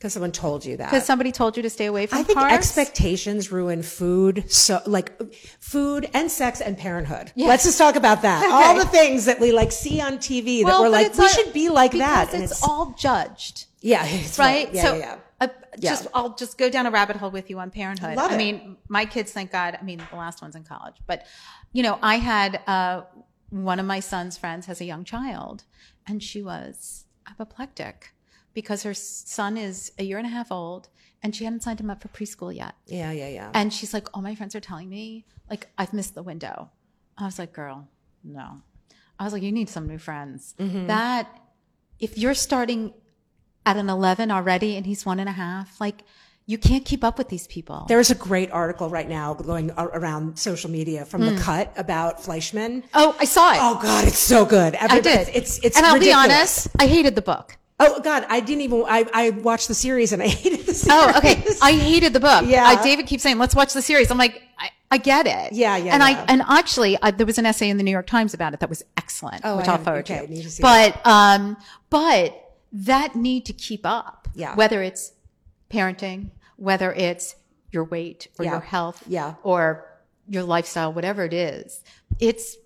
because 0.00 0.14
someone 0.14 0.32
told 0.32 0.64
you 0.64 0.78
that 0.78 0.86
because 0.90 1.04
somebody 1.04 1.30
told 1.30 1.58
you 1.58 1.62
to 1.62 1.68
stay 1.68 1.84
away 1.84 2.06
from 2.06 2.20
I 2.20 2.22
think 2.22 2.38
carbs? 2.38 2.52
expectations 2.52 3.52
ruin 3.52 3.82
food, 3.82 4.50
so 4.50 4.80
like 4.86 5.12
food 5.60 6.08
and 6.14 6.30
sex 6.30 6.62
and 6.62 6.78
parenthood. 6.78 7.32
Yeah. 7.34 7.48
Let's 7.48 7.64
just 7.64 7.76
talk 7.76 7.96
about 7.96 8.22
that. 8.22 8.42
Okay. 8.42 8.50
All 8.50 8.74
the 8.78 8.86
things 8.86 9.26
that 9.26 9.38
we 9.40 9.52
like 9.52 9.70
see 9.70 10.00
on 10.00 10.14
TV 10.16 10.64
that 10.64 10.80
we're 10.80 10.88
like, 10.88 11.16
we 11.18 11.28
should 11.28 11.52
be 11.52 11.68
like 11.68 11.92
that. 11.92 12.28
because 12.28 12.34
And 12.34 12.42
it's, 12.44 12.62
all 12.62 12.94
judged. 12.98 13.66
yeah, 13.82 14.06
it's 14.06 14.38
right? 14.38 14.72
Yeah, 14.72 14.82
so, 14.82 14.94
yeah, 14.94 14.98
yeah. 15.00 15.16
Uh, 15.42 15.48
Yeah. 15.78 15.90
just 15.90 16.06
I'll 16.14 16.34
just 16.34 16.56
go 16.56 16.70
down 16.70 16.86
a 16.86 16.90
rabbit 16.90 17.16
hole 17.16 17.30
with 17.30 17.50
you 17.50 17.58
on 17.58 17.70
parenthood. 17.70 18.16
Love 18.16 18.30
I 18.30 18.34
it. 18.36 18.38
mean, 18.38 18.76
my 18.88 19.04
kids, 19.04 19.32
thank 19.32 19.52
God. 19.52 19.76
I 19.78 19.84
mean, 19.84 20.00
the 20.10 20.16
last 20.16 20.40
one's 20.40 20.56
in 20.56 20.64
college, 20.64 20.96
but 21.06 21.26
you 21.72 21.82
know, 21.82 21.98
I 22.02 22.16
had 22.16 22.60
uh, 22.66 23.02
one 23.50 23.78
of 23.78 23.84
my 23.84 24.00
son's 24.00 24.38
friends 24.38 24.64
has 24.64 24.80
a 24.80 24.84
young 24.86 25.04
child, 25.04 25.64
and 26.06 26.22
she 26.22 26.42
was 26.42 27.04
apoplectic 27.30 28.12
because 28.54 28.82
her 28.82 28.94
son 28.94 29.56
is 29.56 29.92
a 29.98 30.02
year 30.04 30.18
and 30.18 30.26
a 30.26 30.30
half 30.30 30.50
old, 30.50 30.88
and 31.22 31.34
she 31.36 31.44
hadn't 31.44 31.62
signed 31.62 31.80
him 31.80 31.90
up 31.90 32.02
for 32.02 32.08
preschool 32.08 32.54
yet. 32.54 32.74
Yeah, 32.86 33.12
yeah, 33.12 33.28
yeah. 33.28 33.50
And 33.54 33.72
she's 33.72 33.92
like, 33.94 34.08
all 34.14 34.22
my 34.22 34.34
friends 34.34 34.54
are 34.54 34.60
telling 34.60 34.88
me, 34.88 35.24
like, 35.48 35.68
I've 35.78 35.92
missed 35.92 36.14
the 36.14 36.22
window. 36.22 36.70
I 37.18 37.24
was 37.26 37.38
like, 37.38 37.52
girl, 37.52 37.88
no. 38.24 38.62
I 39.18 39.24
was 39.24 39.32
like, 39.32 39.42
you 39.42 39.52
need 39.52 39.68
some 39.68 39.86
new 39.86 39.98
friends. 39.98 40.54
Mm-hmm. 40.58 40.86
That, 40.86 41.28
if 41.98 42.16
you're 42.16 42.34
starting 42.34 42.94
at 43.66 43.76
an 43.76 43.90
11 43.90 44.30
already 44.30 44.76
and 44.76 44.86
he's 44.86 45.04
one 45.04 45.20
and 45.20 45.28
a 45.28 45.32
half, 45.32 45.78
like, 45.80 46.02
you 46.46 46.56
can't 46.58 46.84
keep 46.84 47.04
up 47.04 47.18
with 47.18 47.28
these 47.28 47.46
people. 47.46 47.84
There's 47.86 48.10
a 48.10 48.14
great 48.14 48.50
article 48.50 48.88
right 48.88 49.08
now 49.08 49.34
going 49.34 49.70
around 49.76 50.36
social 50.38 50.70
media 50.70 51.04
from 51.04 51.20
Hmm. 51.22 51.34
the 51.36 51.40
Cut 51.40 51.72
about 51.76 52.20
Fleishman. 52.24 52.82
oh, 52.94 53.14
I 53.20 53.24
saw 53.26 53.52
it. 53.52 53.58
Oh 53.60 53.78
God, 53.80 54.08
it's 54.08 54.18
so 54.18 54.44
good. 54.46 54.74
I 54.74 54.84
Everybody- 54.86 55.02
did. 55.26 55.36
It's 55.36 55.58
it's 55.58 55.76
and 55.76 55.86
I'll 55.86 55.94
ridiculous. 55.94 56.26
be 56.26 56.32
honest, 56.32 56.68
I 56.80 56.86
hated 56.86 57.14
the 57.14 57.22
book. 57.22 57.56
Oh 57.82 58.00
God, 58.00 58.26
I 58.28 58.40
didn't 58.40 58.60
even. 58.62 58.84
I 58.86 59.06
I 59.12 59.30
watched 59.30 59.68
the 59.68 59.74
series 59.74 60.12
and 60.12 60.22
I 60.22 60.28
hated 60.42 60.66
the 60.66 60.74
series. 60.74 60.88
Oh, 60.90 61.12
okay. 61.18 61.42
I 61.62 61.72
hated 61.72 62.12
the 62.12 62.20
book. 62.20 62.44
Yeah. 62.46 62.64
I, 62.64 62.82
David 62.82 63.06
keeps 63.06 63.22
saying, 63.22 63.38
let's 63.38 63.54
watch 63.54 63.72
the 63.72 63.82
series. 63.82 64.10
I'm 64.10 64.18
like, 64.18 64.42
I, 64.58 64.70
I 64.90 64.98
get 64.98 65.26
it. 65.26 65.52
Yeah, 65.52 65.76
yeah, 65.76 65.94
And 65.94 66.02
yeah. 66.02 66.24
I, 66.28 66.32
and 66.32 66.42
actually, 66.48 66.98
I, 67.02 67.10
there 67.10 67.26
was 67.26 67.38
an 67.38 67.46
essay 67.46 67.68
in 67.70 67.76
the 67.78 67.82
New 67.82 67.90
York 67.90 68.06
Times 68.06 68.34
about 68.34 68.54
it 68.54 68.60
that 68.60 68.68
was 68.68 68.82
excellent, 68.96 69.40
Oh, 69.44 69.56
which 69.56 69.68
I 69.68 69.72
I'll 69.72 69.78
forward 69.78 70.10
okay, 70.10 70.26
to. 70.26 70.42
To 70.42 70.50
see 70.50 70.62
but, 70.62 71.04
um, 71.06 71.56
but 71.90 72.56
that 72.72 73.14
need 73.16 73.46
to 73.46 73.52
keep 73.52 73.80
up. 73.84 74.28
Yeah. 74.34 74.54
Whether 74.54 74.82
it's 74.82 75.12
parenting, 75.70 76.30
whether 76.56 76.92
it's 76.92 77.34
your 77.72 77.84
weight 77.84 78.28
or 78.38 78.44
Yeah. 78.44 78.50
your 78.52 78.60
health. 78.60 79.02
Yeah. 79.06 79.34
Or 79.42 79.86
your 80.28 80.42
lifestyle, 80.42 80.92
whatever 80.92 81.24
it 81.24 81.32
is. 81.32 81.82
It's, 82.18 82.56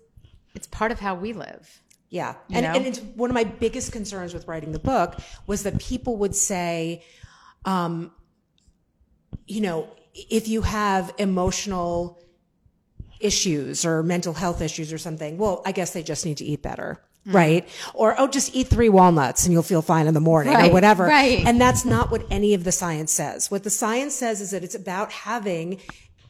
it's 0.53 0.67
part 0.67 0.91
of 0.91 0.99
how 0.99 1.15
we 1.15 1.31
live. 1.33 1.81
Yeah. 2.15 2.35
And, 2.49 2.65
and 2.65 2.85
it's 2.85 2.99
one 2.99 3.29
of 3.29 3.33
my 3.33 3.43
biggest 3.43 3.91
concerns 3.91 4.33
with 4.33 4.47
writing 4.47 4.71
the 4.71 4.79
book 4.79 5.19
was 5.47 5.63
that 5.63 5.77
people 5.79 6.15
would 6.19 6.33
say, 6.33 7.03
um, 7.65 8.09
you 9.47 9.59
know, 9.59 9.89
if 10.13 10.47
you 10.47 10.61
have 10.61 11.13
emotional 11.17 12.23
issues 13.19 13.85
or 13.85 14.01
mental 14.01 14.33
health 14.33 14.61
issues 14.61 14.93
or 14.93 14.97
something, 14.97 15.37
well, 15.37 15.61
I 15.65 15.73
guess 15.73 15.91
they 15.91 16.03
just 16.03 16.25
need 16.25 16.37
to 16.37 16.45
eat 16.45 16.61
better. 16.61 17.01
Mm-hmm. 17.27 17.35
Right. 17.35 17.69
Or, 17.93 18.15
oh, 18.17 18.29
just 18.29 18.55
eat 18.55 18.67
three 18.67 18.87
walnuts 18.87 19.43
and 19.43 19.51
you'll 19.51 19.63
feel 19.63 19.81
fine 19.81 20.07
in 20.07 20.13
the 20.13 20.21
morning 20.21 20.55
or 20.55 20.71
whatever. 20.71 21.03
right. 21.03 21.45
And 21.45 21.59
that's 21.59 21.83
not 21.83 22.11
what 22.11 22.25
any 22.31 22.53
of 22.53 22.63
the 22.63 22.71
science 22.71 23.11
says. 23.11 23.51
What 23.51 23.63
the 23.63 23.69
science 23.69 24.15
says 24.15 24.39
is 24.39 24.51
that 24.51 24.63
it's 24.63 24.75
about 24.75 25.11
having 25.11 25.81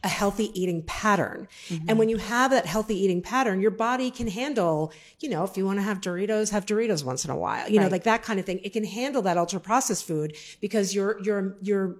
a 0.04 0.08
healthy 0.08 0.50
eating 0.60 0.82
pattern. 0.82 1.48
Mm-hmm. 1.68 1.84
And 1.88 1.98
when 1.98 2.08
you 2.08 2.16
have 2.18 2.50
that 2.50 2.66
healthy 2.66 2.96
eating 2.96 3.22
pattern, 3.22 3.60
your 3.60 3.70
body 3.70 4.10
can 4.10 4.28
handle, 4.28 4.92
you 5.20 5.28
know, 5.28 5.44
if 5.44 5.56
you 5.56 5.64
want 5.64 5.78
to 5.78 5.82
have 5.82 6.00
Doritos, 6.00 6.50
have 6.50 6.66
Doritos 6.66 7.04
once 7.04 7.24
in 7.24 7.30
a 7.30 7.36
while, 7.36 7.68
you 7.68 7.80
know, 7.80 7.88
like 7.88 8.04
that 8.04 8.22
kind 8.22 8.38
of 8.38 8.46
thing. 8.46 8.60
It 8.62 8.72
can 8.72 8.84
handle 8.84 9.22
that 9.22 9.36
ultra 9.36 9.60
processed 9.60 10.06
food 10.06 10.36
because 10.60 10.94
your, 10.94 11.20
your, 11.22 11.56
your, 11.60 11.96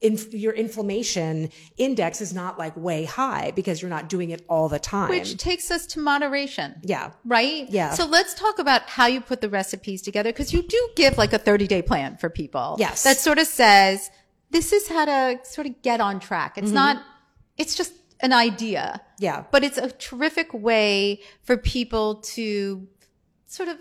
in, 0.00 0.18
your 0.30 0.52
inflammation 0.52 1.50
index 1.76 2.20
is 2.20 2.32
not 2.32 2.58
like 2.58 2.76
way 2.76 3.04
high 3.04 3.52
because 3.54 3.82
you're 3.82 3.90
not 3.90 4.08
doing 4.08 4.30
it 4.30 4.44
all 4.48 4.68
the 4.68 4.78
time. 4.78 5.08
Which 5.10 5.36
takes 5.36 5.70
us 5.70 5.86
to 5.88 6.00
moderation. 6.00 6.76
yeah. 6.82 7.12
right? 7.24 7.68
Yeah. 7.68 7.94
So 7.94 8.06
let's 8.06 8.34
talk 8.34 8.58
about 8.58 8.82
how 8.82 9.06
you 9.06 9.20
put 9.20 9.40
the 9.40 9.48
recipes 9.48 10.02
together 10.02 10.30
because 10.30 10.52
you 10.52 10.62
do 10.62 10.88
give 10.96 11.18
like 11.18 11.32
a 11.32 11.38
30 11.38 11.66
day 11.66 11.82
plan 11.82 12.16
for 12.16 12.30
people. 12.30 12.76
Yes. 12.78 13.02
That 13.02 13.16
sort 13.16 13.38
of 13.38 13.46
says, 13.46 14.10
this 14.50 14.72
is 14.72 14.88
how 14.88 15.04
to 15.04 15.38
sort 15.44 15.66
of 15.66 15.82
get 15.82 16.00
on 16.00 16.20
track. 16.20 16.56
It's 16.56 16.70
not, 16.70 17.02
it's 17.58 17.74
just 17.74 17.92
an 18.20 18.32
idea. 18.32 19.00
Yeah. 19.18 19.44
But 19.50 19.64
it's 19.64 19.78
a 19.78 19.90
terrific 19.90 20.52
way 20.54 21.20
for 21.42 21.56
people 21.56 22.16
to 22.36 22.86
sort 23.46 23.68
of 23.68 23.76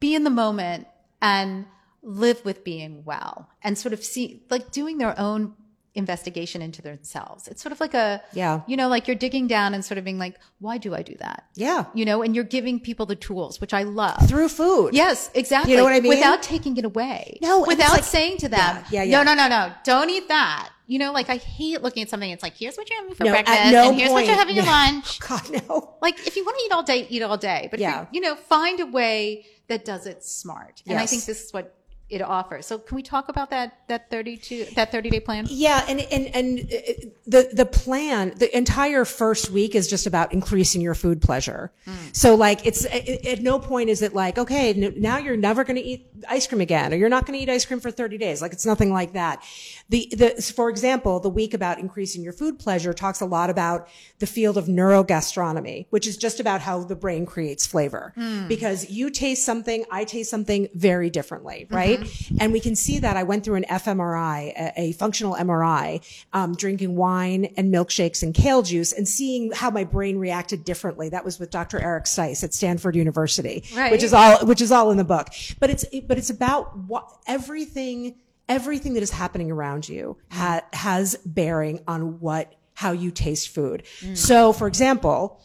be 0.00 0.14
in 0.14 0.24
the 0.24 0.30
moment 0.30 0.86
and 1.22 1.66
live 2.02 2.44
with 2.44 2.64
being 2.64 3.04
well 3.04 3.48
and 3.62 3.76
sort 3.76 3.92
of 3.92 4.02
see, 4.02 4.42
like 4.50 4.70
doing 4.70 4.98
their 4.98 5.18
own 5.18 5.54
investigation 5.94 6.62
into 6.62 6.80
themselves. 6.80 7.48
It's 7.48 7.60
sort 7.60 7.72
of 7.72 7.80
like 7.80 7.94
a, 7.94 8.22
Yeah. 8.32 8.60
you 8.68 8.76
know, 8.76 8.88
like 8.88 9.08
you're 9.08 9.16
digging 9.16 9.48
down 9.48 9.74
and 9.74 9.84
sort 9.84 9.98
of 9.98 10.04
being 10.04 10.18
like, 10.18 10.36
why 10.60 10.78
do 10.78 10.94
I 10.94 11.02
do 11.02 11.14
that? 11.18 11.44
Yeah. 11.56 11.86
you 11.94 12.04
know, 12.04 12.22
and 12.22 12.34
you're 12.34 12.44
giving 12.44 12.78
people 12.78 13.06
the 13.06 13.16
tools, 13.16 13.60
which 13.60 13.74
I 13.74 13.82
love. 13.82 14.26
Through 14.28 14.48
food. 14.50 14.94
Yes, 14.94 15.30
exactly. 15.34 15.72
You 15.72 15.78
know 15.78 15.84
what 15.84 15.92
I 15.92 16.00
mean? 16.00 16.10
Without 16.10 16.42
taking 16.42 16.76
it 16.76 16.84
away. 16.84 17.38
No, 17.42 17.60
without 17.64 17.90
like- 17.92 18.04
saying 18.04 18.38
to 18.38 18.48
them, 18.48 18.76
Yeah, 18.90 19.02
yeah, 19.02 19.02
yeah. 19.02 19.22
no, 19.24 19.34
no, 19.34 19.34
no, 19.34 19.48
no, 19.48 19.72
don't 19.84 20.08
eat 20.10 20.28
that. 20.28 20.70
You 20.90 20.98
know, 20.98 21.12
like 21.12 21.30
I 21.30 21.36
hate 21.36 21.82
looking 21.82 22.02
at 22.02 22.08
something. 22.08 22.28
It's 22.28 22.42
like, 22.42 22.56
here's 22.56 22.76
what 22.76 22.90
you're 22.90 22.98
having 22.98 23.14
for 23.14 23.22
No, 23.22 23.30
breakfast, 23.30 23.72
no 23.72 23.90
and 23.90 23.94
here's 23.96 24.10
what 24.10 24.26
you're 24.26 24.34
having 24.34 24.58
at 24.58 24.64
no. 24.64 24.70
lunch. 24.72 25.20
God, 25.28 25.48
no. 25.68 25.94
Like, 26.02 26.26
if 26.26 26.34
you 26.34 26.44
want 26.44 26.58
to 26.58 26.64
eat 26.64 26.72
all 26.72 26.82
day, 26.82 27.06
eat 27.08 27.22
all 27.22 27.36
day. 27.36 27.68
But 27.70 27.78
if 27.78 27.82
Yeah. 27.82 28.00
you, 28.00 28.06
you 28.14 28.20
know, 28.20 28.34
find 28.34 28.80
a 28.80 28.86
way 28.86 29.46
that 29.68 29.84
does 29.84 30.06
it 30.06 30.24
smart. 30.24 30.82
And 30.88 30.98
I 30.98 31.06
think 31.06 31.26
this 31.26 31.44
is 31.44 31.52
what 31.52 31.76
it 32.08 32.22
offers. 32.22 32.66
So, 32.66 32.78
can 32.78 32.96
we 32.96 33.02
talk 33.04 33.28
about 33.28 33.50
that 33.50 33.86
that 33.86 34.10
32 34.10 34.66
that 34.74 34.90
30 34.90 35.10
day 35.10 35.20
plan? 35.20 35.46
Yeah, 35.48 35.84
and 35.88 36.00
and 36.00 36.26
and 36.34 36.58
uh, 36.58 37.06
the 37.24 37.50
the 37.52 37.66
plan, 37.66 38.32
the 38.36 38.54
entire 38.56 39.04
first 39.04 39.50
week 39.50 39.76
is 39.76 39.86
just 39.86 40.08
about 40.08 40.32
increasing 40.32 40.80
your 40.80 40.96
food 40.96 41.22
pleasure. 41.22 41.70
So 42.12 42.34
like 42.34 42.66
it's 42.66 42.84
at, 42.84 43.08
at 43.24 43.42
no 43.42 43.60
point 43.60 43.90
is 43.90 44.02
it 44.02 44.12
like 44.12 44.38
okay 44.38 44.72
now 44.96 45.18
you're 45.18 45.36
never 45.36 45.62
going 45.62 45.76
to 45.76 45.82
eat 45.82 46.09
ice 46.28 46.46
cream 46.46 46.60
again 46.60 46.92
or 46.92 46.96
you're 46.96 47.08
not 47.08 47.26
going 47.26 47.38
to 47.38 47.42
eat 47.42 47.48
ice 47.48 47.64
cream 47.64 47.80
for 47.80 47.90
30 47.90 48.18
days. 48.18 48.42
Like 48.42 48.52
it's 48.52 48.66
nothing 48.66 48.92
like 48.92 49.12
that. 49.14 49.42
The 49.88 50.08
the 50.12 50.52
for 50.54 50.68
example, 50.70 51.20
the 51.20 51.28
week 51.28 51.54
about 51.54 51.78
increasing 51.78 52.22
your 52.22 52.32
food 52.32 52.58
pleasure 52.58 52.92
talks 52.92 53.20
a 53.20 53.26
lot 53.26 53.50
about 53.50 53.88
the 54.18 54.26
field 54.26 54.56
of 54.56 54.66
neurogastronomy, 54.66 55.86
which 55.90 56.06
is 56.06 56.16
just 56.16 56.40
about 56.40 56.60
how 56.60 56.82
the 56.84 56.96
brain 56.96 57.26
creates 57.26 57.66
flavor. 57.66 58.12
Because 58.48 58.90
you 58.90 59.10
taste 59.10 59.44
something, 59.44 59.84
I 59.90 60.04
taste 60.04 60.30
something 60.30 60.68
very 60.74 61.10
differently, 61.10 61.66
right? 61.70 62.00
And 62.40 62.52
we 62.52 62.60
can 62.60 62.76
see 62.76 62.98
that. 63.00 63.16
I 63.16 63.22
went 63.22 63.44
through 63.44 63.56
an 63.56 63.64
fMRI, 63.68 64.52
a, 64.56 64.72
a 64.80 64.92
functional 64.92 65.34
MRI, 65.34 66.00
um, 66.32 66.54
drinking 66.54 66.96
wine 66.96 67.46
and 67.56 67.72
milkshakes 67.72 68.22
and 68.22 68.34
kale 68.34 68.62
juice 68.62 68.92
and 68.92 69.06
seeing 69.08 69.52
how 69.52 69.70
my 69.70 69.84
brain 69.84 70.18
reacted 70.18 70.64
differently. 70.64 71.08
That 71.08 71.24
was 71.24 71.38
with 71.38 71.50
Dr. 71.50 71.80
Eric 71.80 72.04
Stice 72.04 72.44
at 72.44 72.54
Stanford 72.54 72.94
University, 72.96 73.64
Right. 73.74 73.90
which 73.90 74.02
is 74.02 74.12
all, 74.12 74.44
which 74.46 74.60
is 74.60 74.70
all 74.72 74.90
in 74.90 74.96
the 74.96 75.04
book. 75.04 75.28
But 75.58 75.70
it's, 75.70 75.84
but 76.10 76.18
it's 76.18 76.28
about 76.28 76.76
what 76.76 77.08
everything, 77.28 78.16
everything 78.48 78.94
that 78.94 79.02
is 79.04 79.12
happening 79.12 79.48
around 79.48 79.88
you 79.88 80.16
ha- 80.28 80.62
has 80.72 81.14
bearing 81.24 81.78
on 81.86 82.18
what 82.18 82.52
how 82.74 82.90
you 82.90 83.12
taste 83.12 83.50
food. 83.50 83.84
Mm. 84.00 84.16
So, 84.16 84.52
for 84.52 84.66
example, 84.66 85.40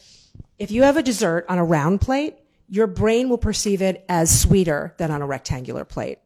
if 0.58 0.72
you 0.72 0.82
have 0.82 0.98
a 0.98 1.04
dessert 1.04 1.46
on 1.50 1.60
a 1.60 1.64
round 1.64 2.02
plate, 2.02 2.38
your 2.68 2.88
brain 2.88 3.30
will 3.30 3.38
perceive 3.38 3.84
it 3.84 4.04
as 4.10 4.42
sweeter 4.42 4.96
than 4.98 5.12
on 5.12 5.22
a 5.22 5.28
rectangular 5.28 5.86
plate. 5.86 6.18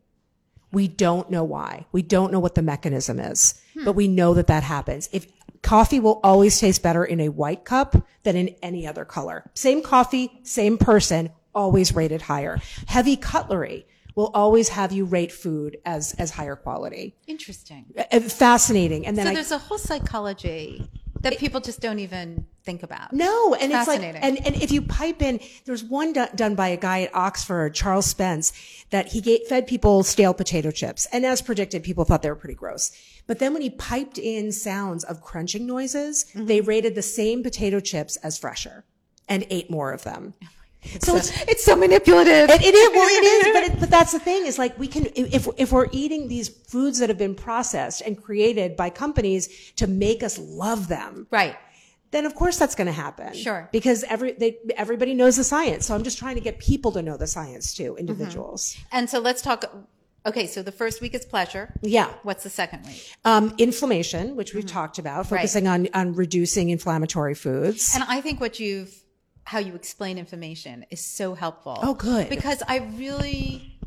We 0.72 0.88
don't 0.88 1.30
know 1.30 1.44
why. 1.44 1.86
We 1.92 2.02
don't 2.02 2.32
know 2.32 2.40
what 2.40 2.56
the 2.56 2.62
mechanism 2.62 3.20
is, 3.20 3.62
hmm. 3.74 3.84
but 3.84 3.92
we 3.92 4.08
know 4.08 4.36
that 4.36 4.48
that 4.48 4.64
happens. 4.64 5.10
If 5.12 5.28
coffee 5.64 6.00
will 6.00 6.22
always 6.24 6.58
taste 6.58 6.82
better 6.82 7.04
in 7.04 7.20
a 7.20 7.28
white 7.28 7.66
cup 7.66 8.08
than 8.24 8.38
in 8.38 8.56
any 8.64 8.88
other 8.88 9.04
color. 9.04 9.52
Same 9.54 9.84
coffee, 9.84 10.32
same 10.44 10.78
person, 10.78 11.32
always 11.54 11.94
rated 11.94 12.22
higher. 12.22 12.62
Heavy 12.88 13.18
cutlery 13.18 13.86
will 14.16 14.32
always 14.34 14.70
have 14.70 14.92
you 14.92 15.06
rate 15.06 15.32
food 15.32 15.78
as 15.86 16.14
as 16.20 16.32
higher 16.32 16.56
quality. 16.56 17.16
Interesting. 17.28 17.86
Uh, 18.12 18.20
Fascinating. 18.22 19.06
And 19.06 19.18
then 19.18 19.26
So 19.26 19.32
I 19.32 19.34
there's 19.34 19.52
a 19.52 19.58
whole 19.58 19.78
psychology 19.78 20.90
that 21.22 21.38
people 21.38 21.60
just 21.60 21.82
don't 21.82 22.00
even 22.00 22.46
think 22.64 22.82
about. 22.82 23.12
No, 23.12 23.54
and 23.54 23.74
it's 23.74 23.88
like, 23.90 24.00
Fascinating. 24.02 24.22
and, 24.22 24.46
and 24.48 24.56
if 24.64 24.72
you 24.72 24.82
pipe 24.82 25.22
in, 25.22 25.42
there's 25.66 25.84
one 25.84 26.14
do- 26.14 26.28
done 26.34 26.56
by 26.56 26.70
a 26.70 26.78
guy 26.78 27.02
at 27.02 27.14
Oxford, 27.14 27.76
Charles 27.76 28.06
Spence, 28.06 28.54
that 28.92 29.10
he 29.10 29.20
gave, 29.20 29.42
fed 29.48 29.68
people 29.68 30.04
stale 30.04 30.34
potato 30.34 30.72
chips. 30.72 31.08
And 31.12 31.26
as 31.26 31.42
predicted, 31.42 31.84
people 31.84 32.06
thought 32.06 32.22
they 32.22 32.30
were 32.30 32.38
pretty 32.38 32.56
gross. 32.56 32.92
But 33.28 33.40
then 33.40 33.52
when 33.52 33.62
he 33.62 33.70
piped 33.70 34.18
in 34.18 34.54
sounds 34.54 35.04
of 35.04 35.22
crunching 35.22 35.66
noises, 35.68 36.26
Mm-hmm. 36.34 36.46
they 36.46 36.62
rated 36.62 36.96
the 36.96 37.02
same 37.02 37.44
potato 37.44 37.82
chips 37.82 38.16
as 38.18 38.38
fresher 38.38 38.86
and 39.28 39.46
ate 39.50 39.70
more 39.70 39.92
of 39.92 40.04
them. 40.04 40.34
So 41.00 41.16
it's, 41.18 41.30
It's 41.42 41.64
so 41.64 41.76
manipulative. 41.76 42.50
it, 42.50 42.62
it 42.62 42.74
is, 42.74 42.90
well, 42.96 43.08
it 43.08 43.24
is, 43.24 43.54
but, 43.54 43.64
it, 43.64 43.80
but 43.82 43.90
that's 43.90 44.12
the 44.12 44.20
thing 44.20 44.46
is 44.46 44.58
like 44.58 44.78
we 44.80 44.88
can, 44.88 45.08
if, 45.16 45.48
if 45.58 45.72
we're 45.72 45.88
eating 45.92 46.28
these 46.28 46.50
foods 46.50 47.00
that 47.00 47.10
have 47.10 47.18
been 47.18 47.36
processed 47.36 48.02
and 48.02 48.22
created 48.22 48.76
by 48.76 48.90
companies 48.90 49.72
to 49.76 49.88
make 49.88 50.24
us 50.24 50.38
love 50.38 50.88
them, 50.88 51.28
right. 51.32 51.58
then 52.12 52.26
of 52.26 52.34
course 52.34 52.58
that's 52.58 52.76
going 52.76 52.88
to 52.88 52.94
happen. 52.94 53.34
Sure. 53.34 53.68
Because 53.72 54.04
every 54.06 54.32
they, 54.34 54.58
everybody 54.78 55.14
knows 55.14 55.36
the 55.36 55.44
science. 55.44 55.86
So 55.86 55.94
I'm 55.96 56.04
just 56.04 56.18
trying 56.18 56.36
to 56.36 56.42
get 56.42 56.60
people 56.60 56.92
to 56.94 57.02
know 57.02 57.18
the 57.18 57.28
science 57.28 57.74
too, 57.74 57.96
individuals. 57.98 58.78
And 58.92 59.10
so 59.10 59.20
let's 59.20 59.42
talk. 59.42 59.66
Okay, 60.26 60.48
so 60.48 60.62
the 60.62 60.72
first 60.72 61.02
week 61.02 61.14
is 61.14 61.26
pleasure. 61.26 61.74
Yeah. 61.82 62.12
What's 62.24 62.44
the 62.44 62.50
second 62.50 62.86
week? 62.86 63.10
Um, 63.26 63.54
inflammation, 63.58 64.36
which 64.36 64.54
we've 64.54 64.66
talked 64.66 64.98
about, 65.00 65.28
focusing 65.28 65.68
on 65.68 65.88
on 65.94 66.14
reducing 66.14 66.70
inflammatory 66.70 67.36
foods. 67.36 67.94
And 67.96 68.04
I 68.08 68.22
think 68.22 68.40
what 68.42 68.60
you've, 68.60 68.94
how 69.50 69.58
you 69.58 69.74
explain 69.74 70.20
inflammation 70.20 70.86
is 70.92 71.04
so 71.04 71.34
helpful. 71.34 71.76
Oh, 71.82 71.96
good. 71.96 72.30
Because 72.30 72.62
I 72.68 72.78
really, 72.98 73.80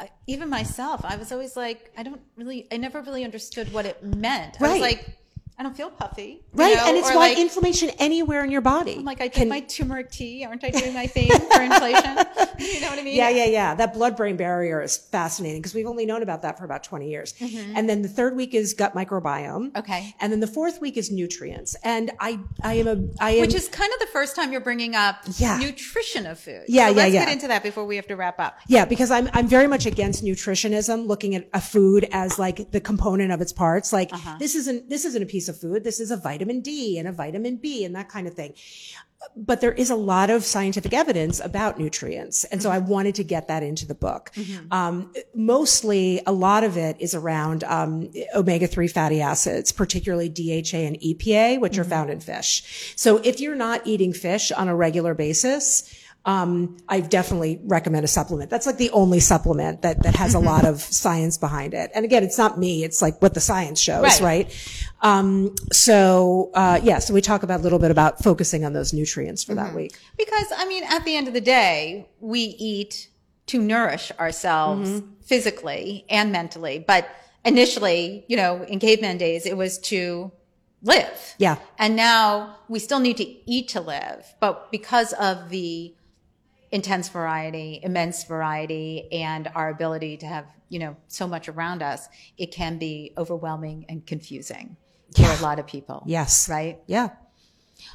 I- 0.00 0.10
even 0.26 0.48
myself, 0.50 1.04
I 1.04 1.14
was 1.14 1.30
always 1.30 1.56
like, 1.56 1.92
I 1.96 2.02
don't 2.02 2.20
really, 2.36 2.66
I 2.72 2.78
never 2.78 3.00
really 3.00 3.22
understood 3.24 3.72
what 3.72 3.86
it 3.86 4.02
meant. 4.02 4.56
I 4.60 4.62
was 4.64 4.70
Right. 4.72 4.80
like, 4.80 5.16
I 5.56 5.62
don't 5.62 5.76
feel 5.76 5.88
puffy. 5.90 6.22
you 6.22 6.40
right. 6.54 6.76
know? 6.76 6.84
and 6.88 6.96
it's 6.96 7.08
Or 7.10 7.14
why 7.14 7.28
like, 7.28 7.38
inflammation 7.38 7.90
anywhere 8.00 8.42
in 8.42 8.50
your 8.50 8.60
body. 8.60 8.96
I'm 8.96 9.04
like, 9.04 9.20
I 9.20 9.28
can- 9.28 9.48
my 9.48 9.60
turmeric 9.60 10.10
tea. 10.10 10.44
Aren't 10.44 10.64
I 10.64 10.70
doing 10.70 10.92
my 10.92 11.06
thing 11.16 11.30
for 11.30 11.62
inflation? 11.62 12.16
you 12.58 12.80
know 12.80 12.88
what 12.90 12.98
I 12.98 13.02
mean? 13.04 13.14
Yeah, 13.14 13.28
yeah, 13.28 13.44
yeah. 13.44 13.74
That 13.76 13.94
blood 13.94 14.16
brain 14.16 14.36
barrier 14.36 14.82
is 14.82 14.96
fascinating 14.96 15.60
because 15.62 15.72
we've 15.72 15.86
only 15.86 16.06
known 16.06 16.22
about 16.24 16.42
that 16.42 16.58
for 16.58 16.64
about 16.64 16.82
20 16.82 17.08
years. 17.08 17.34
And 17.40 17.88
then 17.88 18.02
the 18.02 18.08
third 18.08 18.34
week 18.34 18.52
is 18.52 18.74
gut 18.74 18.94
microbiome. 18.94 19.22
Mm-hmm. 19.70 19.78
Okay. 19.78 20.14
And 20.20 20.32
then 20.32 20.40
the 20.40 20.48
fourth 20.48 20.80
week 20.80 20.96
is 20.96 21.12
nutrients. 21.12 21.76
And 21.84 22.10
I, 22.18 22.40
I 22.62 22.74
am 22.74 22.88
a, 22.88 22.96
I 23.22 23.30
am, 23.32 23.40
Which 23.42 23.54
is 23.54 23.68
kind 23.68 23.92
of 23.92 24.00
the 24.00 24.06
first 24.12 24.34
time 24.34 24.50
you're 24.50 24.60
bringing 24.60 24.96
up 24.96 25.18
Yeah. 25.36 25.58
nutrition 25.58 26.26
of 26.26 26.38
food. 26.40 26.64
Yeah, 26.66 26.88
so 26.88 26.90
yeah, 26.90 26.96
let's 26.96 27.14
yeah. 27.14 27.24
get 27.26 27.32
into 27.32 27.48
that 27.48 27.62
before 27.62 27.84
we 27.84 27.94
have 27.94 28.08
to 28.08 28.16
wrap 28.16 28.40
up. 28.40 28.58
Yeah, 28.66 28.86
because 28.86 29.12
I'm 29.12 29.28
I'm 29.32 29.46
very 29.46 29.68
much 29.68 29.86
against 29.86 30.24
nutritionism, 30.24 31.06
looking 31.06 31.34
at 31.36 31.48
a 31.52 31.60
food 31.60 32.08
as 32.12 32.38
like 32.40 32.70
the 32.72 32.80
component 32.80 33.30
of 33.30 33.40
its 33.40 33.52
parts. 33.52 33.92
Like 33.92 34.12
Uh-huh. 34.12 34.36
this 34.40 34.54
isn't 34.56 34.90
this 34.90 35.04
isn't 35.04 35.22
a 35.22 35.26
piece 35.26 35.43
of 35.48 35.58
food. 35.60 35.84
This 35.84 36.00
is 36.00 36.10
a 36.10 36.16
vitamin 36.16 36.60
D 36.60 36.98
and 36.98 37.08
a 37.08 37.12
vitamin 37.12 37.56
B 37.56 37.84
and 37.84 37.94
that 37.96 38.08
kind 38.08 38.26
of 38.26 38.34
thing. 38.34 38.54
But 39.34 39.62
there 39.62 39.72
is 39.72 39.88
a 39.88 39.94
lot 39.96 40.28
of 40.28 40.44
scientific 40.44 40.92
evidence 40.92 41.40
about 41.40 41.78
nutrients, 41.78 42.44
and 42.44 42.60
so 42.60 42.68
I 42.70 42.76
wanted 42.76 43.14
to 43.14 43.24
get 43.24 43.48
that 43.48 43.62
into 43.62 43.86
the 43.86 43.94
book. 43.94 44.30
Um, 44.70 45.14
mostly, 45.34 46.20
a 46.26 46.32
lot 46.32 46.62
of 46.62 46.76
it 46.76 46.96
is 47.00 47.14
around 47.14 47.64
um, 47.64 48.10
omega 48.34 48.66
three 48.66 48.88
fatty 48.88 49.22
acids, 49.22 49.72
particularly 49.72 50.28
DHA 50.28 50.76
and 50.76 51.00
EPA, 51.00 51.58
which 51.58 51.78
are 51.78 51.84
found 51.84 52.10
in 52.10 52.20
fish. 52.20 52.92
So 52.96 53.16
if 53.24 53.40
you're 53.40 53.54
not 53.56 53.86
eating 53.86 54.12
fish 54.12 54.52
on 54.52 54.68
a 54.68 54.76
regular 54.76 55.14
basis, 55.14 55.90
um, 56.26 56.76
I 56.88 57.00
definitely 57.00 57.60
recommend 57.64 58.04
a 58.04 58.08
supplement. 58.08 58.48
That's 58.50 58.66
like 58.66 58.78
the 58.78 58.90
only 58.90 59.20
supplement 59.20 59.82
that, 59.82 60.02
that 60.04 60.16
has 60.16 60.34
a 60.34 60.38
lot 60.38 60.64
of 60.70 60.80
science 60.80 61.36
behind 61.38 61.74
it. 61.74 61.90
And 61.94 62.04
again, 62.04 62.24
it's 62.24 62.38
not 62.38 62.58
me. 62.58 62.82
It's 62.84 63.02
like 63.02 63.20
what 63.20 63.34
the 63.34 63.40
science 63.40 63.78
shows, 63.80 64.02
Right. 64.02 64.20
right? 64.20 64.92
Um, 65.04 65.54
so, 65.70 66.50
uh, 66.54 66.80
yeah, 66.82 66.98
so 66.98 67.12
we 67.12 67.20
talk 67.20 67.42
about 67.42 67.60
a 67.60 67.62
little 67.62 67.78
bit 67.78 67.90
about 67.90 68.24
focusing 68.24 68.64
on 68.64 68.72
those 68.72 68.94
nutrients 68.94 69.44
for 69.44 69.54
that 69.54 69.74
week. 69.74 69.98
Because, 70.16 70.46
I 70.56 70.66
mean, 70.66 70.82
at 70.84 71.04
the 71.04 71.14
end 71.14 71.28
of 71.28 71.34
the 71.34 71.42
day, 71.42 72.08
we 72.20 72.40
eat 72.40 73.10
to 73.46 73.60
nourish 73.60 74.10
ourselves 74.18 74.88
Mm-hmm. 74.88 75.10
physically 75.20 76.06
and 76.08 76.32
mentally. 76.32 76.82
But 76.86 77.06
initially, 77.44 78.24
you 78.28 78.36
know, 78.38 78.62
in 78.64 78.78
caveman 78.78 79.18
days, 79.18 79.44
it 79.44 79.58
was 79.58 79.78
to 79.80 80.32
live. 80.82 81.34
Yeah. 81.36 81.56
And 81.78 81.96
now 81.96 82.56
we 82.68 82.78
still 82.78 83.00
need 83.00 83.18
to 83.18 83.26
eat 83.50 83.68
to 83.68 83.82
live. 83.82 84.34
But 84.40 84.70
because 84.72 85.12
of 85.14 85.50
the 85.50 85.94
intense 86.70 87.10
variety, 87.10 87.78
immense 87.82 88.24
variety, 88.24 89.12
and 89.12 89.50
our 89.54 89.68
ability 89.68 90.16
to 90.18 90.26
have, 90.26 90.46
you 90.70 90.78
know, 90.78 90.96
so 91.08 91.28
much 91.28 91.46
around 91.48 91.82
us, 91.82 92.08
it 92.38 92.52
can 92.52 92.78
be 92.78 93.12
overwhelming 93.18 93.84
and 93.90 94.06
confusing 94.06 94.76
for 95.14 95.30
a 95.30 95.42
lot 95.42 95.58
of 95.58 95.66
people. 95.66 96.02
Yes. 96.06 96.48
Right? 96.48 96.78
Yeah. 96.86 97.10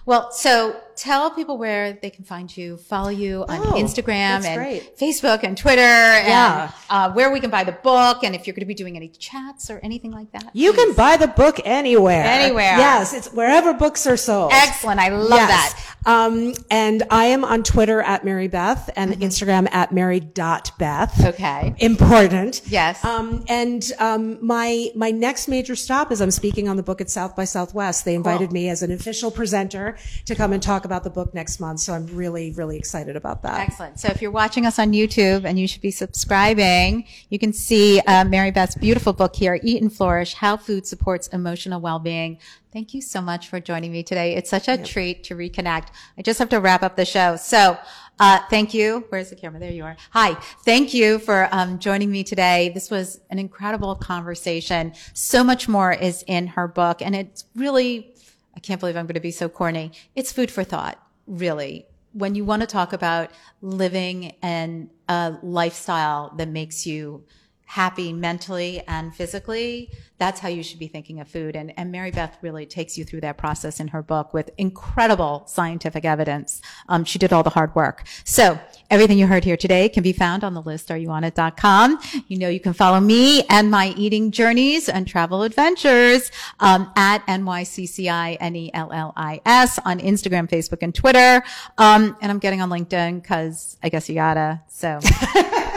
Well, 0.05 0.31
so 0.31 0.79
tell 0.99 1.31
people 1.31 1.57
where 1.57 1.93
they 1.93 2.09
can 2.09 2.25
find 2.25 2.55
you, 2.55 2.77
follow 2.77 3.09
you 3.09 3.45
on 3.47 3.59
Oh, 3.59 3.71
Instagram 3.73 4.43
and 4.45 4.55
great. 4.57 4.97
Facebook 4.97 5.43
and 5.43 5.57
Twitter, 5.57 5.81
and 5.81 6.27
Yeah. 6.27 6.71
uh, 6.89 7.11
where 7.11 7.31
we 7.31 7.39
can 7.39 7.49
buy 7.49 7.63
the 7.63 7.71
book, 7.71 8.23
and 8.23 8.35
if 8.35 8.45
you're 8.45 8.53
going 8.53 8.61
to 8.61 8.65
be 8.67 8.73
doing 8.73 8.95
any 8.97 9.07
chats 9.09 9.69
or 9.69 9.79
anything 9.81 10.11
like 10.11 10.31
that. 10.33 10.45
You 10.53 10.73
can 10.73 10.93
buy 10.93 11.15
the 11.17 11.27
book 11.27 11.59
anywhere. 11.63 12.23
Anywhere. 12.25 12.77
Yes. 12.77 13.13
It's 13.13 13.27
wherever 13.33 13.73
books 13.73 14.05
are 14.07 14.17
sold. 14.17 14.51
Excellent. 14.53 14.99
I 14.99 15.09
love 15.09 15.39
Yes. 15.39 15.73
that. 15.73 15.85
Um, 16.05 16.53
and 16.71 17.03
I 17.11 17.25
am 17.25 17.43
on 17.43 17.63
Twitter 17.63 18.01
at 18.01 18.23
Mary 18.25 18.47
Beth 18.47 18.89
and 18.95 19.13
Instagram 19.13 19.67
at 19.71 19.91
Mary.Beth. 19.91 21.25
Okay. 21.25 21.75
Important. 21.79 22.61
Yes. 22.67 23.03
Um, 23.03 23.43
and 23.47 23.89
um, 23.99 24.37
my 24.45 24.89
my 24.95 25.11
next 25.11 25.47
major 25.47 25.75
stop 25.75 26.11
is 26.11 26.21
I'm 26.21 26.31
speaking 26.31 26.67
on 26.69 26.77
the 26.77 26.83
book 26.83 27.01
at 27.01 27.09
South 27.09 27.35
by 27.35 27.43
Southwest. 27.45 28.05
They 28.05 28.15
invited 28.15 28.47
Cool. 28.49 28.53
me 28.53 28.69
as 28.69 28.81
an 28.81 28.91
official 28.91 29.29
presenter 29.31 29.97
to 30.25 30.35
come 30.35 30.53
and 30.53 30.61
talk 30.63 30.85
about 30.89 31.03
the 31.03 31.09
book 31.11 31.33
next 31.35 31.59
month. 31.59 31.79
So 31.81 31.93
I'm 31.93 32.07
really 32.07 32.51
really 32.53 32.77
excited 32.77 33.15
about 33.15 33.43
that. 33.43 33.59
Excellent. 33.59 33.99
So 33.99 34.07
if 34.07 34.21
you're 34.21 34.31
watching 34.31 34.65
us 34.65 34.79
on 34.79 34.91
YouTube 34.91 35.45
and 35.45 35.59
you 35.59 35.67
should 35.67 35.81
be 35.81 35.91
subscribing, 35.91 37.05
you 37.29 37.37
can 37.37 37.53
see 37.53 37.99
uh, 38.01 38.25
Mary 38.25 38.49
Beth's 38.49 38.73
beautiful 38.75 39.13
book 39.13 39.35
here, 39.35 39.59
Eat 39.61 39.81
and 39.83 39.93
Flourish, 39.93 40.33
How 40.33 40.57
Food 40.57 40.87
Supports 40.87 41.27
Emotional 41.27 41.79
Well-Being. 41.79 42.39
Thank 42.73 42.93
you 42.93 43.01
so 43.01 43.21
much 43.21 43.47
for 43.47 43.59
joining 43.59 43.91
me 43.91 44.01
today. 44.01 44.35
It's 44.35 44.49
such 44.49 44.67
a 44.67 44.77
treat 44.77 45.23
to 45.25 45.35
reconnect. 45.35 45.87
I 46.17 46.21
just 46.23 46.39
have 46.39 46.49
to 46.49 46.59
wrap 46.59 46.83
up 46.83 46.95
the 46.95 47.05
show. 47.05 47.35
So, 47.35 47.77
uh, 48.19 48.39
thank 48.49 48.73
you. 48.73 49.05
Where's 49.09 49.29
the 49.29 49.35
camera? 49.35 49.59
There 49.59 49.71
you 49.71 49.85
are. 49.85 49.95
Hi. 50.11 50.33
Thank 50.65 50.93
you 50.93 51.19
for 51.19 51.47
um, 51.51 51.79
joining 51.79 52.11
me 52.11 52.23
today. 52.23 52.69
This 52.73 52.91
was 52.91 53.21
an 53.29 53.39
incredible 53.39 53.95
conversation. 53.95 54.93
So 55.13 55.43
much 55.43 55.69
more 55.69 55.93
is 55.93 56.23
in 56.27 56.47
her 56.47 56.67
book 56.67 57.01
and 57.01 57.15
it's 57.15 57.45
really, 57.55 58.13
I 58.55 58.59
can't 58.59 58.79
believe 58.79 58.97
I'm 58.97 59.05
going 59.05 59.13
to 59.15 59.19
be 59.19 59.31
so 59.31 59.49
corny. 59.49 59.91
It's 60.15 60.31
food 60.31 60.51
for 60.51 60.63
thought, 60.63 61.01
really 61.27 61.85
when 62.13 62.35
you 62.35 62.43
want 62.43 62.61
to 62.61 62.67
talk 62.67 62.93
about 62.93 63.29
living 63.61 64.35
and 64.41 64.89
a 65.07 65.37
lifestyle 65.41 66.33
that 66.37 66.49
makes 66.49 66.85
you 66.85 67.23
happy 67.69 68.11
mentally 68.11 68.81
and 68.87 69.13
physically, 69.13 69.91
that's 70.17 70.39
how 70.39 70.49
you 70.49 70.63
should 70.63 70.79
be 70.79 70.87
thinking 70.87 71.19
of 71.19 71.27
food. 71.27 71.55
And, 71.55 71.71
and 71.77 71.91
Mary 71.91 72.09
Beth 72.09 72.35
really 72.41 72.65
takes 72.65 72.97
you 72.97 73.05
through 73.05 73.21
that 73.21 73.37
process 73.37 73.79
in 73.79 73.89
her 73.89 74.01
book 74.01 74.33
with 74.33 74.49
incredible 74.57 75.43
scientific 75.45 76.03
evidence. 76.03 76.63
Um, 76.87 77.05
she 77.05 77.19
did 77.19 77.31
all 77.31 77.43
the 77.43 77.51
hard 77.51 77.75
work. 77.75 78.07
So 78.23 78.59
everything 78.89 79.19
you 79.19 79.27
heard 79.27 79.43
here 79.43 79.55
today 79.55 79.87
can 79.87 80.01
be 80.01 80.13
found 80.13 80.43
on 80.43 80.55
the 80.55 80.63
list 80.63 80.89
areyouonit.com. 80.89 81.99
You 82.27 82.39
know, 82.39 82.49
you 82.49 82.59
can 82.59 82.73
follow 82.73 82.99
me 82.99 83.43
and 83.49 83.69
my 83.69 83.89
eating 83.89 84.31
journeys 84.31 84.89
and 84.89 85.07
travel 85.07 85.43
adventures, 85.43 86.31
um, 86.59 86.91
at 86.95 87.23
NYCCI-N-E-L-L-I-S 87.27 87.79
on 89.85 89.99
Instagram, 89.99 90.49
Facebook, 90.49 90.79
and 90.81 90.95
Twitter. 90.95 91.43
Um, 91.77 92.17
and 92.19 92.31
I'm 92.31 92.39
getting 92.39 92.61
on 92.61 92.71
LinkedIn 92.71 93.21
because 93.21 93.77
I 93.83 93.89
guess 93.89 94.09
you 94.09 94.15
gotta. 94.15 94.61
So. 94.69 94.99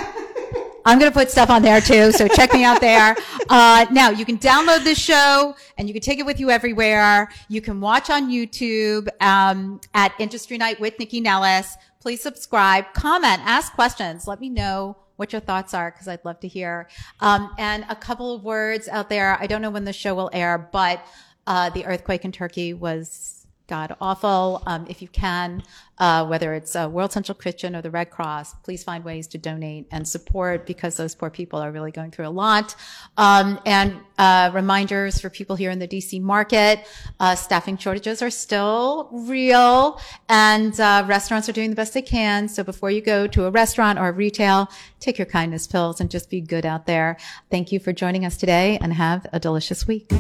I'm 0.85 0.99
going 0.99 1.11
to 1.11 1.15
put 1.17 1.31
stuff 1.31 1.51
on 1.51 1.63
there 1.63 1.81
too. 1.81 2.13
So 2.13 2.29
check 2.29 2.53
me 2.53 2.65
out 2.65 2.81
there. 2.81 3.17
Uh, 3.49 3.87
now 3.91 4.11
you 4.11 4.25
can 4.25 4.39
download 4.39 4.85
this 4.85 4.99
show 4.99 5.55
and 5.79 5.89
you 5.89 5.95
can 5.95 6.03
take 6.03 6.19
it 6.19 6.27
with 6.27 6.41
you 6.41 6.51
everywhere. 6.51 7.31
You 7.49 7.61
can 7.61 7.81
watch 7.81 8.11
on 8.11 8.31
YouTube, 8.31 9.09
um, 9.21 9.81
at 9.95 10.13
Industry 10.19 10.59
Night 10.59 10.81
with 10.81 10.97
Nycci 10.99 11.23
Nellis. 11.23 11.77
Please 12.01 12.21
subscribe, 12.21 12.93
comment, 12.95 13.41
ask 13.45 13.73
questions. 13.75 14.27
Let 14.27 14.41
me 14.41 14.49
know 14.49 14.97
what 15.17 15.33
your 15.33 15.41
thoughts 15.41 15.73
are 15.75 15.91
because 15.91 16.09
I'd 16.09 16.25
love 16.25 16.41
to 16.41 16.49
hear. 16.49 16.89
Um, 17.21 17.55
and 17.59 17.85
a 17.89 17.95
couple 17.95 18.35
of 18.35 18.43
words 18.43 18.89
out 18.89 19.09
there. 19.09 19.37
I 19.41 19.47
don't 19.47 19.63
know 19.63 19.71
when 19.71 19.85
the 19.85 19.93
show 19.93 20.15
will 20.15 20.31
air, 20.33 20.69
but 20.73 21.05
Uh, 21.45 21.71
the 21.71 21.85
earthquake 21.85 22.25
in 22.25 22.31
Turkey 22.31 22.73
was 22.73 23.42
god 23.67 23.97
awful. 24.01 24.63
Um, 24.67 24.87
if 24.89 25.03
you 25.03 25.09
can, 25.09 25.63
uh, 25.99 26.27
whether 26.27 26.55
it's 26.55 26.75
uh, 26.75 26.89
World 26.91 27.13
Central 27.13 27.37
Kitchen 27.37 27.77
or 27.77 27.83
the 27.83 27.91
Red 27.91 28.11
Cross, 28.11 28.55
please 28.65 28.83
find 28.83 29.05
ways 29.05 29.27
to 29.29 29.39
donate 29.39 29.87
and 29.91 30.07
support 30.07 30.67
because 30.67 30.97
those 30.97 31.15
poor 31.15 31.31
people 31.31 31.59
are 31.61 31.71
really 31.71 31.93
going 31.93 32.11
through 32.11 32.27
a 32.27 32.31
lot. 32.31 32.75
Um, 33.17 33.61
and 33.65 33.97
uh, 34.19 34.51
reminders 34.53 35.21
for 35.21 35.31
people 35.31 35.57
here 35.57 35.71
in 35.71 35.79
the 35.79 35.89
DC 35.89 36.21
market: 36.21 36.87
uh, 37.21 37.35
staffing 37.35 37.77
shortages 37.77 38.23
are 38.23 38.31
still 38.31 39.09
real, 39.13 40.01
and 40.29 40.79
uh, 40.81 41.05
restaurants 41.07 41.49
are 41.49 41.53
doing 41.53 41.71
the 41.71 41.77
best 41.77 41.95
they 41.95 42.03
can. 42.03 42.49
So 42.49 42.65
before 42.65 42.91
you 42.91 43.01
go 43.01 43.27
to 43.29 43.47
a 43.47 43.51
restaurant 43.51 43.99
or 43.99 44.13
retail, 44.13 44.69
take 45.01 45.19
your 45.19 45.27
kindness 45.27 45.67
pills 45.67 46.01
and 46.01 46.11
just 46.11 46.31
be 46.31 46.41
good 46.41 46.67
out 46.67 46.87
there. 46.87 47.17
Thank 47.51 47.73
you 47.73 47.79
for 47.79 47.93
joining 47.93 48.25
us 48.25 48.37
today, 48.37 48.79
and 48.81 48.93
have 48.93 49.27
a 49.33 49.39
delicious 49.39 49.87
week. 49.87 50.11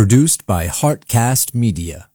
Produced 0.00 0.46
by 0.46 0.66
Heartcast 0.66 1.54
Media. 1.54 2.08